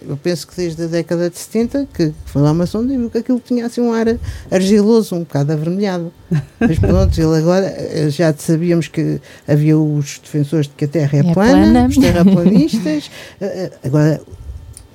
eu 0.08 0.18
penso 0.18 0.48
que 0.48 0.56
desde 0.56 0.84
a 0.84 0.88
década 0.88 1.30
de 1.30 1.38
70, 1.38 1.88
que 1.94 2.14
foi 2.26 2.42
lá 2.42 2.52
uma 2.52 2.66
sonda 2.66 2.94
e 2.94 2.98
viu 2.98 3.10
que 3.10 3.18
aquilo 3.18 3.40
tinha 3.40 3.66
assim 3.66 3.82
um 3.82 3.94
ar 3.94 4.08
argiloso, 4.52 5.16
um 5.16 5.20
bocado 5.20 5.54
avermelhado. 5.54 6.12
Mas 6.60 6.78
pronto, 6.80 7.20
ele 7.20 7.38
agora, 7.38 7.66
eh, 7.66 8.10
já 8.10 8.34
sabíamos 8.34 8.88
que 8.88 9.20
havia 9.48 9.78
os 9.78 10.20
defensores 10.20 10.68
de 10.68 10.74
que 10.74 10.86
a 10.86 10.88
Terra 10.88 11.18
é, 11.18 11.20
é 11.20 11.34
plana, 11.34 11.34
plana, 11.34 11.88
os 11.88 11.98
terraplanistas, 11.98 13.12
eh, 13.40 13.72
agora 13.84 14.22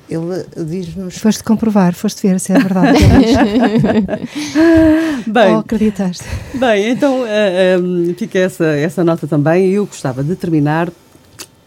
ele 0.09 0.45
diz-nos. 0.57 1.19
Foste 1.19 1.45
comprovar, 1.45 1.95
foste 1.95 2.27
ver 2.27 2.41
se 2.41 2.53
é 2.53 2.59
verdade. 2.59 2.99
bem, 5.27 5.53
Ou 5.53 5.61
acreditaste. 5.61 6.25
Bem, 6.55 6.91
então 6.91 7.21
uh, 7.21 7.27
eh, 7.27 7.79
um, 7.79 8.11
eh, 8.11 8.15
fica 8.15 8.39
essa, 8.39 8.65
essa 8.65 9.05
nota 9.05 9.27
também. 9.27 9.71
Eu 9.71 9.87
gostava 9.87 10.25
de 10.25 10.35
terminar 10.35 10.91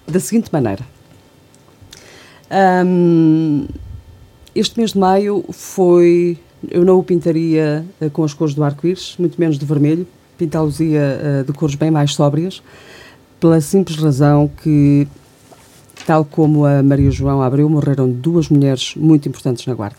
da 0.07 0.19
seguinte 0.19 0.49
maneira. 0.51 0.83
Um, 2.85 3.67
este 4.53 4.77
mês 4.77 4.91
de 4.91 4.99
maio 4.99 5.45
foi. 5.51 6.37
Eu 6.69 6.83
não 6.83 6.99
o 6.99 7.03
pintaria 7.03 7.85
uh, 8.01 8.09
com 8.09 8.23
as 8.23 8.33
cores 8.33 8.53
do 8.53 8.63
arco-íris, 8.63 9.15
muito 9.17 9.39
menos 9.39 9.57
de 9.57 9.65
vermelho. 9.65 10.05
Pintá-los-ia 10.37 11.41
uh, 11.41 11.43
de 11.43 11.53
cores 11.53 11.75
bem 11.75 11.91
mais 11.91 12.13
sóbrias, 12.13 12.61
pela 13.39 13.61
simples 13.61 13.97
razão 13.97 14.49
que 14.61 15.07
Tal 16.05 16.25
como 16.25 16.65
a 16.65 16.81
Maria 16.81 17.11
João 17.11 17.41
Abreu, 17.41 17.69
morreram 17.69 18.09
duas 18.09 18.49
mulheres 18.49 18.93
muito 18.95 19.29
importantes 19.29 19.65
na 19.65 19.73
Guarda. 19.73 19.97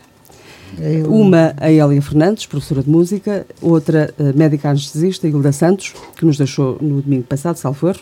Eu... 0.79 1.13
Uma, 1.13 1.55
a 1.59 1.71
Elia 1.71 2.01
Fernandes, 2.01 2.47
professora 2.47 2.83
de 2.83 2.91
música, 2.91 3.47
outra, 3.61 4.13
a 4.19 4.37
médica 4.37 4.71
anestesista, 4.71 5.29
Hilda 5.29 5.53
Santos, 5.53 5.95
que 6.17 6.25
nos 6.25 6.39
deixou 6.39 6.79
no 6.81 7.03
domingo 7.03 7.25
passado, 7.25 7.57
salvo 7.57 7.95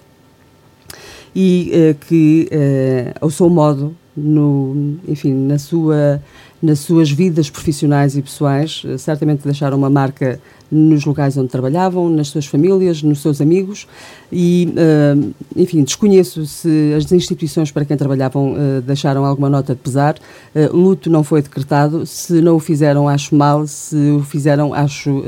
e 1.35 1.71
uh, 1.73 1.95
que, 2.07 2.49
uh, 2.53 3.19
ao 3.21 3.31
seu 3.31 3.49
modo, 3.49 3.95
no, 4.17 4.97
enfim, 5.07 5.33
na 5.33 5.59
sua, 5.59 6.23
nas 6.61 6.81
suas 6.81 7.11
vidas 7.11 7.49
profissionais 7.49 8.17
e 8.17 8.23
pessoais, 8.23 8.83
uh, 8.85 8.99
certamente 8.99 9.45
deixaram 9.45 9.77
uma 9.77 9.91
marca 9.91 10.41
nos 10.71 11.05
locais 11.05 11.37
onde 11.37 11.49
trabalhavam, 11.49 12.09
nas 12.09 12.29
suas 12.29 12.47
famílias, 12.47 13.03
nos 13.03 13.21
seus 13.21 13.41
amigos 13.41 13.87
e, 14.33 14.73
uh, 14.77 15.35
enfim, 15.57 15.83
desconheço 15.83 16.47
se 16.47 16.95
as 16.97 17.11
instituições 17.11 17.71
para 17.73 17.85
quem 17.85 17.97
trabalhavam 17.97 18.53
uh, 18.53 18.81
deixaram 18.81 19.25
alguma 19.25 19.51
nota 19.51 19.75
de 19.75 19.81
pesar. 19.81 20.17
Uh, 20.55 20.77
luto 20.77 21.11
não 21.11 21.25
foi 21.25 21.43
decretado. 21.43 22.07
Se 22.07 22.41
não 22.41 22.57
o 22.57 22.61
fizeram, 22.61 23.09
acho 23.09 23.35
mal. 23.35 23.67
Se 23.67 23.97
o 23.97 24.23
fizeram, 24.23 24.73
acho 24.73 25.23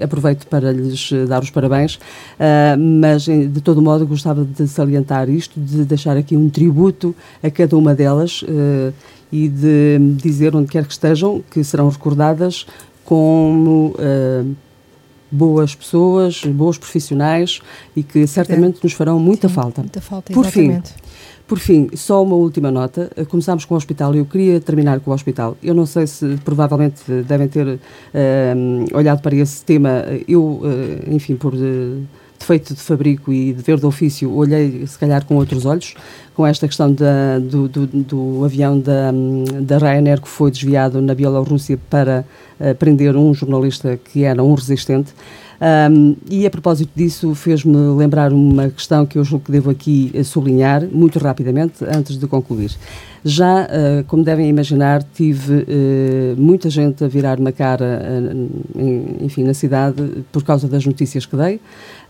aproveito 0.00 0.46
para 0.46 0.70
lhes 0.72 1.10
dar 1.28 1.42
os 1.42 1.50
parabéns. 1.50 1.98
mas, 3.00 3.24
de 3.24 3.60
todo 3.60 3.82
modo, 3.82 4.06
gostava 4.06 4.44
de 4.44 4.68
salientar 4.68 5.28
isto, 5.28 5.58
de 5.58 5.84
deixar 5.84 6.16
aqui 6.16 6.36
um 6.36 6.48
tributo 6.48 7.14
a 7.42 7.50
cada 7.50 7.76
uma 7.76 7.94
delas 7.94 8.44
e 9.32 9.48
de 9.48 9.98
dizer 10.22 10.54
onde 10.54 10.68
quer 10.68 10.84
que 10.84 10.92
estejam 10.92 11.42
que 11.50 11.62
serão 11.64 11.88
recordadas 11.88 12.66
como 13.06 13.94
uh, 13.94 14.54
boas 15.30 15.74
pessoas, 15.74 16.42
bons 16.44 16.76
profissionais 16.76 17.60
e 17.94 18.02
que 18.02 18.26
certamente 18.26 18.78
é. 18.78 18.80
nos 18.82 18.92
farão 18.92 19.18
muita 19.18 19.48
Sim, 19.48 19.54
falta. 19.54 19.80
Muita 19.80 20.00
falta, 20.00 20.32
Por 20.32 20.44
exatamente. 20.44 20.92
fim, 20.92 21.00
por 21.46 21.58
fim, 21.58 21.88
só 21.94 22.22
uma 22.22 22.34
última 22.34 22.70
nota. 22.70 23.10
Eh, 23.16 23.24
começámos 23.24 23.64
com 23.64 23.74
o 23.74 23.76
hospital 23.76 24.14
e 24.14 24.18
eu 24.18 24.26
queria 24.26 24.60
terminar 24.60 24.98
com 24.98 25.12
o 25.12 25.14
hospital. 25.14 25.56
Eu 25.62 25.74
não 25.74 25.86
sei 25.86 26.06
se 26.06 26.36
provavelmente 26.44 27.00
devem 27.22 27.46
ter 27.46 27.66
uh, 27.66 27.78
olhado 28.92 29.22
para 29.22 29.34
esse 29.36 29.64
tema. 29.64 30.04
Eu, 30.26 30.42
uh, 30.42 31.14
enfim, 31.14 31.36
por 31.36 31.54
uh, 31.54 32.02
defeito 32.38 32.74
de 32.74 32.80
fabrico 32.80 33.32
e 33.32 33.52
dever 33.52 33.78
de 33.78 33.86
ofício, 33.86 34.32
olhei 34.32 34.86
se 34.86 34.98
calhar 34.98 35.24
com 35.24 35.36
outros 35.36 35.64
olhos 35.64 35.94
com 36.34 36.46
esta 36.46 36.66
questão 36.68 36.92
da, 36.92 37.38
do, 37.38 37.66
do, 37.66 37.86
do, 37.86 38.44
avião 38.44 38.78
da, 38.78 39.10
da 39.62 39.78
Ryanair 39.78 40.20
que 40.20 40.28
foi 40.28 40.50
desviado 40.50 41.00
na 41.00 41.14
Bielorrússia 41.14 41.78
para 41.88 42.26
uh, 42.60 42.74
prender 42.74 43.16
um 43.16 43.32
jornalista 43.32 43.98
que 44.12 44.22
era 44.22 44.44
um 44.44 44.52
resistente. 44.52 45.14
Um, 45.90 46.16
e 46.30 46.46
a 46.46 46.50
propósito 46.50 46.90
disso, 46.94 47.34
fez-me 47.34 47.76
lembrar 47.96 48.32
uma 48.32 48.68
questão 48.68 49.06
que 49.06 49.18
eu 49.18 49.24
julgo 49.24 49.46
que 49.46 49.52
devo 49.52 49.70
aqui 49.70 50.10
eh, 50.12 50.22
sublinhar, 50.22 50.84
muito 50.92 51.18
rapidamente, 51.18 51.84
antes 51.84 52.18
de 52.18 52.26
concluir. 52.26 52.72
Já, 53.24 53.64
uh, 53.64 54.04
como 54.06 54.22
devem 54.22 54.48
imaginar, 54.48 55.02
tive 55.02 55.54
uh, 55.54 55.66
muita 56.36 56.70
gente 56.70 57.02
a 57.02 57.08
virar 57.08 57.40
uma 57.40 57.50
cara, 57.50 58.00
uh, 58.02 59.24
enfim, 59.24 59.42
na 59.42 59.54
cidade 59.54 60.24
por 60.30 60.44
causa 60.44 60.68
das 60.68 60.84
notícias 60.84 61.26
que 61.26 61.36
dei. 61.36 61.60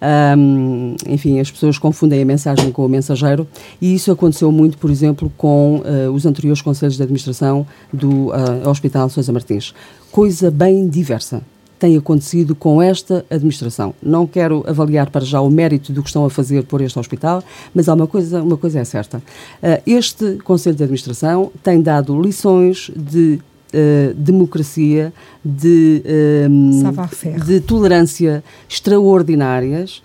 Um, 0.01 0.97
enfim, 1.07 1.41
as 1.41 1.51
pessoas 1.51 1.79
confundem 1.79 2.21
a 2.23 2.25
mensagem 2.25 2.71
com 2.71 2.85
o 2.85 2.89
mensageiro 2.89 3.47
e 3.81 3.95
isso 3.95 4.13
aconteceu 4.13 4.53
muito, 4.53 4.79
por 4.79 4.91
exemplo, 4.91 5.33
com 5.37 5.81
uh, 5.81 6.11
os 6.13 6.27
anteriores 6.27 6.61
conselhos 6.61 6.97
de 6.97 7.03
administração 7.03 7.67
do 7.93 8.29
uh, 8.29 8.69
Hospital 8.69 9.09
Sousa 9.09 9.33
Martins. 9.33 9.75
Coisa 10.11 10.51
bem 10.51 10.89
diversa 10.89 11.43
tem 11.79 11.97
acontecido 11.97 12.55
com 12.55 12.81
esta 12.81 13.25
administração. 13.31 13.95
Não 14.03 14.27
quero 14.27 14.65
avaliar 14.67 15.11
para 15.11 15.25
já 15.25 15.41
o 15.41 15.51
mérito 15.51 15.93
do 15.93 16.03
que 16.03 16.09
estão 16.09 16.25
a 16.25 16.31
fazer 16.31 16.65
por 16.65 16.81
este 16.81 16.99
hospital, 16.99 17.43
mas 17.75 17.89
há 17.89 17.95
uma 17.95 18.07
coisa, 18.07 18.43
uma 18.43 18.57
coisa 18.57 18.81
é 18.81 18.85
certa. 18.85 19.19
Uh, 19.19 19.83
este 19.87 20.37
Conselho 20.45 20.77
de 20.77 20.83
Administração 20.83 21.53
tem 21.63 21.81
dado 21.81 22.19
lições 22.21 22.91
de 22.97 23.41
uh, 23.73 24.15
democracia, 24.15 25.13
de, 25.47 26.03
um, 26.51 26.71
de 27.45 27.61
tolerância 27.61 28.43
extraordinárias, 28.69 30.03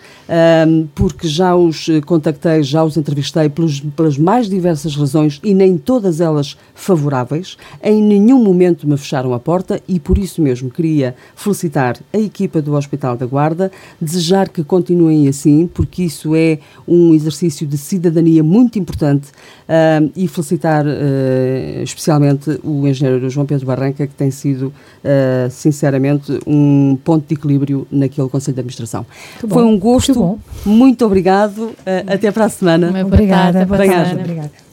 um, 0.67 0.87
porque 0.93 1.27
já 1.27 1.55
os 1.55 1.87
contactei, 2.05 2.61
já 2.61 2.83
os 2.83 2.95
entrevistei 2.95 3.49
pelos, 3.49 3.79
pelas 3.79 4.19
mais 4.19 4.47
diversas 4.47 4.95
razões 4.95 5.39
e 5.43 5.55
nem 5.55 5.77
todas 5.77 6.21
elas 6.21 6.55
favoráveis. 6.75 7.57
Em 7.83 8.01
nenhum 8.03 8.43
momento 8.43 8.87
me 8.87 8.95
fecharam 8.97 9.33
a 9.33 9.39
porta 9.39 9.81
e 9.87 9.99
por 9.99 10.19
isso 10.19 10.41
mesmo 10.43 10.69
queria 10.69 11.15
felicitar 11.35 11.97
a 12.13 12.19
equipa 12.19 12.61
do 12.61 12.75
Hospital 12.75 13.17
da 13.17 13.25
Guarda, 13.25 13.71
desejar 13.99 14.47
que 14.47 14.63
continuem 14.63 15.27
assim, 15.27 15.67
porque 15.73 16.03
isso 16.03 16.35
é 16.35 16.59
um 16.87 17.15
exercício 17.15 17.65
de 17.65 17.77
cidadania 17.77 18.43
muito 18.43 18.77
importante 18.77 19.29
um, 19.67 20.11
e 20.15 20.27
felicitar 20.27 20.85
uh, 20.85 21.81
especialmente 21.81 22.59
o 22.63 22.87
engenheiro 22.87 23.27
João 23.29 23.45
Pedro 23.51 23.67
Barranca, 23.67 24.07
que 24.07 24.13
tem 24.13 24.31
sido, 24.31 24.67
uh, 24.67 25.49
sinceramente, 25.49 26.39
um 26.47 26.97
ponto 27.03 27.27
de 27.27 27.33
equilíbrio 27.33 27.85
naquele 27.91 28.29
Conselho 28.29 28.55
de 28.55 28.61
Administração. 28.61 29.05
Muito 29.41 29.53
Foi 29.53 29.63
um 29.65 29.77
gosto. 29.77 30.17
Muito, 30.17 30.41
muito 30.65 31.05
obrigado. 31.05 31.57
Uh, 31.59 31.75
até 32.07 32.31
para 32.31 32.45
a 32.45 32.49
semana. 32.49 32.93
Obrigada. 33.05 33.65
Boa 33.65 33.85
tarde. 33.85 34.15
Obrigada. 34.15 34.61